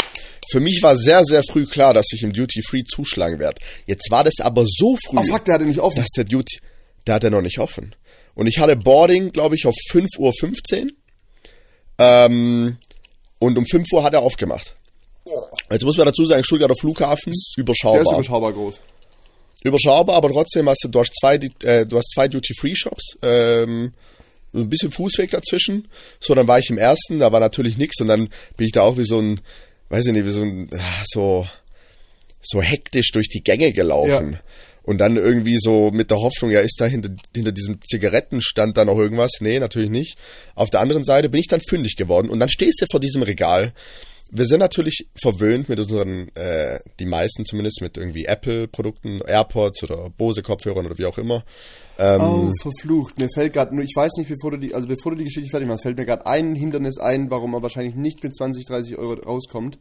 Für 0.51 0.61
mich 0.61 0.81
war 0.83 0.97
sehr, 0.97 1.25
sehr 1.25 1.43
früh 1.43 1.67
klar, 1.67 1.93
dass 1.93 2.07
ich 2.13 2.23
im 2.23 2.33
Duty 2.33 2.63
Free 2.63 2.85
zuschlagen 2.85 3.39
werde. 3.39 3.61
Jetzt 3.87 4.11
war 4.11 4.25
das 4.25 4.35
aber 4.41 4.65
so 4.67 4.97
früh, 5.07 5.19
Oh 5.19 5.25
fuck, 5.31 5.45
der 5.45 5.55
hatte 5.55 5.65
nicht 5.65 5.81
offen. 5.81 5.97
dass 5.97 6.09
der 6.17 6.25
Duty, 6.25 6.59
der 7.07 7.17
hatte 7.17 7.31
noch 7.31 7.43
nicht 7.43 7.59
offen. 7.59 7.95
Und 8.37 8.46
ich 8.46 8.59
hatte 8.61 8.77
Boarding, 8.77 9.33
glaube 9.33 9.57
ich, 9.57 9.66
auf 9.66 9.75
5.15 9.90 10.83
Uhr. 10.85 10.88
Ähm, 11.99 12.77
und 13.38 13.59
um 13.59 13.66
5 13.66 13.90
Uhr 13.92 14.05
hat 14.05 14.12
er 14.12 14.20
aufgemacht. 14.20 14.77
Jetzt 15.70 15.85
muss 15.85 15.96
man 15.96 16.07
dazu 16.07 16.25
sagen, 16.25 16.44
Stuttgarter 16.44 16.77
Flughafen, 16.77 17.33
Der 17.33 17.33
ist 17.33 17.55
überschaubar. 17.59 18.12
überschaubar 18.14 18.53
groß. 18.53 18.81
überschaubar, 19.64 20.16
aber 20.16 20.31
trotzdem 20.31 20.68
hast 20.68 20.85
du, 20.85 20.88
du 20.88 21.01
hast 21.01 21.12
zwei, 21.18 21.35
äh, 21.62 21.85
du 21.85 21.96
hast 21.99 22.11
zwei 22.14 22.29
Duty-Free-Shops, 22.29 23.18
ähm, 23.22 23.92
ein 24.55 24.68
bisschen 24.68 24.92
Fußweg 24.92 25.31
dazwischen. 25.31 25.88
So, 26.20 26.35
dann 26.35 26.46
war 26.46 26.59
ich 26.61 26.70
im 26.70 26.79
ersten, 26.79 27.18
da 27.18 27.33
war 27.33 27.40
natürlich 27.40 27.77
nichts 27.77 28.01
und 28.01 28.07
dann 28.07 28.29
bin 28.57 28.66
ich 28.66 28.72
da 28.72 28.83
auch 28.83 28.96
wie 28.99 29.05
so 29.05 29.18
ein, 29.18 29.40
weiß 29.88 30.07
ich 30.07 30.12
nicht, 30.12 30.27
wie 30.27 30.31
so 30.31 30.42
ein, 30.42 30.70
ah, 30.79 31.03
so, 31.07 31.46
so 32.40 32.62
hektisch 32.62 33.11
durch 33.12 33.29
die 33.29 33.42
Gänge 33.42 33.72
gelaufen. 33.72 34.35
Ja. 34.35 34.40
Und 34.87 34.99
dann 34.99 35.16
irgendwie 35.16 35.59
so 35.59 35.90
mit 35.90 36.11
der 36.11 36.18
Hoffnung, 36.18 36.53
ja, 36.53 36.61
ist 36.61 36.81
da 36.81 36.87
hinter, 36.87 37.11
hinter 37.35 37.53
diesem 37.53 37.83
Zigarettenstand 37.83 38.77
da 38.77 38.85
noch 38.85 38.99
irgendwas? 38.99 39.33
Nee, 39.40 39.59
natürlich 39.59 39.90
nicht. 39.90 40.16
Auf 40.55 40.70
der 40.70 40.81
anderen 40.81 41.03
Seite 41.05 41.29
bin 41.29 41.40
ich 41.40 41.49
dann 41.49 41.61
fündig 41.61 41.96
geworden 41.96 42.31
und 42.31 42.38
dann 42.38 42.49
stehst 42.49 42.81
du 42.81 42.87
vor 42.90 43.01
diesem 43.01 43.22
Regal. 43.22 43.72
Wir 44.31 44.44
sind 44.46 44.59
natürlich 44.61 45.07
verwöhnt 45.20 45.68
mit 45.68 45.79
unseren, 45.79 46.35
äh, 46.35 46.81
die 46.99 47.07
meisten 47.07 47.44
zumindest 47.44 47.81
mit 47.81 47.96
irgendwie 47.96 48.25
Apple-Produkten, 48.25 49.20
AirPods 49.20 49.85
oder 49.85 50.11
Bose-Kopfhörern 50.11 50.87
oder 50.87 50.99
wie 50.99 51.07
auch 51.07 51.18
immer. 51.18 51.44
Ähm, 51.99 52.20
Oh, 52.20 52.53
verflucht. 52.61 53.18
Mir 53.20 53.29
fällt 53.33 53.53
gerade 53.53 53.75
nur, 53.75 53.85
ich 53.85 53.94
weiß 53.94 54.12
nicht, 54.18 54.29
bevor 54.29 54.53
du 54.53 54.59
die, 54.59 54.75
also 54.75 54.88
bevor 54.88 55.12
du 55.12 55.18
die 55.18 55.25
Geschichte 55.25 55.51
fertig 55.51 55.68
machst, 55.68 55.83
fällt 55.85 55.96
mir 55.99 56.05
gerade 56.05 56.27
ein 56.27 56.55
Hindernis 56.57 56.99
ein, 56.99 57.31
warum 57.31 57.55
er 57.55 57.62
wahrscheinlich 57.62 57.94
nicht 57.94 58.22
mit 58.22 58.37
20, 58.37 58.66
30 58.66 58.99
Euro 58.99 59.14
rauskommt. 59.14 59.79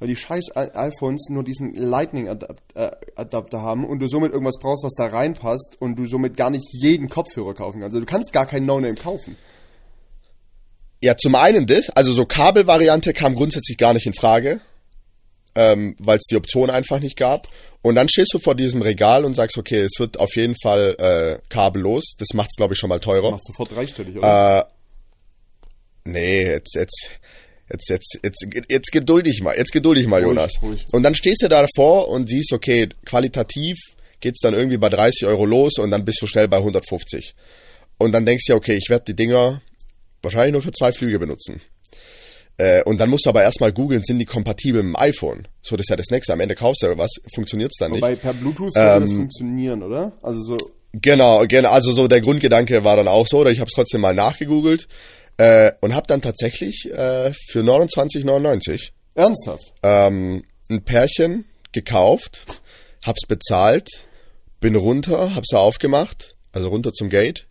Weil 0.00 0.08
die 0.08 0.16
scheiß 0.16 0.56
iPhones 0.56 1.28
nur 1.28 1.44
diesen 1.44 1.74
Lightning-Adapter 1.74 3.60
haben 3.60 3.84
und 3.84 4.00
du 4.00 4.08
somit 4.08 4.32
irgendwas 4.32 4.58
brauchst, 4.58 4.82
was 4.82 4.94
da 4.94 5.06
reinpasst 5.06 5.76
und 5.78 5.96
du 5.96 6.06
somit 6.06 6.36
gar 6.38 6.50
nicht 6.50 6.66
jeden 6.72 7.08
Kopfhörer 7.08 7.54
kaufen 7.54 7.80
kannst. 7.80 7.94
Also 7.94 8.00
du 8.00 8.10
kannst 8.10 8.32
gar 8.32 8.46
keinen 8.46 8.64
No-Name 8.64 8.94
kaufen. 8.94 9.36
Ja, 11.02 11.16
zum 11.16 11.34
einen 11.34 11.66
das, 11.66 11.90
also 11.90 12.12
so 12.12 12.24
Kabelvariante 12.24 13.12
kam 13.12 13.34
grundsätzlich 13.34 13.76
gar 13.78 13.92
nicht 13.92 14.06
in 14.06 14.14
Frage, 14.14 14.60
ähm, 15.54 15.96
weil 15.98 16.16
es 16.16 16.24
die 16.30 16.36
Option 16.36 16.70
einfach 16.70 17.00
nicht 17.00 17.16
gab. 17.16 17.48
Und 17.82 17.94
dann 17.94 18.08
stehst 18.08 18.32
du 18.34 18.38
vor 18.38 18.54
diesem 18.54 18.82
Regal 18.82 19.24
und 19.24 19.34
sagst, 19.34 19.56
okay, 19.58 19.80
es 19.82 19.98
wird 19.98 20.18
auf 20.20 20.36
jeden 20.36 20.54
Fall 20.62 20.96
äh, 20.98 21.38
kabellos. 21.48 22.14
Das 22.18 22.28
macht's 22.34 22.56
glaube 22.56 22.74
ich 22.74 22.78
schon 22.78 22.88
mal 22.88 23.00
teurer. 23.00 23.30
Macht 23.30 23.44
sofort 23.44 23.72
dreistellig, 23.72 24.16
oder? 24.16 24.60
Äh, 24.60 24.64
nee, 26.04 26.46
jetzt, 26.46 26.74
jetzt, 26.74 27.12
jetzt, 27.70 27.88
jetzt, 27.88 28.18
jetzt, 28.22 28.46
jetzt 28.68 28.92
geduld 28.92 29.26
dich 29.26 29.42
mal, 29.42 29.56
jetzt 29.56 29.72
geduld 29.72 29.98
dich 29.98 30.06
mal, 30.06 30.22
Ruhig, 30.22 30.28
Jonas. 30.28 30.62
ruhig. 30.62 30.86
Und 30.92 31.02
dann 31.02 31.14
stehst 31.14 31.42
du 31.42 31.48
da 31.48 31.66
davor 31.66 32.08
und 32.08 32.28
siehst, 32.28 32.52
okay, 32.52 32.88
qualitativ 33.04 33.78
geht's 34.20 34.40
dann 34.40 34.54
irgendwie 34.54 34.76
bei 34.76 34.88
30 34.88 35.26
Euro 35.26 35.46
los 35.46 35.78
und 35.78 35.90
dann 35.90 36.04
bist 36.04 36.20
du 36.20 36.26
schnell 36.26 36.48
bei 36.48 36.58
150. 36.58 37.34
Und 37.98 38.12
dann 38.12 38.26
denkst 38.26 38.44
du 38.46 38.52
ja, 38.52 38.56
okay, 38.56 38.74
ich 38.74 38.88
werde 38.90 39.04
die 39.08 39.16
Dinger 39.16 39.62
wahrscheinlich 40.22 40.52
nur 40.52 40.62
für 40.62 40.72
zwei 40.72 40.92
Flüge 40.92 41.18
benutzen. 41.18 41.60
Äh, 42.58 42.82
und 42.82 42.98
dann 43.00 43.08
musst 43.08 43.24
du 43.24 43.30
aber 43.30 43.42
erstmal 43.42 43.72
googeln, 43.72 44.02
sind 44.04 44.18
die 44.18 44.26
kompatibel 44.26 44.82
mit 44.82 44.94
dem 44.94 45.00
iPhone? 45.00 45.48
So, 45.62 45.76
das 45.76 45.84
ist 45.84 45.90
ja 45.90 45.96
das 45.96 46.10
nächste. 46.10 46.32
Am 46.32 46.40
Ende 46.40 46.54
kaufst 46.54 46.82
du 46.82 46.88
ja 46.88 46.98
was, 46.98 47.10
funktioniert's 47.34 47.78
dann 47.78 47.92
nicht. 47.92 48.02
Wobei 48.02 48.16
per 48.16 48.34
Bluetooth 48.34 48.74
würde 48.74 49.00
das 49.00 49.10
ähm, 49.10 49.16
funktionieren, 49.16 49.82
oder? 49.82 50.12
Also 50.22 50.40
so, 50.42 50.56
Genau, 50.92 51.46
genau. 51.46 51.70
Also 51.70 51.92
so 51.92 52.08
der 52.08 52.20
Grundgedanke 52.20 52.82
war 52.84 52.96
dann 52.96 53.08
auch 53.08 53.26
so, 53.26 53.38
oder 53.38 53.50
ich 53.50 53.60
habe 53.60 53.68
es 53.68 53.74
trotzdem 53.74 54.00
mal 54.00 54.14
nachgegoogelt 54.14 54.88
äh, 55.40 55.72
und 55.80 55.94
habe 55.94 56.06
dann 56.06 56.20
tatsächlich 56.20 56.86
äh, 56.90 57.32
für 57.50 57.60
29,99 57.60 58.90
ernsthaft. 59.14 59.72
ähm, 59.82 60.44
ein 60.68 60.84
Pärchen 60.84 61.44
gekauft, 61.72 62.44
hab's 63.04 63.26
bezahlt, 63.26 63.88
bin 64.60 64.76
runter, 64.76 65.34
hab's 65.34 65.52
aufgemacht, 65.54 66.36
also 66.52 66.68
runter 66.68 66.92
zum 66.92 67.08
Gate 67.08 67.46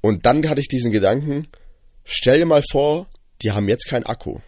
und 0.00 0.26
dann 0.26 0.48
hatte 0.48 0.60
ich 0.60 0.68
diesen 0.68 0.92
Gedanken, 0.92 1.48
stell 2.04 2.38
dir 2.38 2.46
mal 2.46 2.62
vor, 2.70 3.06
die 3.42 3.50
haben 3.52 3.68
jetzt 3.68 3.86
keinen 3.88 4.04
Akku. 4.06 4.38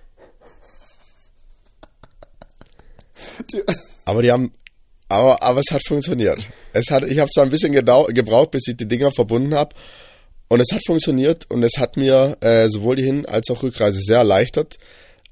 Die- 3.53 3.63
Aber 4.05 4.23
die 4.23 4.31
haben, 4.31 4.53
aber, 5.09 5.43
aber 5.43 5.61
es 5.61 5.73
hat 5.73 5.83
funktioniert. 5.87 6.39
Es 6.73 6.91
hat, 6.91 7.05
ich 7.05 7.19
habe 7.19 7.31
zwar 7.31 7.45
ein 7.45 7.51
bisschen 7.51 7.73
gedau, 7.73 8.05
gebraucht, 8.05 8.51
bis 8.53 8.69
ich 8.69 8.77
die 8.77 8.87
Dinger 8.87 9.11
verbunden 9.13 9.55
habe. 9.55 9.75
Und 10.49 10.61
es 10.61 10.69
hat 10.73 10.83
funktioniert 10.87 11.51
und 11.51 11.63
es 11.63 11.73
hat 11.79 11.97
mir 11.97 12.37
äh, 12.41 12.69
sowohl 12.69 12.97
die 12.97 13.03
Hin- 13.05 13.27
als 13.27 13.51
auch 13.51 13.63
Rückreise 13.63 13.99
sehr 14.01 14.19
erleichtert. 14.19 14.77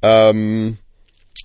Ähm, 0.02 0.78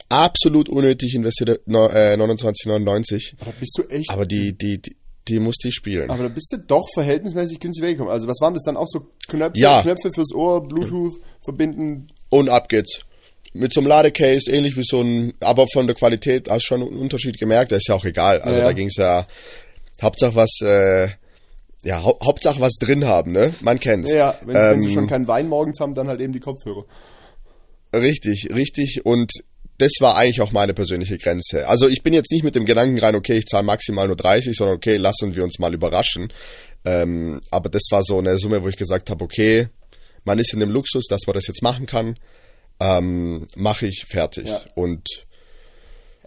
absolut 0.10 0.69
unnötig 0.69 1.13
investiert 1.15 1.62
no, 1.67 1.88
äh, 1.88 2.15
29,99. 2.15 3.34
Aber 3.39 3.51
da 3.51 3.58
bist 3.60 3.77
du 3.77 3.84
echt 3.84 4.10
Aber 4.10 4.25
die, 4.25 4.58
die, 4.58 4.82
die, 4.82 4.95
die 5.27 5.39
musste 5.39 5.67
ich 5.67 5.75
spielen. 5.75 6.10
Aber 6.10 6.23
da 6.23 6.29
bist 6.29 6.51
du 6.51 6.58
doch 6.58 6.88
verhältnismäßig 6.93 7.60
günstig 7.60 7.84
weggekommen. 7.86 8.12
Also 8.12 8.27
was 8.27 8.41
waren 8.41 8.53
das 8.53 8.63
dann 8.63 8.77
auch 8.77 8.88
so 8.88 9.08
Knöpfe, 9.27 9.60
Ja. 9.60 9.82
Knöpfe 9.84 10.12
fürs 10.13 10.34
Ohr, 10.34 10.67
Bluetooth 10.67 11.19
verbinden? 11.43 12.08
Und 12.29 12.49
ab 12.49 12.69
geht's. 12.69 13.01
Mit 13.53 13.73
so 13.73 13.79
einem 13.79 13.88
Ladecase, 13.88 14.51
ähnlich 14.51 14.77
wie 14.77 14.84
so 14.84 15.01
ein, 15.01 15.34
aber 15.39 15.65
von 15.73 15.88
der 15.88 15.95
Qualität 15.95 16.49
hast 16.49 16.63
du 16.63 16.67
schon 16.67 16.82
einen 16.82 16.97
Unterschied 16.99 17.39
gemerkt, 17.39 17.71
das 17.71 17.79
ist 17.79 17.88
ja 17.88 17.95
auch 17.95 18.05
egal. 18.05 18.41
Also 18.41 18.60
ja. 18.60 18.63
da 18.65 18.73
ging's 18.73 18.95
ja, 18.95 19.25
Hauptsache 20.01 20.36
was, 20.36 20.51
äh, 20.62 21.10
ja, 21.83 22.03
hau 22.03 22.19
Hauptsache 22.23 22.59
was 22.59 22.73
drin 22.73 23.05
haben, 23.05 23.31
ne? 23.31 23.53
Man 23.61 23.79
kennt's. 23.79 24.11
Ja, 24.11 24.37
wenn, 24.43 24.55
wenn 24.55 24.81
sie 24.81 24.89
Ähm, 24.89 24.93
schon 24.93 25.07
keinen 25.07 25.27
Wein 25.27 25.47
morgens 25.47 25.79
haben, 25.79 25.93
dann 25.93 26.07
halt 26.07 26.19
eben 26.21 26.33
die 26.33 26.39
Kopfhörer. 26.39 26.85
Richtig, 27.93 28.49
richtig. 28.53 29.05
Und 29.05 29.31
das 29.77 29.93
war 29.99 30.15
eigentlich 30.17 30.41
auch 30.41 30.51
meine 30.51 30.73
persönliche 30.73 31.17
Grenze. 31.17 31.67
Also 31.67 31.87
ich 31.87 32.03
bin 32.03 32.13
jetzt 32.13 32.31
nicht 32.31 32.43
mit 32.43 32.55
dem 32.55 32.65
Gedanken 32.65 32.99
rein, 32.99 33.15
okay, 33.15 33.37
ich 33.37 33.45
zahle 33.45 33.63
maximal 33.63 34.07
nur 34.07 34.17
30, 34.17 34.55
sondern 34.55 34.75
okay, 34.75 34.97
lassen 34.97 35.35
wir 35.35 35.43
uns 35.43 35.57
mal 35.57 35.73
überraschen. 35.73 36.33
Ähm, 36.85 37.41
aber 37.49 37.69
das 37.69 37.83
war 37.89 38.03
so 38.03 38.19
eine 38.19 38.37
Summe, 38.37 38.61
wo 38.63 38.67
ich 38.67 38.75
gesagt 38.75 39.09
habe, 39.09 39.23
okay, 39.23 39.69
man 40.25 40.37
ist 40.37 40.53
in 40.53 40.59
dem 40.59 40.69
Luxus, 40.69 41.05
dass 41.07 41.21
man 41.27 41.33
das 41.33 41.47
jetzt 41.47 41.63
machen 41.63 41.85
kann. 41.85 42.17
Ähm, 42.81 43.47
Mache 43.55 43.87
ich 43.87 44.05
fertig. 44.09 44.47
Ja. 44.47 44.61
Und 44.75 45.07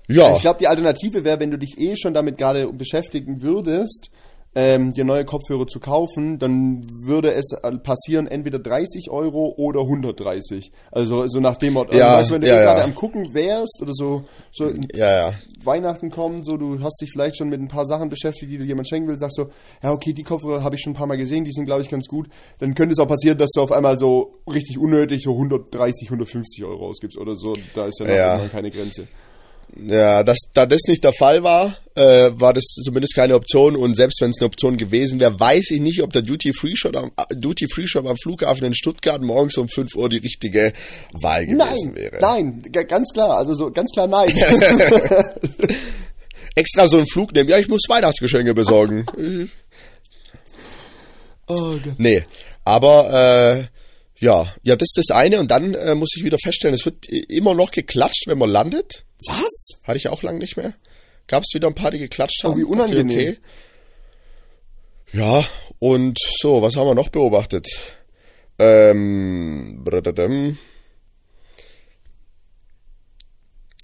ja, 0.08 0.34
Ich 0.34 0.40
glaube, 0.40 0.58
die 0.58 0.66
Alternative 0.66 1.24
wäre, 1.24 1.38
wenn 1.40 1.50
du 1.50 1.58
dich 1.58 1.78
eh 1.78 1.96
schon 1.96 2.12
damit 2.14 2.36
gerade 2.38 2.70
beschäftigen 2.72 3.40
würdest, 3.42 4.10
ähm, 4.54 4.92
dir 4.92 5.04
neue 5.04 5.24
Kopfhörer 5.24 5.66
zu 5.66 5.80
kaufen, 5.80 6.38
dann 6.38 6.84
würde 7.06 7.32
es 7.32 7.52
äh, 7.62 7.72
passieren 7.78 8.26
entweder 8.26 8.58
30 8.58 9.10
Euro 9.10 9.54
oder 9.56 9.80
130. 9.80 10.72
Also 10.90 11.26
so 11.28 11.40
nach 11.40 11.56
dem 11.56 11.72
Motto. 11.74 11.96
Ja, 11.96 12.16
also, 12.16 12.18
weißt 12.18 12.30
du, 12.30 12.34
wenn 12.34 12.40
du 12.42 12.48
ja, 12.48 12.62
gerade 12.62 12.80
ja. 12.80 12.84
am 12.84 12.94
gucken 12.94 13.32
wärst 13.32 13.80
oder 13.80 13.92
so, 13.94 14.24
so 14.52 14.70
ja. 14.94 15.32
Weihnachten 15.64 16.10
kommen, 16.10 16.42
so 16.42 16.56
du 16.56 16.80
hast 16.82 17.00
dich 17.00 17.10
vielleicht 17.10 17.38
schon 17.38 17.48
mit 17.48 17.60
ein 17.60 17.68
paar 17.68 17.86
Sachen 17.86 18.10
beschäftigt, 18.10 18.52
die 18.52 18.58
dir 18.58 18.66
jemand 18.66 18.88
schenken 18.88 19.08
will, 19.08 19.18
sagst 19.18 19.36
so, 19.36 19.48
ja 19.82 19.90
okay, 19.90 20.12
die 20.12 20.22
Kopfhörer 20.22 20.62
habe 20.62 20.74
ich 20.74 20.82
schon 20.82 20.92
ein 20.92 20.96
paar 20.96 21.06
Mal 21.06 21.16
gesehen, 21.16 21.44
die 21.44 21.52
sind 21.52 21.64
glaube 21.64 21.82
ich 21.82 21.88
ganz 21.88 22.06
gut. 22.06 22.28
Dann 22.58 22.74
könnte 22.74 22.92
es 22.92 22.98
auch 22.98 23.08
passieren, 23.08 23.38
dass 23.38 23.50
du 23.54 23.62
auf 23.62 23.72
einmal 23.72 23.96
so 23.96 24.34
richtig 24.52 24.78
unnötig 24.78 25.22
so 25.22 25.32
130, 25.32 26.08
150 26.08 26.64
Euro 26.64 26.88
ausgibst 26.88 27.16
oder 27.16 27.36
so. 27.36 27.54
Da 27.74 27.86
ist 27.86 28.00
ja 28.00 28.38
noch 28.38 28.50
keine 28.50 28.70
Grenze. 28.70 29.08
Ja, 29.74 30.22
dass, 30.22 30.38
da 30.52 30.66
das 30.66 30.82
nicht 30.86 31.02
der 31.02 31.14
Fall 31.14 31.42
war, 31.42 31.78
äh, 31.94 32.30
war 32.34 32.52
das 32.52 32.64
zumindest 32.84 33.14
keine 33.14 33.34
Option. 33.34 33.74
Und 33.74 33.94
selbst 33.96 34.20
wenn 34.20 34.30
es 34.30 34.36
eine 34.38 34.46
Option 34.46 34.76
gewesen 34.76 35.18
wäre, 35.18 35.38
weiß 35.38 35.70
ich 35.70 35.80
nicht, 35.80 36.02
ob 36.02 36.12
der 36.12 36.20
Duty 36.22 36.52
Free 36.52 36.76
Shop 36.76 36.94
am, 36.96 37.10
äh, 37.16 37.34
Duty 37.34 37.68
Free 37.68 37.86
Shop 37.86 38.06
am 38.06 38.16
Flughafen 38.16 38.66
in 38.66 38.74
Stuttgart 38.74 39.22
morgens 39.22 39.56
um 39.56 39.68
5 39.68 39.94
Uhr 39.94 40.08
die 40.10 40.18
richtige 40.18 40.74
Wahl 41.12 41.46
gewesen 41.46 41.58
Nein, 41.58 41.94
wäre. 41.94 42.18
nein, 42.20 42.62
ganz 42.88 43.12
klar, 43.12 43.38
also 43.38 43.54
so 43.54 43.70
ganz 43.70 43.90
klar 43.92 44.06
nein. 44.06 44.28
Extra 46.54 46.86
so 46.86 46.98
einen 46.98 47.06
Flug 47.06 47.32
nehmen. 47.32 47.48
Ja, 47.48 47.58
ich 47.58 47.68
muss 47.68 47.80
Weihnachtsgeschenke 47.88 48.52
besorgen. 48.52 49.06
oh 51.46 51.78
Gott. 51.82 51.94
nee, 51.96 52.24
aber 52.64 53.68
äh, 53.70 53.71
ja, 54.22 54.54
ja, 54.62 54.76
das 54.76 54.88
ist 54.94 55.08
das 55.10 55.14
eine. 55.14 55.40
Und 55.40 55.50
dann 55.50 55.74
äh, 55.74 55.94
muss 55.94 56.14
ich 56.16 56.24
wieder 56.24 56.38
feststellen, 56.38 56.74
es 56.74 56.84
wird 56.84 57.06
immer 57.08 57.54
noch 57.54 57.70
geklatscht, 57.72 58.26
wenn 58.26 58.38
man 58.38 58.48
landet. 58.50 59.04
Was? 59.26 59.80
Hatte 59.84 59.98
ich 59.98 60.08
auch 60.08 60.22
lange 60.22 60.38
nicht 60.38 60.56
mehr. 60.56 60.74
Gab 61.26 61.42
es 61.42 61.54
wieder 61.54 61.68
ein 61.68 61.74
paar, 61.74 61.90
die 61.90 61.98
geklatscht 61.98 62.40
Oh, 62.44 62.48
haben. 62.50 62.58
wie 62.60 62.64
unangenehm. 62.64 63.36
Okay. 63.36 63.38
Ja, 65.12 65.44
und 65.78 66.18
so, 66.40 66.62
was 66.62 66.76
haben 66.76 66.86
wir 66.86 66.94
noch 66.94 67.08
beobachtet? 67.10 67.66
Ähm. 68.58 69.82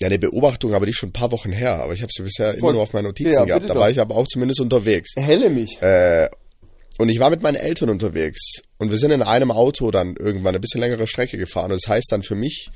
Ja, 0.01 0.07
eine 0.07 0.19
Beobachtung, 0.19 0.75
aber 0.75 0.87
die 0.87 0.91
ist 0.91 0.99
schon 0.99 1.09
ein 1.09 1.13
paar 1.13 1.33
Wochen 1.33 1.51
her. 1.51 1.83
Aber 1.83 1.93
ich 1.93 2.03
habe 2.03 2.13
sie 2.15 2.23
bisher 2.23 2.51
Voll. 2.51 2.59
immer 2.61 2.73
nur 2.75 2.83
auf 2.83 2.93
meinen 2.93 3.07
Notizen 3.07 3.33
Ja, 3.33 3.45
gehabt. 3.45 3.69
Da 3.69 3.75
war 3.75 3.91
ich 3.91 4.01
aber 4.01 4.15
auch 4.15 4.29
zumindest 4.29 4.61
unterwegs. 4.61 5.11
Helle 5.17 5.51
mich. 5.51 5.83
Äh, 5.83 6.29
und 6.99 7.09
ich 7.09 7.21
war 7.21 7.31
mit 7.31 7.43
meinen 7.43 7.55
Eltern 7.55 7.91
unterwegs. 7.91 8.61
Und 8.77 8.91
wir 8.91 8.99
sind 8.99 9.13
in 9.13 9.23
einem 9.23 9.53
Auto 9.53 9.91
dann 9.91 10.17
irgendwann 10.17 10.51
eine 10.51 10.61
bisschen 10.61 10.81
längere 10.81 11.07
Strecke 11.07 11.39
gefahren. 11.39 11.71
Und 11.71 11.83
das 11.83 11.89
heißt 11.89 12.11
dann 12.11 12.23
für 12.23 12.35
mich 12.35 12.69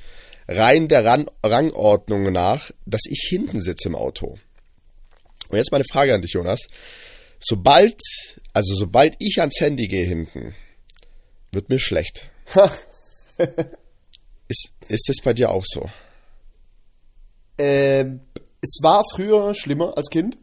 rein 0.47 0.87
der 0.87 1.03
Ran 1.05 1.29
Rangordnung 1.45 2.31
nach, 2.31 2.71
dass 2.85 3.01
ich 3.05 3.27
hinten 3.29 3.61
sitze 3.61 3.89
im 3.89 3.95
Auto. 3.95 4.37
Und 5.49 5.57
jetzt 5.57 5.71
meine 5.73 5.83
Frage 5.83 6.13
an 6.13 6.21
dich, 6.21 6.31
Jonas. 6.31 6.61
Sobald, 7.39 7.99
also 8.53 8.75
sobald 8.75 9.15
ich 9.19 9.39
ans 9.39 9.59
Handy 9.59 9.87
gehe 9.87 10.05
hinten, 10.05 10.55
wird 11.51 11.67
mir 11.67 11.79
schlecht. 11.79 12.31
ist, 14.47 14.71
ist 14.87 15.09
das 15.09 15.17
bei 15.21 15.33
dir 15.33 15.51
auch 15.51 15.65
so? 15.65 15.89
Ähm, 17.57 18.21
es 18.61 18.79
war 18.81 19.03
früher 19.15 19.53
schlimmer 19.53 19.97
als 19.97 20.09
Kind. 20.09 20.37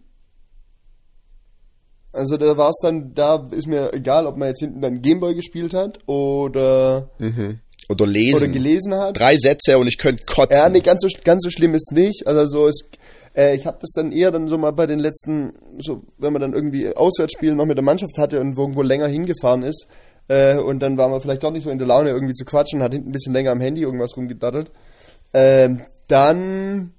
Also 2.12 2.36
da 2.36 2.56
war 2.56 2.70
es 2.70 2.80
dann, 2.82 3.14
da 3.14 3.48
ist 3.52 3.66
mir 3.68 3.92
egal, 3.94 4.26
ob 4.26 4.36
man 4.36 4.48
jetzt 4.48 4.60
hinten 4.60 4.80
dann 4.80 5.00
Gameboy 5.00 5.34
gespielt 5.34 5.74
hat 5.74 5.98
oder, 6.06 7.10
Oder 7.88 8.06
lesen. 8.06 8.36
oder 8.36 8.48
gelesen 8.48 8.94
hat. 8.94 9.18
Drei 9.18 9.36
Sätze 9.36 9.78
und 9.78 9.86
ich 9.86 9.98
könnte 9.98 10.24
kotzen. 10.24 10.56
Ja, 10.56 10.68
nee, 10.68 10.80
ganz 10.80 11.02
so, 11.02 11.08
ganz 11.24 11.44
so 11.44 11.50
schlimm 11.50 11.74
ist 11.74 11.92
nicht. 11.92 12.26
Also 12.26 12.46
so 12.46 12.66
ist, 12.66 12.98
äh, 13.36 13.54
ich 13.54 13.64
habe 13.66 13.78
das 13.80 13.90
dann 13.94 14.10
eher 14.10 14.32
dann 14.32 14.48
so 14.48 14.58
mal 14.58 14.72
bei 14.72 14.86
den 14.86 14.98
letzten, 14.98 15.52
so 15.78 16.02
wenn 16.18 16.32
man 16.32 16.42
dann 16.42 16.52
irgendwie 16.52 16.94
Auswärtsspielen 16.94 17.56
noch 17.56 17.66
mit 17.66 17.76
der 17.76 17.84
Mannschaft 17.84 18.18
hatte 18.18 18.40
und 18.40 18.58
irgendwo 18.58 18.82
länger 18.82 19.06
hingefahren 19.06 19.62
ist 19.62 19.86
äh, 20.28 20.56
und 20.56 20.80
dann 20.80 20.98
war 20.98 21.08
man 21.08 21.20
vielleicht 21.20 21.44
doch 21.44 21.52
nicht 21.52 21.62
so 21.64 21.70
in 21.70 21.78
der 21.78 21.86
Laune 21.86 22.10
irgendwie 22.10 22.34
zu 22.34 22.44
quatschen, 22.44 22.82
hat 22.82 22.92
hinten 22.92 23.10
ein 23.10 23.12
bisschen 23.12 23.32
länger 23.34 23.52
am 23.52 23.60
Handy 23.60 23.82
irgendwas 23.82 24.16
rumgedattelt. 24.16 24.72
Ähm, 25.32 25.82
dann 26.08 26.92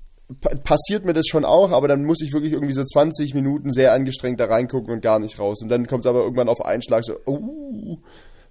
passiert 0.64 1.06
mir 1.06 1.14
das 1.14 1.28
schon 1.28 1.46
auch, 1.46 1.72
aber 1.72 1.88
dann 1.88 2.04
muss 2.04 2.22
ich 2.22 2.34
wirklich 2.34 2.54
irgendwie 2.54 2.74
so 2.74 2.84
20 2.84 3.34
Minuten 3.34 3.70
sehr 3.70 3.94
angestrengt 3.94 4.40
da 4.40 4.46
reingucken 4.46 4.94
und 4.94 5.02
gar 5.02 5.20
nicht 5.20 5.40
raus. 5.40 5.62
Und 5.62 5.70
dann 5.70 5.88
kommt 5.88 6.06
es 6.06 6.10
aber 6.10 6.22
irgendwann 6.22 6.50
auf 6.50 6.64
einen 6.64 6.82
Schlag 6.82 7.04
so, 7.04 7.18
uh, 7.28 7.98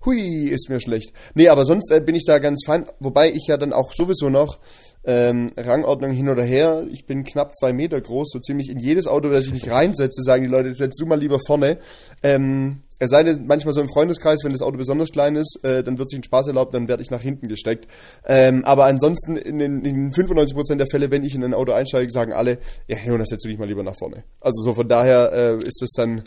hui, 0.04 0.48
ist 0.48 0.68
mir 0.68 0.80
schlecht. 0.80 1.12
Nee, 1.34 1.48
aber 1.48 1.64
sonst 1.64 1.90
äh, 1.90 2.00
bin 2.00 2.14
ich 2.14 2.24
da 2.24 2.38
ganz 2.38 2.62
fein, 2.64 2.86
wobei 3.00 3.30
ich 3.30 3.46
ja 3.46 3.56
dann 3.56 3.72
auch 3.72 3.92
sowieso 3.92 4.28
noch 4.28 4.58
ähm, 5.04 5.50
Rangordnung 5.56 6.10
hin 6.10 6.28
oder 6.28 6.42
her, 6.42 6.84
ich 6.90 7.06
bin 7.06 7.24
knapp 7.24 7.54
zwei 7.54 7.72
Meter 7.72 8.00
groß, 8.00 8.30
so 8.32 8.38
ziemlich 8.38 8.68
in 8.70 8.78
jedes 8.78 9.06
Auto, 9.06 9.30
das 9.30 9.46
ich 9.46 9.52
mich 9.52 9.70
reinsetze, 9.70 10.22
sagen 10.22 10.42
die 10.44 10.50
Leute, 10.50 10.74
setz 10.74 10.96
du 10.98 11.06
mal 11.06 11.18
lieber 11.18 11.38
vorne. 11.46 11.78
Ähm, 12.22 12.82
es 12.98 13.08
sei 13.08 13.22
denn, 13.22 13.46
manchmal 13.46 13.72
so 13.72 13.80
im 13.80 13.88
Freundeskreis, 13.88 14.40
wenn 14.44 14.52
das 14.52 14.60
Auto 14.60 14.76
besonders 14.76 15.10
klein 15.10 15.34
ist, 15.36 15.58
äh, 15.62 15.82
dann 15.82 15.96
wird 15.96 16.10
sich 16.10 16.20
ein 16.20 16.24
Spaß 16.24 16.48
erlaubt, 16.48 16.74
dann 16.74 16.86
werde 16.86 17.02
ich 17.02 17.10
nach 17.10 17.22
hinten 17.22 17.48
gesteckt. 17.48 17.86
Ähm, 18.26 18.62
aber 18.66 18.84
ansonsten 18.84 19.36
in 19.36 19.58
den, 19.58 19.82
in 19.86 20.10
95% 20.12 20.76
der 20.76 20.86
Fälle, 20.86 21.10
wenn 21.10 21.24
ich 21.24 21.34
in 21.34 21.42
ein 21.42 21.54
Auto 21.54 21.72
einsteige, 21.72 22.10
sagen 22.10 22.34
alle, 22.34 22.58
ja 22.88 22.98
Jonas, 23.02 23.30
setz 23.30 23.42
du 23.42 23.48
dich 23.48 23.58
mal 23.58 23.66
lieber 23.66 23.82
nach 23.82 23.96
vorne. 23.98 24.24
Also 24.40 24.62
so 24.62 24.74
von 24.74 24.86
daher 24.86 25.32
äh, 25.32 25.66
ist 25.66 25.82
es 25.82 25.92
dann, 25.96 26.24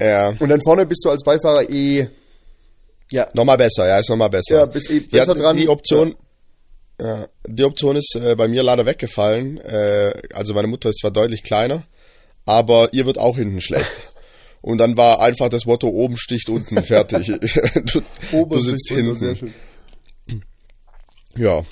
Ja. 0.00 0.28
und 0.38 0.48
dann 0.48 0.60
vorne 0.62 0.86
bist 0.86 1.04
du 1.04 1.10
als 1.10 1.24
Beifahrer 1.24 1.68
eh, 1.68 2.06
ja, 3.10 3.26
Nochmal 3.34 3.56
besser, 3.58 3.88
ja, 3.88 3.98
ist 3.98 4.08
nochmal 4.08 4.30
besser. 4.30 4.54
Ja, 4.60 4.66
bist 4.66 4.90
eh 4.90 5.00
besser 5.00 5.34
dran. 5.34 5.56
Die 5.56 5.68
Option, 5.68 6.10
ja, 6.10 6.14
die 7.46 7.64
Option 7.64 7.96
ist 7.96 8.14
äh, 8.16 8.34
bei 8.36 8.48
mir 8.48 8.62
leider 8.62 8.86
weggefallen. 8.86 9.58
Äh, 9.58 10.12
also 10.34 10.54
meine 10.54 10.68
Mutter 10.68 10.88
ist 10.90 11.00
zwar 11.00 11.10
deutlich 11.10 11.42
kleiner, 11.42 11.84
aber 12.44 12.92
ihr 12.92 13.06
wird 13.06 13.18
auch 13.18 13.36
hinten 13.36 13.60
schlecht. 13.60 13.90
Und 14.60 14.78
dann 14.78 14.96
war 14.96 15.20
einfach 15.20 15.48
das 15.48 15.64
Motto, 15.66 15.88
oben 15.88 16.16
sticht 16.16 16.48
unten, 16.48 16.82
fertig. 16.84 17.26
du, 17.92 18.02
du 18.46 18.60
sitzt 18.60 18.88
hinten. 18.88 19.16
sehr 19.16 19.34
schön. 19.34 19.52
Ja. 21.36 21.62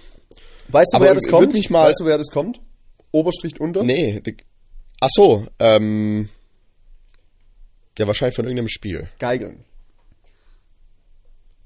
Weißt 0.68 0.92
du, 0.92 0.96
Aber 0.96 1.04
woher 1.04 1.14
das 1.14 1.26
kommt? 1.28 1.54
nicht 1.54 1.70
mal- 1.70 1.88
weißt 1.88 2.00
du, 2.00 2.04
woher 2.04 2.18
das 2.18 2.30
kommt? 2.30 2.60
Oberstrich 3.12 3.60
unter? 3.60 3.82
Nee. 3.84 4.22
Ach 5.00 5.08
so, 5.10 5.46
ähm, 5.58 6.28
ja, 7.98 8.06
wahrscheinlich 8.06 8.36
von 8.36 8.44
irgendeinem 8.44 8.68
Spiel. 8.68 9.08
Geigeln. 9.18 9.64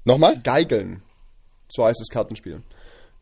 Nochmal? 0.03 0.39
Geigeln. 0.43 1.01
So 1.69 1.85
heißt 1.85 1.99
das 1.99 2.09
Kartenspiel. 2.09 2.61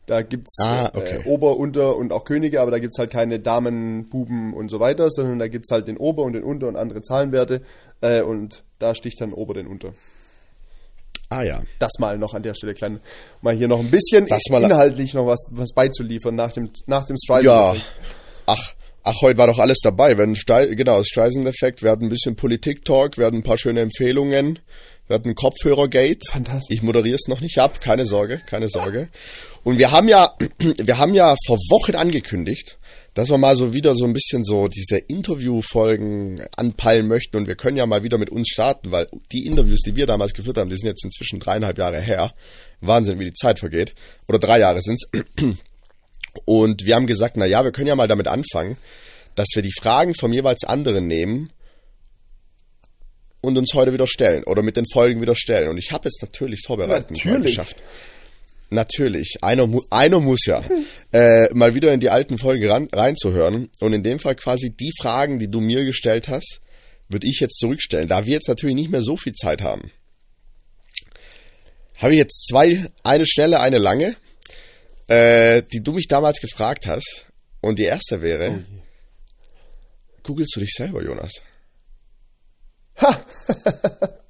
Da 0.05 0.21
gibt's 0.21 0.57
Ah, 0.61 0.89
okay. 0.93 1.21
äh, 1.23 1.27
Ober, 1.27 1.55
Unter 1.57 1.95
und 1.95 2.11
auch 2.11 2.25
Könige, 2.25 2.59
aber 2.61 2.71
da 2.71 2.79
gibt's 2.79 2.97
halt 2.99 3.09
keine 3.11 3.39
Damen, 3.39 4.09
Buben 4.09 4.53
und 4.53 4.69
so 4.69 4.79
weiter, 4.81 5.09
sondern 5.09 5.39
da 5.39 5.47
gibt's 5.47 5.71
halt 5.71 5.87
den 5.87 5.95
Ober 5.97 6.23
und 6.23 6.33
den 6.33 6.43
Unter 6.43 6.67
und 6.67 6.75
andere 6.75 7.01
Zahlenwerte. 7.01 7.61
Äh, 8.01 8.21
und 8.21 8.63
da 8.79 8.95
sticht 8.95 9.21
dann 9.21 9.31
Ober 9.31 9.53
den 9.53 9.65
Unter. 9.67 9.93
Ah 11.29 11.43
ja. 11.43 11.63
Das 11.79 11.93
mal 11.99 12.17
noch 12.17 12.33
an 12.33 12.43
der 12.43 12.53
Stelle 12.53 12.73
klein, 12.73 12.99
mal 13.41 13.55
hier 13.55 13.67
noch 13.67 13.79
ein 13.79 13.89
bisschen 13.89 14.27
Das 14.27 14.41
mal- 14.51 14.61
inhaltlich 14.63 15.13
noch 15.13 15.25
was, 15.25 15.45
was 15.51 15.73
beizuliefern 15.73 16.35
nach 16.35 16.51
dem, 16.51 16.69
nach 16.85 17.05
dem 17.05 17.15
Streisand. 17.17 17.77
Ja. 17.79 17.83
Ach, 18.45 18.73
ach, 19.03 19.15
heute 19.21 19.37
war 19.37 19.47
doch 19.47 19.59
alles 19.59 19.79
dabei. 19.83 20.17
Wenn 20.17 20.35
Stei 20.35 20.67
genau, 20.67 20.97
das 20.97 21.07
Streisand-Effekt, 21.07 21.83
wir 21.83 21.91
hatten 21.91 22.05
ein 22.05 22.09
bisschen 22.09 22.35
Politik-Talk, 22.35 23.17
wir 23.17 23.25
hatten 23.25 23.37
ein 23.37 23.43
paar 23.43 23.57
schöne 23.57 23.81
Empfehlungen, 23.81 24.59
wir 25.07 25.15
hatten 25.15 25.35
Kopfhörer-Gate. 25.35 26.23
Fantastisch. 26.29 26.77
Ich 26.77 26.81
moderiere 26.81 27.15
es 27.15 27.27
noch 27.27 27.41
nicht 27.41 27.57
ab, 27.59 27.81
keine 27.81 28.05
Sorge, 28.05 28.41
keine 28.45 28.67
Sorge. 28.69 29.09
Und 29.63 29.77
wir 29.77 29.91
haben 29.91 30.07
ja, 30.07 30.29
wir 30.59 30.97
haben 30.97 31.13
ja 31.13 31.35
vor 31.45 31.57
Wochen 31.69 31.95
angekündigt, 31.95 32.77
dass 33.13 33.29
wir 33.29 33.37
mal 33.37 33.55
so 33.55 33.73
wieder 33.73 33.95
so 33.95 34.05
ein 34.05 34.13
bisschen 34.13 34.43
so 34.43 34.67
diese 34.67 34.97
Interviewfolgen 34.97 36.41
anpeilen 36.55 37.07
möchten 37.07 37.37
und 37.37 37.47
wir 37.47 37.55
können 37.55 37.77
ja 37.77 37.85
mal 37.85 38.01
wieder 38.01 38.17
mit 38.17 38.31
uns 38.31 38.49
starten, 38.49 38.91
weil 38.91 39.07
die 39.31 39.45
Interviews, 39.45 39.81
die 39.81 39.95
wir 39.95 40.07
damals 40.07 40.33
geführt 40.33 40.57
haben, 40.57 40.69
die 40.69 40.77
sind 40.77 40.87
jetzt 40.87 41.03
inzwischen 41.03 41.39
dreieinhalb 41.39 41.77
Jahre 41.77 42.01
her. 42.01 42.33
Wahnsinn, 42.81 43.19
wie 43.19 43.25
die 43.25 43.33
Zeit 43.33 43.59
vergeht. 43.59 43.93
Oder 44.27 44.39
drei 44.39 44.59
Jahre 44.59 44.81
sind's. 44.81 45.07
Und 46.45 46.85
wir 46.85 46.95
haben 46.95 47.07
gesagt, 47.07 47.37
na 47.37 47.45
ja, 47.45 47.63
wir 47.63 47.71
können 47.71 47.87
ja 47.87 47.95
mal 47.95 48.07
damit 48.07 48.27
anfangen, 48.27 48.77
dass 49.35 49.47
wir 49.53 49.61
die 49.61 49.71
Fragen 49.71 50.13
vom 50.13 50.33
jeweils 50.33 50.63
anderen 50.63 51.07
nehmen 51.07 51.51
und 53.41 53.57
uns 53.57 53.73
heute 53.73 53.93
wieder 53.93 54.07
stellen 54.07 54.43
oder 54.45 54.63
mit 54.63 54.77
den 54.77 54.87
Folgen 54.87 55.21
wieder 55.21 55.35
stellen. 55.35 55.69
Und 55.69 55.77
ich 55.77 55.91
habe 55.91 56.05
jetzt 56.05 56.21
natürlich 56.21 56.61
Vorbereitung 56.65 57.17
Natürlich. 57.17 57.55
geschafft. 57.55 57.75
Natürlich, 58.69 59.37
einer, 59.41 59.67
mu 59.67 59.81
einer 59.91 60.19
muss 60.19 60.45
ja 60.45 60.63
äh, 61.11 61.53
mal 61.53 61.75
wieder 61.75 61.93
in 61.93 61.99
die 61.99 62.09
alten 62.09 62.37
Folgen 62.37 62.67
ran 62.67 62.87
reinzuhören 62.91 63.69
und 63.79 63.93
in 63.93 64.01
dem 64.01 64.17
Fall 64.17 64.35
quasi 64.35 64.71
die 64.71 64.91
Fragen, 64.99 65.37
die 65.37 65.49
du 65.49 65.59
mir 65.59 65.83
gestellt 65.83 66.27
hast, 66.27 66.61
würde 67.09 67.27
ich 67.27 67.39
jetzt 67.39 67.59
zurückstellen. 67.59 68.07
Da 68.07 68.25
wir 68.25 68.33
jetzt 68.33 68.47
natürlich 68.47 68.75
nicht 68.75 68.89
mehr 68.89 69.03
so 69.03 69.17
viel 69.17 69.33
Zeit 69.33 69.61
haben, 69.61 69.91
habe 71.97 72.13
ich 72.13 72.19
jetzt 72.19 72.47
zwei, 72.47 72.89
eine 73.03 73.27
schnelle, 73.27 73.59
eine 73.59 73.77
lange, 73.77 74.15
äh, 75.07 75.63
die 75.63 75.81
du 75.81 75.93
mich 75.93 76.07
damals 76.07 76.39
gefragt 76.39 76.85
hast. 76.87 77.27
Und 77.61 77.79
die 77.79 77.83
erste 77.83 78.21
wäre, 78.21 78.65
googelst 80.23 80.55
du 80.55 80.59
dich 80.59 80.73
selber, 80.75 81.03
Jonas? 81.03 81.41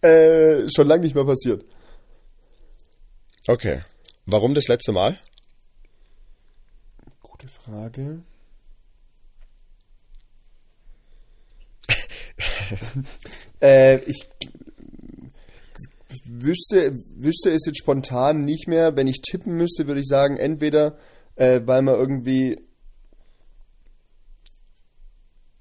Äh, 0.00 0.68
schon 0.70 0.86
lange 0.86 1.02
nicht 1.02 1.16
mehr 1.16 1.24
passiert. 1.24 1.64
Okay. 3.48 3.82
Warum 4.26 4.54
das 4.54 4.68
letzte 4.68 4.92
Mal? 4.92 5.18
Gute 7.20 7.48
Frage. 7.48 8.22
äh, 13.60 13.96
ich 14.04 14.28
wüsste, 16.26 16.98
wüsste 17.16 17.50
es 17.50 17.66
jetzt 17.66 17.78
spontan 17.78 18.40
nicht 18.42 18.68
mehr. 18.68 18.96
Wenn 18.96 19.06
ich 19.06 19.20
tippen 19.20 19.54
müsste, 19.54 19.86
würde 19.86 20.00
ich 20.00 20.06
sagen, 20.06 20.36
entweder 20.36 20.96
äh, 21.38 21.60
weil 21.64 21.82
man 21.82 21.94
irgendwie 21.94 22.60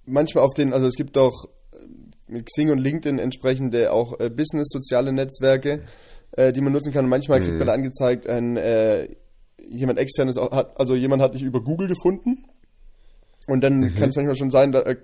manchmal 0.06 0.44
auf 0.44 0.54
den, 0.54 0.74
also 0.74 0.88
es 0.88 0.96
gibt 0.96 1.16
doch 1.16 1.50
mit 2.28 2.46
Xing 2.46 2.72
und 2.72 2.80
LinkedIn 2.80 3.20
entsprechende 3.20 3.94
auch 3.94 4.20
äh, 4.20 4.30
Business-soziale 4.30 5.14
Netzwerke, 5.14 5.84
äh, 6.32 6.52
die 6.52 6.62
man 6.62 6.74
nutzen 6.74 6.92
kann. 6.92 7.06
Und 7.06 7.12
manchmal 7.12 7.40
kriegt 7.40 7.60
man 7.60 7.70
angezeigt, 7.70 8.28
ein, 8.28 8.58
äh, 8.58 9.08
jemand 9.70 10.00
externes, 10.00 10.38
hat, 10.38 10.78
also 10.80 10.96
jemand 10.96 11.22
hat 11.22 11.36
dich 11.36 11.44
über 11.44 11.64
Google 11.64 11.88
gefunden. 11.88 12.46
Und 13.48 13.62
dann 13.62 13.94
kann 13.96 14.10
es 14.10 14.16
manchmal 14.16 14.36
schon 14.36 14.50
sein, 14.50 14.72
da, 14.72 14.82
äh, 14.82 14.98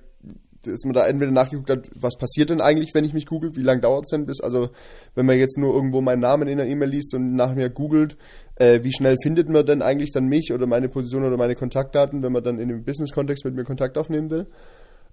dass 0.66 0.84
man 0.86 0.94
da 0.94 1.08
entweder 1.08 1.32
nachgeguckt 1.32 1.70
hat, 1.70 1.90
was 1.96 2.18
passiert 2.18 2.50
denn 2.50 2.62
eigentlich, 2.62 2.94
wenn 2.94 3.06
ich 3.06 3.14
mich 3.14 3.26
googelt, 3.26 3.56
wie 3.56 3.64
lange 3.64 3.82
dauert 3.82 4.06
es 4.06 4.12
denn 4.12 4.26
bis, 4.26 4.42
also 4.42 4.70
wenn 5.16 5.26
man 5.26 5.38
jetzt 5.38 5.58
nur 5.58 5.74
irgendwo 5.74 6.02
meinen 6.02 6.22
Namen 6.22 6.48
in 6.48 6.58
der 6.58 6.68
E-Mail 6.68 6.90
liest 6.90 7.14
und 7.14 7.36
nach 7.36 7.54
mir 7.56 7.70
googelt, 7.70 8.18
äh, 8.56 8.80
wie 8.84 8.94
schnell 8.94 9.18
findet 9.22 9.50
man 9.50 9.66
denn 9.66 9.82
eigentlich 9.82 10.12
dann 10.12 10.26
mich 10.26 10.52
oder 10.54 10.66
meine 10.66 10.90
Position 10.90 11.24
oder 11.24 11.38
meine 11.38 11.56
Kontaktdaten, 11.56 12.24
wenn 12.24 12.32
man 12.32 12.44
dann 12.44 12.60
in 12.60 12.70
dem 12.70 12.84
Business-Kontext 12.84 13.46
mit 13.46 13.56
mir 13.56 13.64
Kontakt 13.64 13.98
aufnehmen 13.98 14.30
will. 14.30 14.48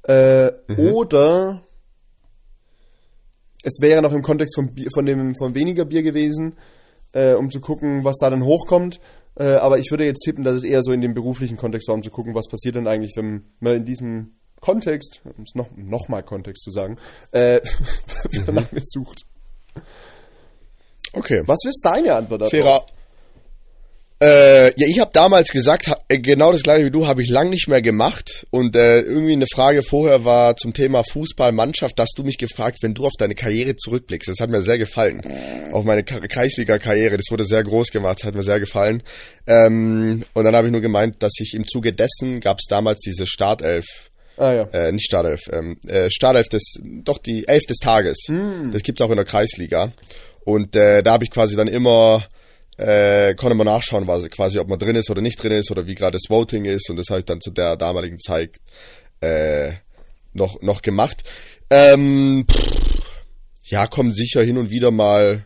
Äh, 0.03 0.53
Oder 0.78 1.62
es 3.62 3.78
wäre 3.80 4.03
noch 4.03 4.12
im 4.12 4.22
Kontext 4.22 4.55
von, 4.55 4.72
Bier, 4.72 4.88
von 4.94 5.05
dem 5.05 5.34
von 5.34 5.55
weniger 5.55 5.84
Bier 5.84 6.03
gewesen, 6.03 6.57
äh, 7.12 7.34
um 7.34 7.51
zu 7.51 7.61
gucken, 7.61 8.05
was 8.05 8.16
da 8.18 8.30
dann 8.30 8.44
hochkommt. 8.44 9.01
Äh, 9.36 9.55
aber 9.55 9.78
ich 9.78 9.90
würde 9.90 10.05
jetzt 10.05 10.22
tippen, 10.24 10.44
dass 10.44 10.57
es 10.57 10.64
eher 10.64 10.82
so 10.82 10.92
in 10.92 11.01
dem 11.01 11.14
beruflichen 11.14 11.57
Kontext 11.57 11.88
war, 11.88 11.94
um 11.94 12.03
zu 12.03 12.11
gucken, 12.11 12.34
was 12.34 12.48
passiert 12.48 12.76
denn 12.76 12.86
eigentlich, 12.86 13.12
wenn 13.16 13.44
man 13.61 13.76
in 13.76 13.84
diesem 13.84 14.32
Kontext, 14.61 15.22
um 15.24 15.42
es 15.42 15.54
noch, 15.54 15.68
noch 15.76 16.08
mal 16.08 16.22
Kontext 16.22 16.62
zu 16.62 16.70
sagen, 16.70 16.96
äh, 17.32 17.61
nach 18.52 18.70
mir 18.72 18.82
sucht. 18.82 19.24
Okay. 21.12 21.42
Was 21.46 21.64
ist 21.64 21.80
deine 21.84 22.14
Antwort 22.14 22.42
darauf? 22.42 22.50
Fairer. 22.50 22.86
Äh, 24.22 24.78
ja, 24.78 24.86
ich 24.86 25.00
habe 25.00 25.12
damals 25.14 25.48
gesagt, 25.48 25.88
ha, 25.88 25.96
äh, 26.08 26.18
genau 26.18 26.52
das 26.52 26.62
gleiche 26.62 26.84
wie 26.84 26.90
du, 26.90 27.06
habe 27.06 27.22
ich 27.22 27.30
lang 27.30 27.48
nicht 27.48 27.68
mehr 27.68 27.80
gemacht. 27.80 28.46
Und 28.50 28.76
äh, 28.76 29.00
irgendwie 29.00 29.32
eine 29.32 29.46
Frage 29.46 29.82
vorher 29.82 30.26
war 30.26 30.56
zum 30.56 30.74
Thema 30.74 31.02
Fußballmannschaft, 31.04 31.98
dass 31.98 32.11
du 32.14 32.22
mich 32.22 32.36
gefragt, 32.36 32.80
wenn 32.82 32.92
du 32.92 33.06
auf 33.06 33.14
deine 33.18 33.34
Karriere 33.34 33.76
zurückblickst. 33.76 34.28
Das 34.28 34.40
hat 34.40 34.50
mir 34.50 34.61
sehr 34.61 34.76
gefallen. 34.76 35.22
Auf 35.72 35.84
meine 35.84 36.04
Kreisliga-Karriere, 36.04 37.16
das 37.16 37.30
wurde 37.30 37.44
sehr 37.44 37.64
groß 37.64 37.92
gemacht, 37.92 38.22
hat 38.22 38.34
mir 38.34 38.42
sehr 38.42 38.61
gefallen. 38.61 39.02
Ähm, 39.46 40.22
und 40.34 40.44
dann 40.44 40.54
habe 40.54 40.66
ich 40.66 40.72
nur 40.72 40.82
gemeint, 40.82 41.22
dass 41.22 41.32
ich 41.40 41.54
im 41.54 41.66
Zuge 41.66 41.94
dessen 41.94 42.40
gab 42.40 42.58
es 42.58 42.66
damals 42.68 43.00
diese 43.00 43.26
Startelf. 43.26 44.09
Ah 44.41 44.53
ja. 44.55 44.62
Äh, 44.72 44.91
nicht 44.93 45.05
Startelf, 45.05 45.43
ähm, 45.53 45.78
äh, 45.86 46.09
Startelf 46.09 46.49
des, 46.49 46.80
doch 46.82 47.18
die 47.18 47.47
Elf 47.47 47.66
des 47.66 47.76
Tages. 47.76 48.16
Hm. 48.26 48.70
Das 48.72 48.82
gibt's 48.82 49.03
auch 49.03 49.11
in 49.11 49.16
der 49.16 49.26
Kreisliga. 49.26 49.93
Und 50.45 50.74
äh, 50.74 51.03
da 51.03 51.12
habe 51.12 51.24
ich 51.24 51.30
quasi 51.30 51.57
dann 51.57 51.68
immer 51.68 52.26
äh, 52.78 53.34
konnte 53.34 53.55
man 53.55 53.66
nachschauen, 53.66 54.07
was, 54.07 54.28
quasi, 54.30 54.59
ob 54.59 54.68
man 54.68 54.78
drin 54.78 54.97
ist 54.97 55.11
oder 55.11 55.20
nicht 55.20 55.43
drin 55.43 55.53
ist 55.53 55.70
oder 55.70 55.86
wie 55.86 55.95
gerade 55.95 56.12
das 56.12 56.30
Voting 56.30 56.64
ist. 56.64 56.88
Und 56.88 56.97
das 56.97 57.11
habe 57.11 57.18
ich 57.18 57.26
dann 57.26 57.43
zu 57.43 57.51
der 57.51 57.76
damaligen 57.76 58.18
Zeit 58.18 58.53
äh, 59.20 59.72
noch, 60.32 60.62
noch 60.62 60.80
gemacht. 60.80 61.22
Ähm, 61.68 62.47
pff, 62.51 63.03
ja, 63.64 63.86
kommen 63.86 64.12
sicher 64.12 64.43
hin 64.43 64.57
und 64.57 64.70
wieder 64.70 64.91
mal 64.91 65.45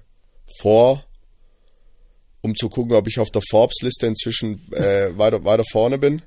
vor, 0.60 1.04
um 2.40 2.54
zu 2.54 2.68
gucken, 2.68 2.94
ob 2.94 3.08
ich 3.08 3.18
auf 3.18 3.32
der 3.32 3.42
Forbes-Liste 3.50 4.06
inzwischen 4.06 4.72
äh, 4.72 5.18
weiter, 5.18 5.44
weiter 5.44 5.64
vorne 5.72 5.98
bin. 5.98 6.22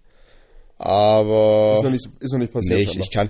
Aber 0.78 1.76
Ist 1.78 1.84
noch 1.84 1.92
nicht, 1.92 2.10
ist 2.20 2.32
noch 2.34 2.40
nicht 2.40 2.54
passiert. 2.54 2.80
nee, 2.80 2.86
ich, 2.86 3.00
ich 3.00 3.12
kann 3.12 3.30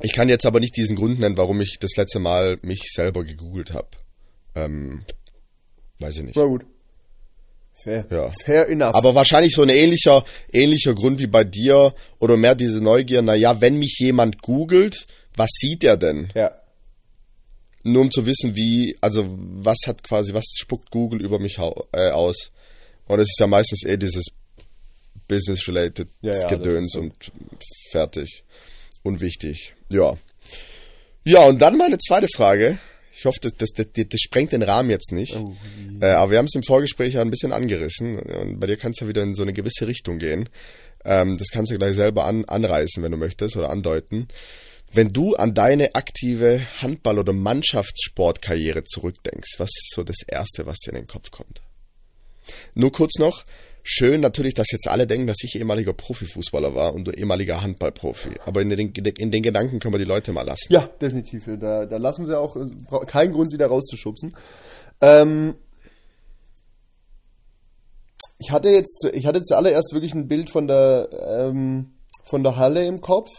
ich 0.00 0.12
kann 0.12 0.28
jetzt 0.28 0.46
aber 0.46 0.60
nicht 0.60 0.76
diesen 0.76 0.96
Grund 0.96 1.18
nennen, 1.18 1.36
warum 1.36 1.60
ich 1.60 1.78
das 1.80 1.96
letzte 1.96 2.20
Mal 2.20 2.58
mich 2.62 2.82
selber 2.92 3.24
gegoogelt 3.24 3.72
habe. 3.72 3.88
Ähm, 4.54 5.02
weiß 5.98 6.18
ich 6.18 6.24
nicht. 6.24 6.36
Na 6.36 6.44
gut. 6.44 6.64
Fair. 7.82 8.06
Ja. 8.10 8.30
Fair 8.44 8.68
enough. 8.68 8.94
Aber 8.94 9.14
wahrscheinlich 9.14 9.54
so 9.54 9.62
ein 9.62 9.68
ähnlicher, 9.68 10.24
ähnlicher 10.52 10.94
Grund 10.94 11.18
wie 11.18 11.26
bei 11.26 11.44
dir 11.44 11.94
oder 12.18 12.36
mehr 12.36 12.54
diese 12.54 12.80
Neugier, 12.80 13.22
naja, 13.22 13.60
wenn 13.60 13.76
mich 13.76 13.96
jemand 13.98 14.42
googelt, 14.42 15.06
was 15.36 15.50
sieht 15.52 15.84
er 15.84 15.96
denn? 15.96 16.30
ja. 16.34 16.52
Nur 17.84 18.02
um 18.02 18.10
zu 18.10 18.26
wissen, 18.26 18.54
wie, 18.56 18.98
also 19.00 19.24
was 19.38 19.78
hat 19.86 20.02
quasi, 20.02 20.34
was 20.34 20.44
spuckt 20.58 20.90
Google 20.90 21.22
über 21.22 21.38
mich 21.38 21.58
äh, 21.92 22.10
aus? 22.10 22.50
Und 23.06 23.20
es 23.20 23.28
ist 23.28 23.38
ja 23.40 23.46
meistens 23.46 23.84
eh 23.84 23.96
dieses 23.96 24.26
Business-related 25.28 26.08
Ja, 26.22 26.32
ja, 26.32 26.48
Gedöns 26.48 26.92
so. 26.92 27.00
und 27.00 27.12
fertig. 27.90 28.44
Unwichtig. 29.02 29.74
Ja. 29.88 30.16
Ja, 31.24 31.44
und 31.46 31.60
dann 31.60 31.76
meine 31.76 31.98
zweite 31.98 32.28
Frage. 32.28 32.78
Ich 33.12 33.24
hoffe, 33.24 33.38
das, 33.42 33.52
das, 33.54 33.70
das, 33.72 33.86
das 33.94 34.20
sprengt 34.20 34.52
den 34.52 34.62
Rahmen 34.62 34.90
jetzt 34.90 35.12
nicht. 35.12 35.36
Oh, 35.36 35.54
Äh, 36.00 36.06
aber 36.10 36.30
wir 36.32 36.38
haben 36.38 36.46
es 36.46 36.54
im 36.54 36.62
Vorgespräch 36.62 37.14
ja 37.14 37.20
ein 37.20 37.30
bisschen 37.30 37.52
angerissen. 37.52 38.18
Und 38.18 38.60
bei 38.60 38.66
dir 38.68 38.76
kann 38.76 38.92
es 38.92 39.00
ja 39.00 39.08
wieder 39.08 39.22
in 39.22 39.34
so 39.34 39.42
eine 39.42 39.52
gewisse 39.52 39.86
Richtung 39.86 40.18
gehen. 40.18 40.48
Ähm, 41.04 41.36
das 41.36 41.48
kannst 41.48 41.72
du 41.72 41.78
gleich 41.78 41.94
selber 41.96 42.24
an, 42.26 42.44
anreißen, 42.44 43.02
wenn 43.02 43.12
du 43.12 43.18
möchtest, 43.18 43.56
oder 43.56 43.70
andeuten. 43.70 44.28
Wenn 44.92 45.08
du 45.08 45.34
an 45.34 45.52
deine 45.52 45.94
aktive 45.96 46.62
Handball- 46.80 47.18
oder 47.18 47.32
Mannschaftssportkarriere 47.32 48.84
zurückdenkst, 48.84 49.56
was 49.58 49.68
ist 49.70 49.92
so 49.94 50.02
das 50.04 50.22
Erste, 50.26 50.64
was 50.66 50.78
dir 50.78 50.90
in 50.90 50.96
den 50.96 51.06
Kopf 51.06 51.30
kommt? 51.30 51.60
Nur 52.74 52.92
kurz 52.92 53.18
noch. 53.18 53.44
Schön 53.90 54.20
natürlich, 54.20 54.52
dass 54.52 54.70
jetzt 54.70 54.86
alle 54.86 55.06
denken, 55.06 55.26
dass 55.26 55.38
ich 55.42 55.56
ehemaliger 55.56 55.94
Profifußballer 55.94 56.74
war 56.74 56.92
und 56.92 57.04
du 57.06 57.10
ehemaliger 57.10 57.62
Handballprofi. 57.62 58.32
Aber 58.44 58.60
in 58.60 58.68
den, 58.68 58.92
in 58.92 59.30
den 59.30 59.42
Gedanken 59.42 59.78
können 59.78 59.94
wir 59.94 59.98
die 59.98 60.04
Leute 60.04 60.30
mal 60.30 60.42
lassen. 60.42 60.70
Ja, 60.70 60.90
definitiv. 61.00 61.46
Da, 61.58 61.86
da 61.86 61.96
lassen 61.96 62.28
wir 62.28 62.38
auch 62.38 62.54
keinen 63.06 63.32
Grund, 63.32 63.50
sie 63.50 63.56
da 63.56 63.66
rauszuschubsen. 63.66 64.36
Ähm, 65.00 65.54
ich 68.38 68.50
hatte 68.50 68.68
jetzt, 68.68 69.08
ich 69.14 69.24
hatte 69.24 69.42
zuallererst 69.42 69.94
wirklich 69.94 70.12
ein 70.12 70.28
Bild 70.28 70.50
von 70.50 70.66
der, 70.66 71.08
ähm, 71.26 71.94
von 72.28 72.42
der 72.42 72.56
Halle 72.56 72.84
im 72.84 73.00
Kopf. 73.00 73.30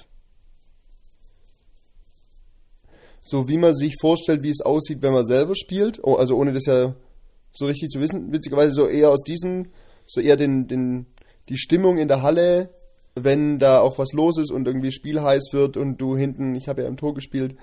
So 3.21 3.47
wie 3.47 3.59
man 3.59 3.75
sich 3.75 3.97
vorstellt, 4.01 4.41
wie 4.41 4.49
es 4.49 4.61
aussieht, 4.61 5.03
wenn 5.03 5.13
man 5.13 5.25
selber 5.25 5.53
spielt. 5.55 5.99
Oh, 6.03 6.15
also 6.15 6.35
ohne 6.35 6.53
das 6.53 6.65
ja 6.65 6.95
so 7.51 7.67
richtig 7.67 7.89
zu 7.89 8.01
wissen. 8.01 8.31
Witzigerweise 8.31 8.71
so 8.71 8.87
eher 8.87 9.11
aus 9.11 9.21
diesem, 9.21 9.67
so 10.09 10.21
eher 10.21 10.37
den, 10.37 10.67
den, 10.67 11.05
die 11.49 11.57
Stimmung 11.57 11.99
in 11.99 12.07
der 12.07 12.23
Halle, 12.23 12.69
wenn 13.15 13.59
da 13.59 13.79
auch 13.79 13.99
was 13.99 14.11
los 14.13 14.37
ist 14.37 14.51
und 14.51 14.67
irgendwie 14.67 14.91
Spiel 14.91 15.21
heiß 15.21 15.49
wird 15.51 15.77
und 15.77 15.97
du 15.97 16.17
hinten, 16.17 16.55
ich 16.55 16.67
habe 16.67 16.81
ja 16.81 16.87
im 16.87 16.97
Tor 16.97 17.13
gespielt, 17.13 17.55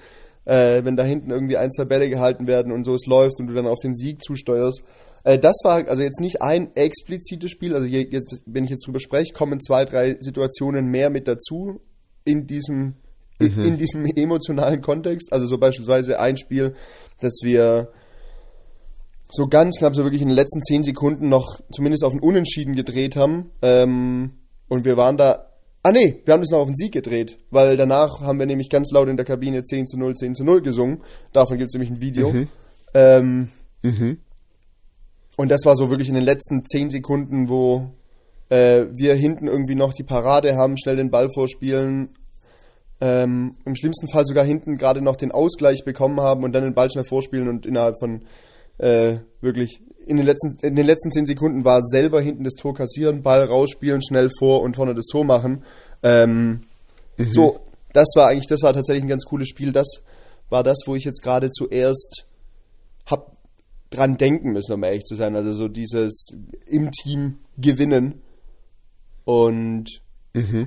äh, 0.45 0.85
wenn 0.85 0.97
da 0.97 1.03
hinten 1.03 1.31
irgendwie 1.31 1.57
ein, 1.57 1.73
zwei 1.73 1.85
Bälle 1.85 2.09
gehalten 2.09 2.47
werden 2.47 2.71
und 2.71 2.85
so 2.85 2.95
es 2.95 3.07
läuft 3.07 3.41
und 3.41 3.49
du 3.49 3.55
dann 3.55 3.67
auf 3.67 3.81
den 3.83 3.97
Sieg 3.97 4.23
zusteuerst. 4.23 4.85
Äh, 5.25 5.41
das 5.41 5.57
war 5.65 5.89
also 5.89 6.03
jetzt 6.03 6.21
nicht 6.21 6.41
ein 6.41 6.71
explizites 6.77 7.51
Spiel, 7.51 7.75
also 7.75 7.87
je, 7.87 8.07
jetzt, 8.09 8.43
wenn 8.47 8.65
ich 8.65 8.71
jetzt 8.71 8.87
drüber 8.87 9.01
spreche, 9.01 9.33
kommen 9.33 9.61
zwei, 9.61 9.85
drei 9.85 10.17
Situationen 10.21 10.87
mehr 10.87 11.11
mit 11.11 11.27
dazu 11.27 11.81
in 12.25 12.47
diesem, 12.47 12.95
in, 13.41 13.65
in 13.65 13.77
diesem 13.77 14.05
emotionalen 14.05 14.83
Kontext. 14.83 15.33
Also 15.33 15.47
so 15.47 15.59
beispielsweise 15.59 16.21
ein 16.21 16.37
Spiel, 16.37 16.75
dass 17.21 17.39
wir 17.43 17.89
so 19.29 19.47
ganz 19.49 19.79
knapp, 19.79 19.95
so 19.95 20.05
wirklich 20.05 20.23
in 20.23 20.29
den 20.29 20.37
letzten 20.37 20.63
zehn 20.63 20.83
Sekunden 20.83 21.29
noch 21.29 21.61
zumindest 21.71 22.05
auf 22.05 22.13
einen 22.13 22.21
Unentschieden 22.21 22.75
gedreht 22.75 23.17
haben. 23.17 23.51
Ähm, 23.63 24.33
und 24.69 24.85
wir 24.85 24.97
waren 24.97 25.17
da. 25.17 25.51
Ah 25.83 25.93
nee, 25.93 26.21
wir 26.25 26.35
haben 26.35 26.41
das 26.41 26.51
noch 26.51 26.59
auf 26.59 26.67
den 26.67 26.75
Sieg 26.75 26.93
gedreht, 26.93 27.39
weil 27.51 27.77
danach 27.77 28.21
haben 28.21 28.41
wir 28.41 28.47
nämlich 28.47 28.71
ganz 28.71 28.91
laut 28.91 29.09
in 29.09 29.17
der 29.17 29.25
Kabine 29.25 29.63
10 29.63 29.87
zu 29.87 29.97
0, 29.99 30.15
10 30.15 30.35
zu 30.35 30.45
0 30.45 30.61
gesungen. 30.63 31.03
Davon 31.33 31.59
gibt 31.59 31.69
es 31.69 31.75
nämlich 31.75 31.91
ein 31.91 32.01
Video. 32.01 32.33
Ähm, 32.95 33.49
Mhm. 33.83 34.19
und 35.37 35.49
das 35.51 35.65
war 35.65 35.77
so 35.77 35.91
wirklich 35.91 36.09
in 36.09 36.15
den 36.17 36.25
letzten 36.25 36.65
zehn 36.65 36.91
Sekunden, 36.91 37.49
wo 37.49 37.93
äh, 38.49 38.87
wir 38.95 39.15
hinten 39.15 39.47
irgendwie 39.47 39.75
noch 39.77 39.93
die 39.93 40.03
Parade 40.03 40.57
haben, 40.57 40.77
schnell 40.77 40.97
den 40.97 41.11
Ball 41.11 41.29
vorspielen, 41.33 42.09
ähm, 43.01 43.57
im 43.65 43.77
schlimmsten 43.77 44.09
Fall 44.11 44.25
sogar 44.25 44.45
hinten 44.45 44.77
gerade 44.79 45.03
noch 45.03 45.17
den 45.17 45.31
Ausgleich 45.31 45.85
bekommen 45.85 46.21
haben 46.21 46.43
und 46.43 46.53
dann 46.53 46.65
den 46.65 46.75
Ball 46.75 46.91
schnell 46.91 47.05
vorspielen 47.05 47.49
und 47.49 47.67
innerhalb 47.67 47.97
von 48.01 48.23
äh, 48.79 49.19
wirklich 49.41 49.81
in 50.07 50.17
den 50.17 50.27
letzten 50.27 50.57
in 50.63 50.77
den 50.77 50.87
letzten 50.87 51.11
zehn 51.11 51.27
Sekunden 51.27 51.65
war 51.65 51.83
selber 51.83 52.21
hinten 52.21 52.45
das 52.45 52.55
Tor 52.55 52.75
kassieren, 52.75 53.23
Ball 53.23 53.43
rausspielen, 53.43 54.03
schnell 54.03 54.31
vor 54.39 54.63
und 54.63 54.77
vorne 54.77 54.95
das 54.95 55.07
Tor 55.07 55.25
machen. 55.25 55.65
Ähm, 56.03 56.61
So, 57.33 57.61
das 57.93 58.09
war 58.15 58.29
eigentlich, 58.29 58.47
das 58.47 58.63
war 58.63 58.73
tatsächlich 58.73 59.05
ein 59.05 59.09
ganz 59.09 59.25
cooles 59.25 59.49
Spiel. 59.49 59.73
Das 59.73 59.87
war 60.51 60.63
das, 60.63 60.81
wo 60.87 60.95
ich 60.95 61.05
jetzt 61.05 61.23
gerade 61.23 61.51
zuerst 61.51 62.27
hab 63.07 63.37
dran 63.91 64.17
denken 64.17 64.53
müssen, 64.53 64.73
um 64.73 64.85
ehrlich 64.85 65.05
zu 65.05 65.15
sein. 65.15 65.35
Also 65.35 65.53
so 65.53 65.69
dieses 65.69 66.29
im 66.67 66.91
Team 66.91 67.39
gewinnen. 67.57 68.21
Und 69.25 70.03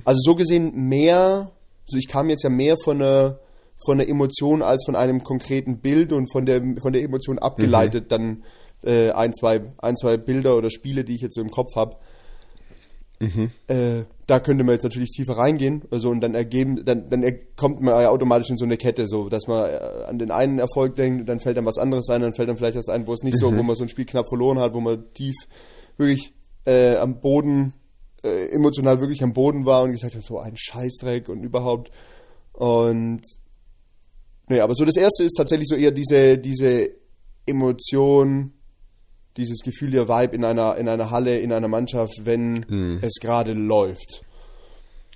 also 0.04 0.18
so 0.22 0.34
gesehen 0.34 0.88
mehr, 0.88 1.52
also 1.86 1.96
ich 1.96 2.08
kam 2.08 2.28
jetzt 2.28 2.42
ja 2.42 2.50
mehr 2.50 2.76
von 2.82 3.00
einer, 3.00 3.38
von 3.84 4.00
einer 4.00 4.08
Emotion 4.08 4.62
als 4.62 4.84
von 4.84 4.96
einem 4.96 5.22
konkreten 5.22 5.80
Bild 5.80 6.12
und 6.12 6.30
von 6.32 6.46
der, 6.46 6.62
von 6.80 6.92
der 6.92 7.02
Emotion 7.02 7.38
abgeleitet 7.38 8.12
dann 8.12 8.44
äh, 8.82 9.10
ein, 9.10 9.32
zwei, 9.32 9.72
ein, 9.78 9.96
zwei 9.96 10.16
Bilder 10.16 10.56
oder 10.56 10.70
Spiele, 10.70 11.04
die 11.04 11.14
ich 11.14 11.22
jetzt 11.22 11.34
so 11.34 11.40
im 11.40 11.50
Kopf 11.50 11.74
habe. 11.76 11.96
Äh, 13.66 14.04
da 14.26 14.40
könnte 14.40 14.64
man 14.64 14.74
jetzt 14.74 14.84
natürlich 14.84 15.10
tiefer 15.10 15.34
reingehen, 15.34 15.82
also 15.90 16.08
und 16.08 16.22
dann 16.22 16.34
ergeben, 16.34 16.84
dann, 16.86 17.10
dann 17.10 17.22
kommt 17.54 17.82
man 17.82 18.00
ja 18.00 18.08
automatisch 18.08 18.48
in 18.48 18.56
so 18.56 18.64
eine 18.64 18.78
Kette, 18.78 19.06
so 19.06 19.28
dass 19.28 19.46
man 19.46 19.68
äh, 19.68 20.04
an 20.06 20.18
den 20.18 20.30
einen 20.30 20.58
Erfolg 20.58 20.94
denkt, 20.94 21.28
dann 21.28 21.40
fällt 21.40 21.58
dann 21.58 21.66
was 21.66 21.76
anderes 21.76 22.08
ein, 22.08 22.22
dann 22.22 22.34
fällt 22.34 22.48
dann 22.48 22.56
vielleicht 22.56 22.78
was 22.78 22.88
ein, 22.88 23.06
wo 23.06 23.12
es 23.12 23.22
nicht 23.22 23.38
so, 23.38 23.54
wo 23.54 23.62
man 23.62 23.76
so 23.76 23.84
ein 23.84 23.90
Spiel 23.90 24.06
knapp 24.06 24.28
verloren 24.28 24.58
hat, 24.58 24.72
wo 24.72 24.80
man 24.80 25.12
tief 25.12 25.34
wirklich 25.98 26.32
äh, 26.64 26.96
am 26.96 27.20
Boden, 27.20 27.74
äh, 28.22 28.46
emotional 28.52 29.00
wirklich 29.00 29.22
am 29.22 29.34
Boden 29.34 29.66
war 29.66 29.82
und 29.82 29.90
gesagt 29.90 30.14
hat, 30.14 30.22
so 30.22 30.38
ein 30.38 30.56
Scheißdreck 30.56 31.28
und 31.28 31.42
überhaupt. 31.42 31.90
Und 32.52 33.20
naja, 34.50 34.64
aber 34.64 34.74
so 34.74 34.84
das 34.84 34.96
erste 34.96 35.22
ist 35.22 35.34
tatsächlich 35.36 35.68
so 35.68 35.76
eher 35.76 35.92
diese, 35.92 36.36
diese 36.36 36.90
Emotion, 37.46 38.52
dieses 39.36 39.60
Gefühl, 39.60 39.92
der 39.92 40.08
Vibe 40.08 40.34
in 40.34 40.44
einer, 40.44 40.76
in 40.76 40.88
einer 40.88 41.12
Halle, 41.12 41.38
in 41.38 41.52
einer 41.52 41.68
Mannschaft, 41.68 42.24
wenn 42.24 42.98
es 43.00 43.20
gerade 43.20 43.52
läuft. 43.52 44.24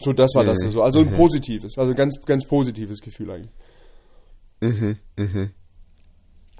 So, 0.00 0.12
das 0.12 0.30
war 0.36 0.44
das 0.44 0.60
so. 0.60 0.82
Also 0.82 1.00
ein 1.00 1.10
positives, 1.10 1.76
also 1.76 1.94
ganz, 1.94 2.14
ganz 2.24 2.44
positives 2.46 3.00
Gefühl 3.00 3.32
eigentlich. 3.32 3.50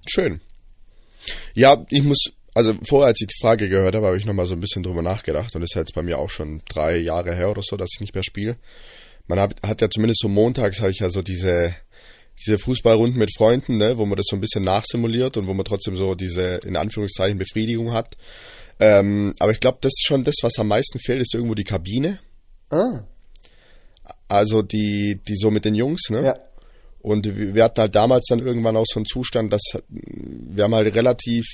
Schön. 0.09 0.41
Ja, 1.55 1.87
ich 1.91 2.03
muss, 2.03 2.33
also 2.55 2.75
vorher, 2.89 3.07
als 3.07 3.21
ich 3.21 3.29
die 3.29 3.41
Frage 3.41 3.69
gehört 3.69 3.95
habe, 3.95 4.07
habe 4.07 4.19
ich 4.19 4.27
nochmal 4.27 4.47
so 4.47 4.55
ein 4.55 4.61
bisschen 4.61 4.83
drüber 4.83 5.03
nachgedacht 5.03 5.55
und 5.55 5.61
das 5.61 5.71
ist 5.71 5.77
jetzt 5.77 5.95
bei 5.95 6.03
mir 6.03 6.19
auch 6.19 6.31
schon 6.31 6.61
drei 6.69 6.97
Jahre 6.97 7.37
her 7.37 7.51
oder 7.53 7.63
so, 7.63 7.77
dass 7.77 7.91
ich 7.95 8.01
nicht 8.01 8.15
mehr 8.15 8.25
spiele. 8.25 8.57
Man 9.29 9.39
hat, 9.39 9.63
hat 9.63 9.81
ja 9.81 9.89
zumindest 9.89 10.23
so 10.23 10.29
montags 10.29 10.81
habe 10.81 10.91
ich 10.91 10.99
ja 10.99 11.09
so 11.09 11.23
diese, 11.23 11.73
diese 12.41 12.59
Fußballrunden 12.59 13.19
mit 13.19 13.35
Freunden, 13.37 13.77
ne, 13.77 13.99
wo 13.99 14.07
man 14.07 14.17
das 14.17 14.27
so 14.29 14.37
ein 14.37 14.41
bisschen 14.41 14.65
nachsimuliert 14.65 15.37
und 15.37 15.47
wo 15.47 15.55
man 15.55 15.65
trotzdem 15.65 15.97
so 15.97 16.15
diese, 16.15 16.57
in 16.65 16.77
Anführungszeichen, 16.77 17.39
Befriedigung 17.39 17.93
hat. 17.93 18.17
Ähm, 18.81 19.35
aber 19.39 19.53
ich 19.53 19.61
glaube, 19.61 19.79
das 19.81 19.93
ist 19.97 20.07
schon 20.07 20.25
das, 20.25 20.37
was 20.43 20.59
am 20.59 20.69
meisten 20.69 20.99
fehlt, 20.99 21.21
ist 21.23 21.35
irgendwo 21.35 21.55
die 21.55 21.65
Kabine. 21.65 22.19
Ah, 22.71 23.03
Also 24.29 24.63
die, 24.63 25.21
die 25.27 25.37
so 25.37 25.51
mit 25.51 25.65
den 25.65 25.75
Jungs, 25.75 26.11
ne? 26.11 26.25
ja. 26.25 26.39
Und 27.01 27.27
wir 27.27 27.55
wir 27.55 27.65
hatten 27.65 27.83
halt 27.83 27.95
damals 27.95 28.25
dann 28.31 28.39
irgendwann 28.39 28.77
auch 28.79 28.87
so 28.87 28.99
einen 28.99 29.05
Zustand, 29.05 29.53
dass 29.53 29.63
wir 29.89 30.65
haben 30.65 30.75
halt 30.75 30.95
relativ 30.95 31.45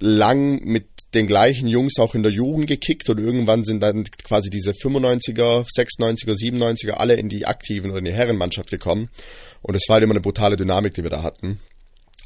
lang 0.00 0.60
mit 0.64 0.88
den 1.14 1.26
gleichen 1.26 1.68
Jungs 1.68 1.98
auch 1.98 2.14
in 2.14 2.22
der 2.22 2.32
Jugend 2.32 2.66
gekickt 2.66 3.08
und 3.08 3.18
irgendwann 3.18 3.64
sind 3.64 3.80
dann 3.80 4.04
quasi 4.24 4.50
diese 4.50 4.72
95er, 4.72 5.66
96er, 5.66 6.34
97er 6.34 6.92
alle 6.92 7.14
in 7.14 7.28
die 7.28 7.46
aktiven 7.46 7.90
oder 7.90 8.00
in 8.00 8.04
die 8.06 8.12
Herrenmannschaft 8.12 8.70
gekommen. 8.70 9.08
Und 9.62 9.74
es 9.74 9.88
war 9.88 9.94
halt 9.94 10.04
immer 10.04 10.12
eine 10.12 10.20
brutale 10.20 10.56
Dynamik, 10.56 10.94
die 10.94 11.02
wir 11.02 11.10
da 11.10 11.22
hatten. 11.22 11.60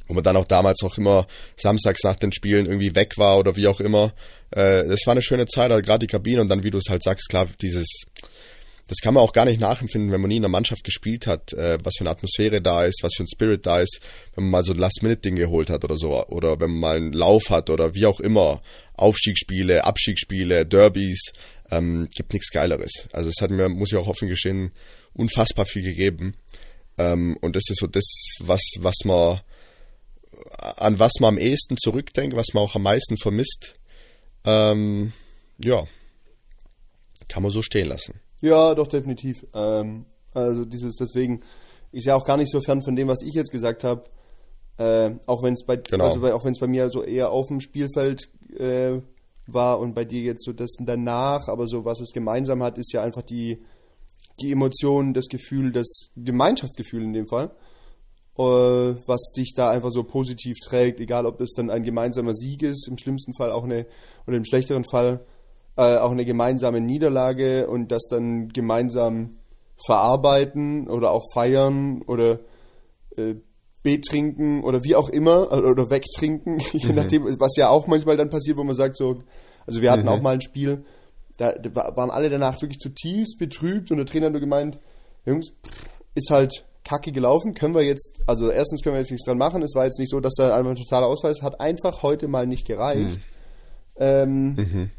Wo 0.07 0.15
man 0.15 0.25
dann 0.25 0.37
auch 0.37 0.47
damals 0.47 0.83
auch 0.83 0.97
immer 0.97 1.27
samstags 1.57 2.03
nach 2.03 2.17
den 2.17 2.33
Spielen 2.33 2.67
irgendwie 2.67 2.95
weg 2.95 3.19
war 3.19 3.39
oder 3.39 3.57
wie 3.57 3.69
auch 3.69 3.81
immer. 3.81 4.15
Äh, 4.51 4.89
das 4.89 5.01
war 5.05 5.13
eine 5.13 5.23
schöne 5.23 5.47
Zeit, 5.47 5.71
also 5.71 5.83
gerade 5.83 6.07
die 6.07 6.11
Kabine 6.11 6.41
und 6.41 6.49
dann, 6.49 6.65
wie 6.65 6.71
du 6.71 6.79
es 6.79 6.89
halt 6.89 7.03
sagst, 7.03 7.29
klar, 7.29 7.47
dieses 7.61 7.87
das 8.89 8.99
kann 8.99 9.15
man 9.15 9.23
auch 9.23 9.33
gar 9.33 9.45
nicht 9.45 9.61
nachempfinden, 9.61 10.11
wenn 10.11 10.21
man 10.21 10.29
nie 10.29 10.37
in 10.37 10.43
der 10.43 10.49
Mannschaft 10.49 10.83
gespielt 10.83 11.27
hat, 11.27 11.53
äh, 11.53 11.79
was 11.85 11.95
für 11.97 12.03
eine 12.03 12.11
Atmosphäre 12.11 12.61
da 12.61 12.85
ist, 12.85 13.03
was 13.03 13.15
für 13.15 13.23
ein 13.23 13.29
Spirit 13.29 13.67
da 13.67 13.81
ist, 13.81 14.01
wenn 14.35 14.45
man 14.45 14.51
mal 14.51 14.65
so 14.65 14.73
ein 14.73 14.79
Last-Minute-Ding 14.79 15.37
geholt 15.37 15.69
hat 15.71 15.85
oder 15.85 15.97
so, 15.97 16.27
oder 16.27 16.59
wenn 16.59 16.71
man 16.71 16.81
mal 16.81 16.97
einen 16.97 17.13
Lauf 17.13 17.51
hat 17.51 17.71
oder 17.71 17.95
wie 17.95 18.07
auch 18.07 18.19
immer, 18.19 18.63
Aufstiegsspiele, 18.95 19.85
Abstiegsspiele, 19.85 20.65
Derbys, 20.65 21.33
ähm, 21.71 22.09
gibt 22.17 22.33
nichts 22.33 22.51
Geileres. 22.51 23.09
Also 23.13 23.29
es 23.29 23.43
hat 23.43 23.51
mir, 23.51 23.69
muss 23.69 23.93
ich 23.93 23.99
auch 23.99 24.09
offen 24.09 24.29
gestehen, 24.29 24.73
unfassbar 25.13 25.67
viel 25.67 25.83
gegeben. 25.83 26.35
Ähm, 26.97 27.37
und 27.43 27.57
das 27.57 27.65
ist 27.69 27.81
so 27.81 27.87
das, 27.87 28.07
was, 28.41 28.63
was 28.79 28.97
man, 29.05 29.41
an 30.79 30.99
was 30.99 31.13
man 31.21 31.35
am 31.35 31.39
ehesten 31.39 31.77
zurückdenkt, 31.77 32.35
was 32.35 32.55
man 32.55 32.65
auch 32.65 32.75
am 32.75 32.83
meisten 32.83 33.19
vermisst. 33.19 33.75
Ähm, 34.45 35.13
ja, 35.59 35.85
kann 37.29 37.43
man 37.43 37.53
so 37.53 37.61
stehen 37.61 37.89
lassen. 37.89 38.21
Ja, 38.41 38.75
doch, 38.75 38.87
definitiv. 38.87 39.47
Ähm, 39.55 40.07
also 40.33 40.65
dieses, 40.65 40.97
deswegen 40.97 41.41
ist 41.93 42.07
ja 42.07 42.15
auch 42.15 42.25
gar 42.25 42.37
nicht 42.37 42.51
so 42.51 42.61
fern 42.61 42.83
von 42.83 42.97
dem, 42.97 43.09
was 43.09 43.23
ich 43.23 43.35
jetzt 43.35 43.51
gesagt 43.51 43.85
habe. 43.85 44.05
Äh, 44.79 45.17
auch 45.27 45.43
wenn 45.43 45.55
es 45.55 45.65
bei, 45.65 45.77
genau. 45.77 46.05
also 46.05 46.21
bei, 46.21 46.33
auch 46.33 46.45
wenn 46.45 46.53
es 46.53 46.61
bei 46.61 46.69
mir 46.69 46.89
so 46.91 47.03
eher 47.03 47.33
auf 47.33 47.49
dem 47.49 47.61
Spielfeld 47.61 48.31
äh, 48.57 49.01
war 49.47 49.81
und 49.81 49.95
bei 49.95 50.05
dir 50.05 50.21
jetzt 50.21 50.45
so 50.45 50.53
das 50.53 50.77
danach, 50.79 51.49
aber 51.49 51.67
so 51.67 51.85
was 51.85 52.01
es 52.01 52.13
gemeinsam 52.13 52.63
hat, 52.63 52.79
ist 52.79 52.93
ja 52.93 53.03
einfach 53.03 53.23
die, 53.23 53.59
die 54.41 54.53
Emotion, 54.53 55.15
das 55.15 55.27
Gefühl, 55.27 55.73
das 55.73 56.11
Gemeinschaftsgefühl 56.17 57.03
in 57.03 57.13
dem 57.13 57.27
Fall, 57.27 57.51
äh, 58.39 58.43
was 58.43 59.33
dich 59.37 59.55
da 59.57 59.71
einfach 59.71 59.91
so 59.91 60.05
positiv 60.05 60.59
trägt, 60.61 61.01
egal 61.01 61.27
ob 61.27 61.39
das 61.39 61.51
dann 61.57 61.71
ein 61.71 61.83
gemeinsamer 61.83 62.35
Sieg 62.35 62.63
ist, 62.63 62.87
im 62.87 62.99
schlimmsten 62.99 63.35
Fall 63.35 63.51
auch 63.51 63.65
eine, 63.65 63.87
oder 64.29 64.37
im 64.37 64.45
schlechteren 64.45 64.85
Fall 64.85 65.27
äh, 65.79 65.97
auch 65.97 66.11
eine 66.11 66.25
gemeinsame 66.25 66.81
Niederlage 66.81 67.69
und 67.69 67.93
das 67.93 68.09
dann 68.11 68.49
gemeinsam 68.49 69.37
verarbeiten 69.87 70.89
oder 70.91 71.13
auch 71.13 71.23
feiern 71.33 72.03
oder 72.03 72.41
äh, 73.17 73.37
betrinken 73.85 74.65
oder 74.65 74.83
wie 74.83 74.97
auch 74.97 75.09
immer 75.09 75.53
oder, 75.53 75.71
oder 75.71 75.91
wegtrinken, 75.91 76.55
mhm. 76.57 76.63
je 76.73 76.93
nachdem, 76.93 77.25
was 77.39 77.55
ja 77.57 77.69
auch 77.69 77.87
manchmal 77.87 78.17
dann 78.17 78.29
passiert, 78.29 78.57
wo 78.57 78.65
man 78.65 78.75
sagt 78.75 78.97
so, 78.97 79.23
also 79.69 79.81
wir 79.81 79.93
hatten 79.93 80.03
mhm. 80.03 80.09
auch 80.09 80.21
mal 80.21 80.35
ein 80.35 80.41
Spiel, 80.41 80.85
da, 81.37 81.55
waren 81.73 82.11
alle 82.11 82.29
danach 82.29 82.61
wirklich 82.61 82.81
zutiefst 82.81 83.39
betrübt 83.39 83.93
und 83.93 83.99
der 83.99 84.07
Trainer 84.07 84.27
hat 84.27 84.33
nur 84.33 84.41
gemeint, 84.41 84.81
Jungs, 85.27 85.53
ist 86.17 86.31
halt 86.31 86.65
kacke 86.83 87.13
gelaufen, 87.13 87.55
können 87.55 87.77
wir 87.77 87.85
jetzt, 87.85 88.21
also 88.27 88.51
erstens 88.51 88.83
können 88.83 88.97
wir 88.97 89.01
jetzt 89.01 89.13
nichts 89.13 89.27
dran 89.27 89.39
machen, 89.39 89.63
es 89.63 89.77
war 89.77 89.85
jetzt 89.85 90.01
nicht 90.01 90.11
so, 90.11 90.19
dass 90.19 90.35
da 90.35 90.57
einfach 90.57 90.71
ein 90.71 90.77
totaler 90.77 91.07
Ausfall 91.07 91.31
ist, 91.31 91.45
hat 91.45 91.61
einfach 91.61 92.03
heute 92.03 92.27
mal 92.27 92.49
nicht 92.49 92.67
gereicht. 92.67 93.17
Mhm. 93.17 94.01
Ähm, 94.01 94.55
mhm 94.55 94.91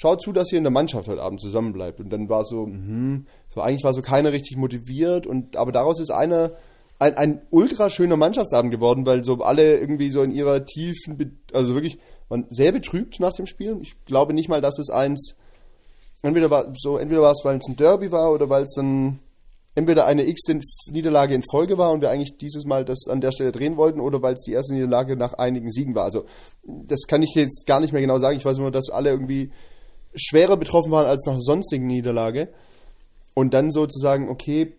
schaut 0.00 0.22
zu, 0.22 0.32
dass 0.32 0.50
ihr 0.50 0.56
in 0.56 0.64
der 0.64 0.70
Mannschaft 0.70 1.08
heute 1.08 1.20
Abend 1.20 1.42
zusammenbleibt. 1.42 2.00
Und 2.00 2.08
dann 2.10 2.30
war 2.30 2.46
so, 2.46 2.66
mh, 2.66 3.24
so 3.50 3.60
eigentlich 3.60 3.84
war 3.84 3.92
so 3.92 4.00
keiner 4.00 4.32
richtig 4.32 4.56
motiviert 4.56 5.26
und 5.26 5.56
aber 5.56 5.72
daraus 5.72 6.00
ist 6.00 6.10
einer 6.10 6.52
ein, 6.98 7.16
ein 7.18 7.42
ultra 7.50 7.90
schöner 7.90 8.16
Mannschaftsabend 8.16 8.70
geworden, 8.72 9.04
weil 9.04 9.24
so 9.24 9.34
alle 9.42 9.78
irgendwie 9.78 10.10
so 10.10 10.22
in 10.22 10.32
ihrer 10.32 10.64
tiefen, 10.64 11.38
also 11.52 11.74
wirklich, 11.74 11.98
man 12.30 12.46
sehr 12.48 12.72
betrübt 12.72 13.20
nach 13.20 13.32
dem 13.32 13.44
Spiel. 13.44 13.78
Ich 13.82 13.92
glaube 14.06 14.32
nicht 14.32 14.48
mal, 14.48 14.62
dass 14.62 14.78
es 14.78 14.88
eins, 14.88 15.34
entweder 16.22 16.50
war 16.50 16.72
so, 16.78 16.96
entweder 16.96 17.20
war 17.20 17.32
es, 17.32 17.44
weil 17.44 17.58
es 17.58 17.68
ein 17.68 17.76
Derby 17.76 18.10
war 18.10 18.32
oder 18.32 18.48
weil 18.48 18.62
es 18.62 18.74
dann 18.74 19.18
entweder 19.74 20.06
eine 20.06 20.26
X-Niederlage 20.26 21.34
in 21.34 21.42
Folge 21.50 21.76
war 21.76 21.92
und 21.92 22.00
wir 22.00 22.10
eigentlich 22.10 22.38
dieses 22.38 22.64
Mal 22.64 22.86
das 22.86 23.06
an 23.06 23.20
der 23.20 23.32
Stelle 23.32 23.52
drehen 23.52 23.76
wollten 23.76 24.00
oder 24.00 24.22
weil 24.22 24.34
es 24.34 24.42
die 24.42 24.52
erste 24.52 24.72
Niederlage 24.72 25.16
nach 25.16 25.34
einigen 25.34 25.70
Siegen 25.70 25.94
war. 25.94 26.04
Also 26.04 26.24
das 26.64 27.00
kann 27.06 27.22
ich 27.22 27.34
jetzt 27.34 27.66
gar 27.66 27.80
nicht 27.80 27.92
mehr 27.92 28.02
genau 28.02 28.18
sagen. 28.18 28.38
Ich 28.38 28.44
weiß 28.46 28.58
nur, 28.58 28.70
dass 28.70 28.88
alle 28.88 29.10
irgendwie 29.10 29.50
schwerer 30.14 30.56
betroffen 30.56 30.90
waren 30.90 31.06
als 31.06 31.24
nach 31.26 31.38
sonstigen 31.38 31.86
Niederlage. 31.86 32.48
Und 33.34 33.54
dann 33.54 33.70
sozusagen, 33.70 34.28
okay, 34.28 34.74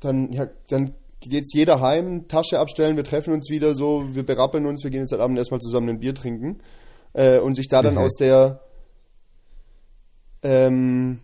dann, 0.00 0.32
ja, 0.32 0.48
dann 0.68 0.94
geht's 1.20 1.54
jeder 1.54 1.80
heim, 1.80 2.28
Tasche 2.28 2.58
abstellen, 2.58 2.96
wir 2.96 3.04
treffen 3.04 3.32
uns 3.32 3.50
wieder 3.50 3.74
so, 3.74 4.04
wir 4.12 4.24
berappeln 4.24 4.66
uns, 4.66 4.84
wir 4.84 4.90
gehen 4.90 5.02
jetzt 5.02 5.12
heute 5.12 5.22
Abend 5.22 5.38
erstmal 5.38 5.60
zusammen 5.60 5.88
ein 5.88 6.00
Bier 6.00 6.14
trinken. 6.14 6.60
Äh, 7.12 7.38
und 7.38 7.54
sich 7.54 7.68
da 7.68 7.80
dann 7.80 7.94
mhm. 7.94 8.00
aus 8.00 8.16
der 8.16 8.60
ähm, 10.42 11.20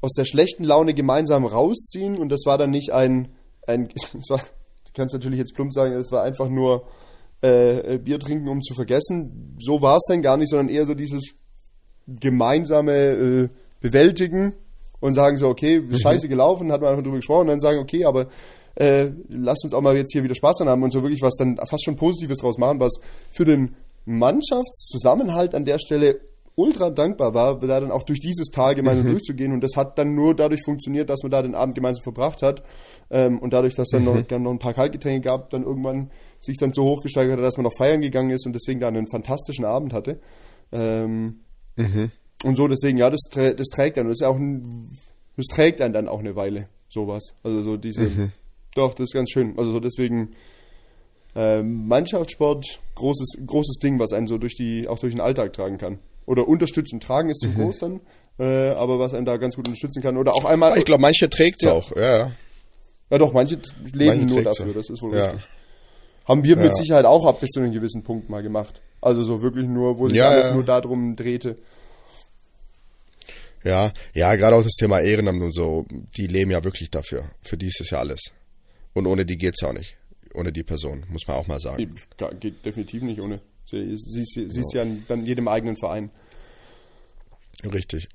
aus 0.00 0.12
der 0.12 0.24
schlechten 0.24 0.64
Laune 0.64 0.94
gemeinsam 0.94 1.44
rausziehen. 1.44 2.16
Und 2.16 2.30
das 2.30 2.42
war 2.46 2.58
dann 2.58 2.70
nicht 2.70 2.92
ein, 2.92 3.28
ein 3.66 3.88
das 4.12 4.30
war, 4.30 4.38
du 4.38 4.92
kannst 4.94 5.14
natürlich 5.14 5.38
jetzt 5.38 5.54
plump 5.54 5.72
sagen, 5.72 5.94
es 5.94 6.12
war 6.12 6.22
einfach 6.22 6.48
nur 6.48 6.86
äh, 7.42 7.98
Bier 7.98 8.18
trinken, 8.18 8.48
um 8.48 8.62
zu 8.62 8.74
vergessen. 8.74 9.56
So 9.60 9.82
war 9.82 9.96
es 9.96 10.04
dann 10.08 10.22
gar 10.22 10.36
nicht, 10.36 10.50
sondern 10.50 10.68
eher 10.68 10.86
so 10.86 10.94
dieses 10.94 11.34
gemeinsame 12.06 12.92
äh, 12.92 13.48
bewältigen 13.80 14.54
und 15.00 15.14
sagen 15.14 15.36
so, 15.36 15.48
okay, 15.48 15.80
mhm. 15.80 15.98
scheiße 15.98 16.28
gelaufen, 16.28 16.72
hat 16.72 16.80
man 16.80 16.90
einfach 16.90 17.02
drüber 17.02 17.16
gesprochen 17.16 17.42
und 17.42 17.48
dann 17.48 17.60
sagen, 17.60 17.78
okay, 17.78 18.04
aber 18.04 18.28
äh, 18.76 19.10
lasst 19.28 19.64
uns 19.64 19.74
auch 19.74 19.80
mal 19.80 19.96
jetzt 19.96 20.12
hier 20.12 20.22
wieder 20.22 20.34
Spaß 20.34 20.58
dran 20.58 20.68
haben 20.68 20.82
und 20.82 20.92
so 20.92 21.02
wirklich 21.02 21.22
was 21.22 21.34
dann 21.36 21.56
fast 21.56 21.84
schon 21.84 21.96
Positives 21.96 22.38
draus 22.38 22.58
machen, 22.58 22.80
was 22.80 23.00
für 23.30 23.44
den 23.44 23.74
Mannschaftszusammenhalt 24.04 25.54
an 25.54 25.64
der 25.64 25.78
Stelle 25.78 26.20
ultra 26.54 26.88
dankbar 26.88 27.34
war, 27.34 27.60
da 27.60 27.80
dann 27.80 27.90
auch 27.90 28.02
durch 28.02 28.18
dieses 28.18 28.48
Tal 28.48 28.74
gemeinsam 28.74 29.06
mhm. 29.06 29.10
durchzugehen 29.10 29.52
und 29.52 29.62
das 29.62 29.76
hat 29.76 29.98
dann 29.98 30.14
nur 30.14 30.34
dadurch 30.34 30.62
funktioniert, 30.64 31.10
dass 31.10 31.22
man 31.22 31.30
da 31.30 31.42
den 31.42 31.54
Abend 31.54 31.74
gemeinsam 31.74 32.02
verbracht 32.02 32.40
hat 32.40 32.62
ähm, 33.10 33.38
und 33.38 33.52
dadurch, 33.52 33.74
dass 33.74 33.88
dann 33.88 34.04
mhm. 34.04 34.06
noch, 34.06 34.22
dann 34.22 34.42
noch 34.42 34.52
ein 34.52 34.58
paar 34.58 34.72
Kaltgetränke 34.72 35.28
gab, 35.28 35.50
dann 35.50 35.64
irgendwann 35.64 36.10
sich 36.40 36.56
dann 36.56 36.72
so 36.72 36.84
hochgesteigert 36.84 37.36
hat, 37.36 37.44
dass 37.44 37.58
man 37.58 37.64
noch 37.64 37.76
feiern 37.76 38.00
gegangen 38.00 38.30
ist 38.30 38.46
und 38.46 38.54
deswegen 38.54 38.80
da 38.80 38.88
einen 38.88 39.06
fantastischen 39.06 39.66
Abend 39.66 39.92
hatte. 39.92 40.18
Ähm, 40.72 41.40
Mhm. 41.76 42.10
Und 42.44 42.56
so, 42.56 42.68
deswegen, 42.68 42.98
ja, 42.98 43.10
das, 43.10 43.20
das 43.32 43.68
trägt 43.68 43.96
dann. 43.96 44.08
Das 44.08 44.20
ist 44.20 44.26
auch 44.26 44.36
ein, 44.36 44.90
das 45.36 45.46
trägt 45.46 45.80
einen 45.80 45.94
dann 45.94 46.08
auch 46.08 46.20
eine 46.20 46.36
Weile, 46.36 46.68
sowas. 46.88 47.34
Also 47.42 47.62
so 47.62 47.76
diese, 47.76 48.02
mhm. 48.02 48.32
doch, 48.74 48.94
das 48.94 49.04
ist 49.04 49.14
ganz 49.14 49.30
schön. 49.30 49.58
Also 49.58 49.72
so 49.72 49.80
deswegen, 49.80 50.30
äh, 51.34 51.62
Mannschaftssport, 51.62 52.80
großes, 52.94 53.38
großes 53.46 53.78
Ding, 53.78 53.98
was 53.98 54.12
einen 54.12 54.26
so 54.26 54.38
durch 54.38 54.54
die, 54.54 54.88
auch 54.88 54.98
durch 54.98 55.14
den 55.14 55.20
Alltag 55.20 55.52
tragen 55.52 55.78
kann. 55.78 55.98
Oder 56.24 56.48
unterstützen, 56.48 56.98
tragen 56.98 57.30
ist 57.30 57.40
zu 57.40 57.48
mhm. 57.48 57.54
groß 57.54 57.78
dann, 57.78 58.00
äh, 58.38 58.70
aber 58.70 58.98
was 58.98 59.14
einen 59.14 59.26
da 59.26 59.36
ganz 59.36 59.54
gut 59.54 59.68
unterstützen 59.68 60.02
kann. 60.02 60.16
Oder 60.16 60.34
auch 60.34 60.44
einmal. 60.44 60.76
Ich 60.78 60.84
glaube, 60.84 61.02
manche 61.02 61.30
trägt 61.30 61.62
es 61.62 61.66
ja. 61.66 61.72
auch, 61.72 61.94
ja. 61.94 62.32
Ja, 63.08 63.18
doch, 63.18 63.32
manche 63.32 63.60
leben 63.92 64.20
manche 64.20 64.34
nur 64.34 64.42
dafür, 64.42 64.72
das 64.72 64.90
ist 64.90 65.00
wohl 65.00 65.16
ja. 65.16 65.26
richtig. 65.26 65.48
Haben 66.26 66.44
wir 66.44 66.56
ja. 66.56 66.62
mit 66.62 66.74
Sicherheit 66.76 67.04
auch 67.04 67.24
ab 67.24 67.40
bis 67.40 67.50
zu 67.50 67.60
einem 67.60 67.72
gewissen 67.72 68.02
Punkt 68.02 68.28
mal 68.28 68.42
gemacht. 68.42 68.80
Also 69.00 69.22
so 69.22 69.42
wirklich 69.42 69.66
nur, 69.66 69.98
wo 69.98 70.08
sich 70.08 70.18
ja, 70.18 70.28
alles 70.28 70.46
ja. 70.46 70.54
nur 70.54 70.64
darum 70.64 71.16
drehte. 71.16 71.56
Ja, 73.64 73.92
ja, 74.14 74.34
gerade 74.36 74.56
auch 74.56 74.62
das 74.62 74.74
Thema 74.74 75.00
Ehrenamt 75.00 75.42
und 75.42 75.54
so, 75.54 75.86
die 76.16 76.26
leben 76.26 76.50
ja 76.50 76.62
wirklich 76.62 76.90
dafür. 76.90 77.30
Für 77.42 77.56
die 77.56 77.66
ist 77.66 77.80
es 77.80 77.90
ja 77.90 77.98
alles. 77.98 78.20
Und 78.92 79.06
ohne 79.06 79.26
die 79.26 79.36
geht's 79.36 79.60
ja 79.60 79.68
auch 79.68 79.72
nicht. 79.72 79.96
Ohne 80.34 80.52
die 80.52 80.62
Person, 80.62 81.04
muss 81.08 81.26
man 81.26 81.36
auch 81.36 81.46
mal 81.46 81.60
sagen. 81.60 81.76
Geht, 81.78 82.40
geht 82.40 82.64
definitiv 82.64 83.02
nicht 83.02 83.20
ohne. 83.20 83.40
Sie, 83.68 83.96
sie, 83.96 84.24
sie, 84.24 84.50
sie 84.50 84.60
ist 84.60 84.72
ja 84.72 84.86
dann 85.08 85.26
jedem 85.26 85.48
eigenen 85.48 85.76
Verein. 85.76 86.10
Richtig. 87.64 88.08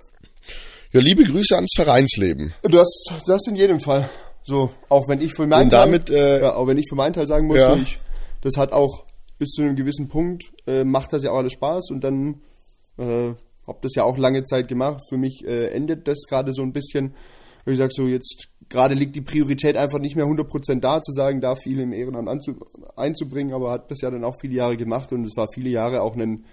Ja, 0.93 1.01
liebe 1.01 1.24
Grüße 1.24 1.55
ans 1.55 1.74
Vereinsleben. 1.76 2.53
Das, 2.64 2.88
das 3.26 3.47
in 3.47 3.55
jedem 3.55 3.80
Fall. 3.82 4.09
So, 4.44 4.72
auch 4.89 5.08
wenn 5.08 5.22
ich 5.22 5.34
für 5.36 5.48
meinen 5.48 5.70
Teil, 5.70 5.86
damit, 5.86 6.10
äh, 6.10 6.42
ja, 6.42 6.56
auch 6.56 6.68
wenn 6.68 6.78
ich 6.78 6.88
für 6.89 6.96
meinen 6.96 7.14
Teil 7.14 7.28
sagen 7.28 7.48
muss, 7.48 7.58
ja. 7.58 7.76
ich, 7.76 8.00
das 8.42 8.58
hat 8.58 8.72
auch 8.72 9.06
bis 9.38 9.50
zu 9.50 9.64
einem 9.64 9.76
gewissen 9.76 10.08
Punkt 10.08 10.52
äh, 10.68 10.84
macht 10.84 11.14
das 11.14 11.24
ja 11.24 11.32
auch 11.32 11.38
alles 11.39 11.54
Spaß 11.54 11.89
und 11.92 12.04
dann 12.04 12.42
äh, 12.98 13.34
habe 13.68 13.80
das 13.82 13.96
ja 13.96 14.04
auch 14.04 14.18
lange 14.18 14.44
Zeit 14.44 14.68
gemacht. 14.68 15.02
Für 15.10 15.18
mich 15.18 15.44
äh, 15.46 15.68
endet 15.68 16.08
das 16.08 16.26
gerade 16.28 16.54
so 16.54 16.62
ein 16.62 16.74
bisschen. 16.74 17.16
Wie 17.66 17.72
gesagt, 17.72 17.94
so 17.94 18.08
jetzt 18.08 18.48
gerade 18.70 18.96
liegt 18.96 19.16
die 19.16 19.22
Priorität 19.22 19.78
einfach 19.78 20.00
nicht 20.00 20.16
mehr 20.16 20.26
100% 20.26 20.80
da, 20.80 21.02
zu 21.02 21.12
sagen, 21.12 21.42
da 21.42 21.56
viel 21.56 21.80
im 21.80 21.94
Ehrenamt 21.94 22.30
einzubringen, 22.96 23.54
aber 23.54 23.72
hat 23.72 23.92
das 23.92 24.02
ja 24.02 24.10
dann 24.10 24.24
auch 24.24 24.36
viele 24.39 24.56
Jahre 24.56 24.78
gemacht 24.78 25.14
und 25.14 25.26
es 25.26 25.38
war 25.38 25.48
viele 25.54 25.70
Jahre 25.70 26.02
auch 26.02 26.16
ein 26.16 26.46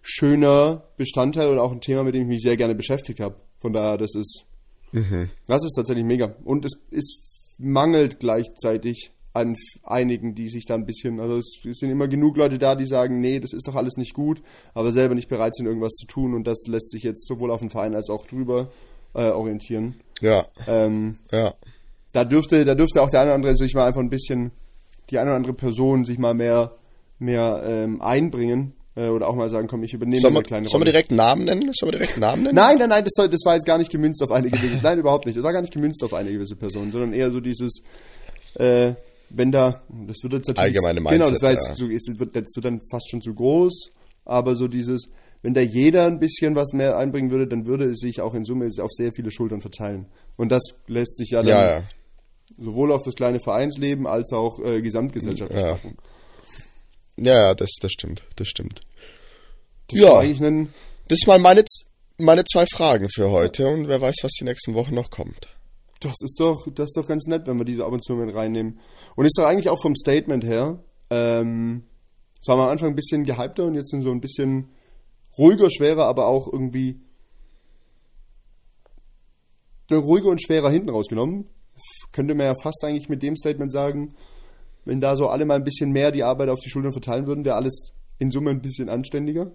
schöner 0.00 0.84
Bestandteil 0.96 1.48
und 1.48 1.58
auch 1.58 1.72
ein 1.72 1.80
Thema, 1.80 2.04
mit 2.04 2.14
dem 2.14 2.22
ich 2.22 2.28
mich 2.28 2.42
sehr 2.42 2.56
gerne 2.56 2.74
beschäftigt 2.74 3.20
habe. 3.20 3.36
Von 3.58 3.72
daher, 3.72 3.98
das 3.98 4.14
ist, 4.14 4.44
mhm. 4.92 5.30
das 5.46 5.64
ist 5.64 5.74
tatsächlich 5.74 6.04
mega. 6.04 6.34
Und 6.44 6.64
es, 6.64 6.80
es 6.90 7.20
mangelt 7.58 8.20
gleichzeitig 8.20 9.12
an 9.32 9.56
einigen, 9.84 10.34
die 10.34 10.48
sich 10.48 10.64
da 10.64 10.74
ein 10.74 10.86
bisschen, 10.86 11.20
also 11.20 11.36
es, 11.36 11.58
es, 11.64 11.78
sind 11.78 11.90
immer 11.90 12.08
genug 12.08 12.36
Leute 12.36 12.58
da, 12.58 12.74
die 12.74 12.86
sagen, 12.86 13.20
nee, 13.20 13.40
das 13.40 13.52
ist 13.52 13.68
doch 13.68 13.74
alles 13.74 13.96
nicht 13.96 14.14
gut, 14.14 14.42
aber 14.74 14.92
selber 14.92 15.14
nicht 15.14 15.28
bereit 15.28 15.54
sind, 15.54 15.66
irgendwas 15.66 15.94
zu 15.94 16.06
tun 16.06 16.34
und 16.34 16.46
das 16.46 16.66
lässt 16.66 16.90
sich 16.90 17.02
jetzt 17.02 17.26
sowohl 17.26 17.50
auf 17.50 17.60
den 17.60 17.70
Verein 17.70 17.94
als 17.94 18.10
auch 18.10 18.26
drüber 18.26 18.70
äh, 19.14 19.28
orientieren. 19.28 19.94
Ja. 20.20 20.46
Ähm, 20.66 21.18
ja. 21.30 21.54
Da 22.12 22.24
dürfte, 22.24 22.64
da 22.64 22.74
dürfte 22.74 23.02
auch 23.02 23.10
der 23.10 23.20
eine 23.20 23.30
oder 23.30 23.34
andere 23.36 23.54
sich 23.54 23.74
mal 23.74 23.86
einfach 23.86 24.00
ein 24.00 24.10
bisschen, 24.10 24.50
die 25.10 25.18
eine 25.18 25.30
oder 25.30 25.36
andere 25.36 25.54
Person 25.54 26.04
sich 26.04 26.18
mal 26.18 26.34
mehr, 26.34 26.74
mehr 27.18 27.62
ähm, 27.64 28.00
einbringen, 28.00 28.74
Äh, 28.98 29.08
oder 29.10 29.28
auch 29.28 29.36
mal 29.36 29.48
sagen, 29.48 29.68
komm, 29.68 29.82
ich 29.84 29.92
übernehme 29.94 30.20
Sollen 30.20 30.34
eine 30.34 30.42
wir, 30.42 30.46
kleine 30.46 30.66
sollen 30.68 30.80
wir 30.80 30.86
Rolle. 30.86 30.92
direkt 30.92 31.10
Namen 31.12 31.44
nennen? 31.44 31.70
Sollen 31.72 31.92
wir 31.92 31.98
direkt 31.98 32.18
Namen 32.18 32.42
nennen? 32.42 32.54
Nein, 32.56 32.78
nein, 32.78 32.88
nein, 32.88 33.04
das, 33.04 33.12
soll, 33.14 33.28
das 33.28 33.42
war 33.44 33.54
jetzt 33.54 33.66
gar 33.66 33.78
nicht 33.78 33.90
gemünzt 33.92 34.22
auf 34.22 34.32
eine 34.32 34.48
gewisse. 34.50 34.80
Nein, 34.82 34.98
überhaupt 34.98 35.26
nicht. 35.26 35.36
Das 35.36 35.44
war 35.44 35.52
gar 35.52 35.60
nicht 35.60 35.72
gemünzt 35.72 36.02
auf 36.02 36.14
eine 36.14 36.32
gewisse 36.32 36.56
Person, 36.56 36.90
sondern 36.90 37.12
eher 37.12 37.30
so 37.30 37.38
dieses, 37.40 37.82
äh, 38.54 38.94
wenn 39.30 39.52
da, 39.52 39.82
das 40.06 40.16
wird 40.22 40.32
jetzt 40.32 40.48
natürlich. 40.48 40.58
Allgemeine 40.78 41.00
Genau, 41.00 41.30
das 41.30 41.40
Mindset, 41.40 41.42
war 41.42 41.50
jetzt, 41.52 41.68
ja. 41.68 41.76
so, 41.76 41.88
wird, 41.88 42.34
das 42.34 42.44
wird 42.56 42.64
dann 42.64 42.80
fast 42.90 43.08
schon 43.10 43.20
zu 43.22 43.34
groß, 43.34 43.90
aber 44.24 44.56
so 44.56 44.66
dieses, 44.66 45.08
wenn 45.42 45.54
da 45.54 45.60
jeder 45.60 46.06
ein 46.06 46.18
bisschen 46.18 46.56
was 46.56 46.72
mehr 46.72 46.96
einbringen 46.96 47.30
würde, 47.30 47.46
dann 47.46 47.66
würde 47.66 47.84
es 47.84 47.98
sich 48.00 48.20
auch 48.20 48.34
in 48.34 48.44
Summe 48.44 48.68
auf 48.80 48.90
sehr 48.90 49.12
viele 49.12 49.30
Schultern 49.30 49.60
verteilen. 49.60 50.06
Und 50.36 50.50
das 50.50 50.62
lässt 50.88 51.16
sich 51.18 51.30
ja 51.30 51.40
dann 51.40 51.48
Ja, 51.50 51.70
ja. 51.78 51.82
sowohl 52.58 52.90
auf 52.90 53.02
das 53.02 53.14
kleine 53.14 53.38
Vereinsleben 53.38 54.06
als 54.08 54.32
auch 54.32 54.58
äh, 54.58 54.82
gesamtgesellschaftlich 54.82 55.60
Ja. 55.62 55.72
machen. 55.74 55.96
Ja, 57.20 57.34
ja, 57.34 57.54
das, 57.54 57.70
das 57.80 57.92
stimmt, 57.92 58.22
das 58.36 58.48
stimmt. 58.48 58.80
Das 59.88 60.00
Ja. 60.00 60.20
Das 61.08 61.18
waren 61.26 61.40
meine, 61.42 61.64
z- 61.64 61.86
meine 62.18 62.44
zwei 62.44 62.64
Fragen 62.66 63.08
für 63.08 63.30
heute 63.30 63.66
und 63.68 63.88
wer 63.88 64.00
weiß, 64.00 64.16
was 64.22 64.32
die 64.32 64.44
nächsten 64.44 64.74
Wochen 64.74 64.94
noch 64.94 65.10
kommt. 65.10 65.48
Das 66.00 66.14
ist 66.22 66.38
doch, 66.38 66.66
das 66.74 66.86
ist 66.86 66.96
doch 66.96 67.06
ganz 67.08 67.26
nett, 67.26 67.46
wenn 67.46 67.58
wir 67.58 67.64
diese 67.64 67.84
ab 67.84 67.92
und 67.92 68.04
zu 68.04 68.14
mit 68.14 68.34
reinnehmen. 68.34 68.78
Und 69.16 69.24
ist 69.26 69.36
doch 69.38 69.46
eigentlich 69.46 69.68
auch 69.68 69.80
vom 69.82 69.94
Statement 69.96 70.44
her, 70.44 70.78
ähm, 71.10 71.84
es 72.40 72.46
war 72.48 72.56
am 72.58 72.68
Anfang 72.68 72.90
ein 72.90 72.94
bisschen 72.94 73.24
gehypter 73.24 73.64
und 73.64 73.74
jetzt 73.74 73.90
sind 73.90 74.02
so 74.02 74.10
ein 74.12 74.20
bisschen 74.20 74.68
ruhiger, 75.36 75.70
schwerer, 75.70 76.04
aber 76.04 76.26
auch 76.26 76.52
irgendwie 76.52 77.00
ruhiger 79.90 80.28
und 80.28 80.42
schwerer 80.42 80.70
hinten 80.70 80.90
rausgenommen. 80.90 81.46
Könnte 82.12 82.34
man 82.34 82.46
ja 82.46 82.54
fast 82.62 82.84
eigentlich 82.84 83.08
mit 83.08 83.22
dem 83.22 83.36
Statement 83.36 83.72
sagen, 83.72 84.14
wenn 84.84 85.00
da 85.00 85.16
so 85.16 85.28
alle 85.28 85.46
mal 85.46 85.54
ein 85.56 85.64
bisschen 85.64 85.90
mehr 85.90 86.10
die 86.12 86.22
Arbeit 86.22 86.48
auf 86.48 86.60
die 86.60 86.70
Schultern 86.70 86.92
verteilen 86.92 87.26
würden, 87.26 87.44
wäre 87.44 87.56
alles 87.56 87.92
in 88.18 88.30
Summe 88.30 88.50
ein 88.50 88.60
bisschen 88.60 88.88
anständiger. 88.88 89.52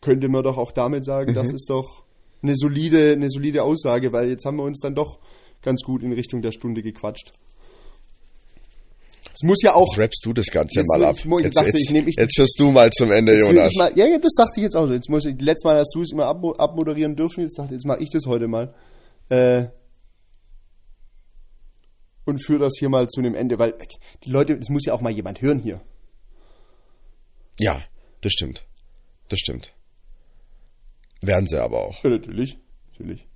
Könnte 0.00 0.28
man 0.28 0.42
doch 0.44 0.56
auch 0.58 0.72
damit 0.72 1.04
sagen, 1.04 1.34
das 1.34 1.50
ist 1.52 1.68
doch 1.70 2.04
eine 2.42 2.54
solide, 2.54 3.12
eine 3.12 3.30
solide 3.30 3.62
Aussage, 3.62 4.12
weil 4.12 4.28
jetzt 4.28 4.44
haben 4.44 4.56
wir 4.58 4.64
uns 4.64 4.80
dann 4.80 4.94
doch 4.94 5.18
ganz 5.62 5.82
gut 5.82 6.02
in 6.02 6.12
Richtung 6.12 6.42
der 6.42 6.52
Stunde 6.52 6.82
gequatscht. 6.82 7.32
Es 9.34 9.42
muss 9.42 9.60
ja 9.62 9.74
auch. 9.74 9.86
Jetzt 9.88 9.98
rappst 9.98 10.24
du 10.24 10.32
das 10.32 10.46
Ganze 10.46 10.82
mal 10.86 11.04
ab. 11.04 11.16
ich- 11.18 11.24
Jetzt, 11.44 11.56
dachte, 11.56 11.68
jetzt, 11.76 11.90
ich 11.90 11.94
ich- 12.08 12.16
jetzt 12.16 12.38
wirst 12.38 12.56
du 12.58 12.70
mal 12.70 12.90
zum 12.90 13.10
Ende, 13.10 13.38
Jonas. 13.38 13.74
mal, 13.76 13.92
ja, 13.96 14.06
ja, 14.06 14.18
das 14.18 14.32
dachte 14.34 14.52
ich 14.56 14.62
jetzt 14.62 14.76
auch 14.76 14.86
so. 14.86 14.92
Jetzt 14.94 15.10
muss 15.10 15.24
ich, 15.26 15.38
letztes 15.40 15.64
Mal 15.64 15.78
hast 15.78 15.94
du 15.94 16.00
es 16.02 16.10
immer 16.12 16.26
abmo 16.26 16.52
abmoderieren 16.52 17.16
dürfen, 17.16 17.42
jetzt 17.42 17.58
dachte 17.58 17.68
ich, 17.74 17.78
jetzt 17.80 17.86
mache 17.86 18.02
ich 18.02 18.08
das 18.10 18.24
heute 18.26 18.48
mal. 18.48 18.72
Äh, 19.28 19.66
und 22.24 22.44
führe 22.44 22.60
das 22.60 22.74
hier 22.78 22.88
mal 22.88 23.08
zu 23.08 23.20
einem 23.20 23.34
Ende, 23.34 23.58
weil 23.58 23.74
die 24.24 24.30
Leute, 24.30 24.54
es 24.54 24.68
muss 24.68 24.84
ja 24.86 24.94
auch 24.94 25.00
mal 25.00 25.12
jemand 25.12 25.42
hören 25.42 25.58
hier. 25.58 25.80
Ja, 27.58 27.80
das 28.22 28.32
stimmt. 28.32 28.64
Das 29.28 29.38
stimmt. 29.38 29.72
Werden 31.22 31.46
sie 31.46 31.60
aber 31.60 31.84
auch. 31.84 32.04
Ja, 32.04 32.10
natürlich. 32.10 32.58
Natürlich. 32.92 33.26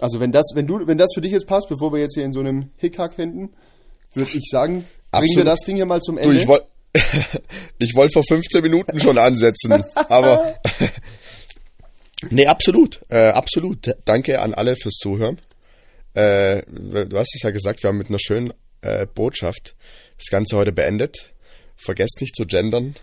Also 0.00 0.20
wenn 0.20 0.32
das, 0.32 0.46
wenn 0.54 0.66
du, 0.66 0.86
wenn 0.86 0.98
das 0.98 1.10
für 1.14 1.20
dich 1.20 1.32
jetzt 1.32 1.46
passt, 1.46 1.68
bevor 1.68 1.92
wir 1.92 2.00
jetzt 2.00 2.14
hier 2.14 2.24
in 2.24 2.32
so 2.32 2.40
einem 2.40 2.70
Hickhack 2.76 3.18
enden, 3.18 3.54
würde 4.14 4.30
ich 4.32 4.48
sagen, 4.50 4.84
bringen 5.10 5.24
wir 5.34 5.42
Absolut. 5.42 5.46
das 5.46 5.60
Ding 5.60 5.76
hier 5.76 5.86
mal 5.86 6.00
zum 6.00 6.16
Du, 6.16 6.22
Ende. 6.22 6.40
ich 6.40 6.46
wollte 6.46 6.66
ich 7.78 7.94
wollt 7.94 8.12
vor 8.12 8.24
15 8.24 8.62
Minuten 8.62 8.98
schon 8.98 9.18
ansetzen, 9.18 9.84
aber 9.94 10.56
nee, 12.30 12.46
absolut, 12.46 13.00
äh, 13.08 13.28
absolut. 13.28 13.94
Danke 14.04 14.40
an 14.40 14.54
alle 14.54 14.74
fürs 14.76 14.94
Zuhören. 14.94 15.38
Äh, 16.14 16.62
du 16.66 17.16
hast 17.18 17.34
es 17.34 17.42
ja 17.42 17.50
gesagt, 17.50 17.82
wir 17.82 17.88
haben 17.88 17.98
mit 17.98 18.08
einer 18.08 18.18
schönen 18.18 18.52
äh, 18.80 19.06
Botschaft 19.06 19.74
das 20.16 20.28
Ganze 20.30 20.56
heute 20.56 20.72
beendet. 20.72 21.32
Vergesst 21.76 22.20
nicht 22.20 22.34
zu 22.34 22.44
gendern. 22.44 22.94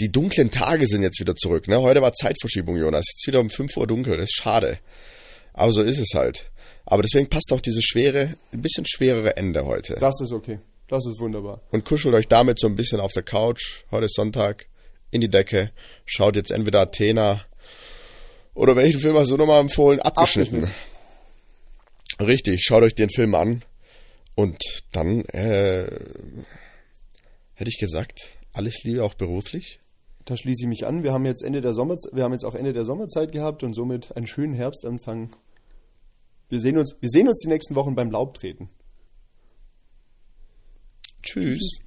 Die 0.00 0.10
dunklen 0.10 0.50
Tage 0.50 0.86
sind 0.86 1.02
jetzt 1.02 1.20
wieder 1.20 1.36
zurück. 1.36 1.68
Ne? 1.68 1.80
Heute 1.80 2.00
war 2.00 2.12
Zeitverschiebung, 2.12 2.76
Jonas. 2.76 3.04
Jetzt 3.08 3.26
wieder 3.26 3.40
um 3.40 3.50
5 3.50 3.76
Uhr 3.76 3.86
dunkel. 3.86 4.16
Das 4.16 4.30
ist 4.30 4.36
schade. 4.36 4.78
Aber 5.52 5.72
so 5.72 5.82
ist 5.82 5.98
es 5.98 6.14
halt. 6.14 6.50
Aber 6.86 7.02
deswegen 7.02 7.28
passt 7.28 7.52
auch 7.52 7.60
dieses 7.60 7.84
schwere, 7.84 8.36
ein 8.52 8.62
bisschen 8.62 8.86
schwerere 8.86 9.36
Ende 9.36 9.66
heute. 9.66 9.96
das 10.00 10.20
ist 10.20 10.32
okay. 10.32 10.58
Das 10.88 11.06
ist 11.06 11.20
wunderbar. 11.20 11.60
und 11.70 11.84
kuschelt 11.84 12.14
euch 12.14 12.26
damit 12.26 12.58
so 12.58 12.66
ein 12.66 12.74
bisschen 12.74 12.98
auf 12.98 13.12
der 13.12 13.22
Couch. 13.22 13.84
Heute 13.92 14.06
ist 14.06 14.14
Sonntag. 14.14 14.66
In 15.12 15.20
die 15.20 15.28
Decke. 15.28 15.70
Schaut 16.04 16.34
jetzt 16.34 16.50
entweder 16.50 16.80
Athena 16.80 17.44
oder 18.54 18.76
welchen 18.76 19.00
Film 19.00 19.16
hast 19.16 19.30
du 19.30 19.36
nochmal 19.36 19.60
empfohlen? 19.60 20.00
Abgeschnitten. 20.00 20.70
Richtig, 22.20 22.62
schaut 22.64 22.82
euch 22.82 22.94
den 22.94 23.10
Film 23.10 23.34
an. 23.34 23.62
Und 24.34 24.62
dann 24.92 25.24
äh, 25.26 25.84
hätte 27.54 27.68
ich 27.68 27.78
gesagt, 27.78 28.28
alles 28.52 28.82
Liebe 28.84 29.04
auch 29.04 29.14
beruflich. 29.14 29.80
Da 30.30 30.36
schließe 30.36 30.62
ich 30.62 30.68
mich 30.68 30.86
an. 30.86 31.02
Wir 31.02 31.12
haben 31.12 31.26
jetzt 31.26 31.42
Ende 31.42 31.60
der 31.60 31.74
Sommer, 31.74 31.96
wir 32.12 32.22
haben 32.22 32.30
jetzt 32.30 32.44
auch 32.44 32.54
Ende 32.54 32.72
der 32.72 32.84
Sommerzeit 32.84 33.32
gehabt 33.32 33.64
und 33.64 33.74
somit 33.74 34.16
einen 34.16 34.28
schönen 34.28 34.54
Herbstanfang. 34.54 35.34
Wir 36.48 36.60
sehen 36.60 36.78
uns, 36.78 36.94
wir 37.00 37.08
sehen 37.08 37.26
uns 37.26 37.40
die 37.40 37.48
nächsten 37.48 37.74
Wochen 37.74 37.96
beim 37.96 38.12
Laubtreten. 38.12 38.68
Tschüss. 41.24 41.80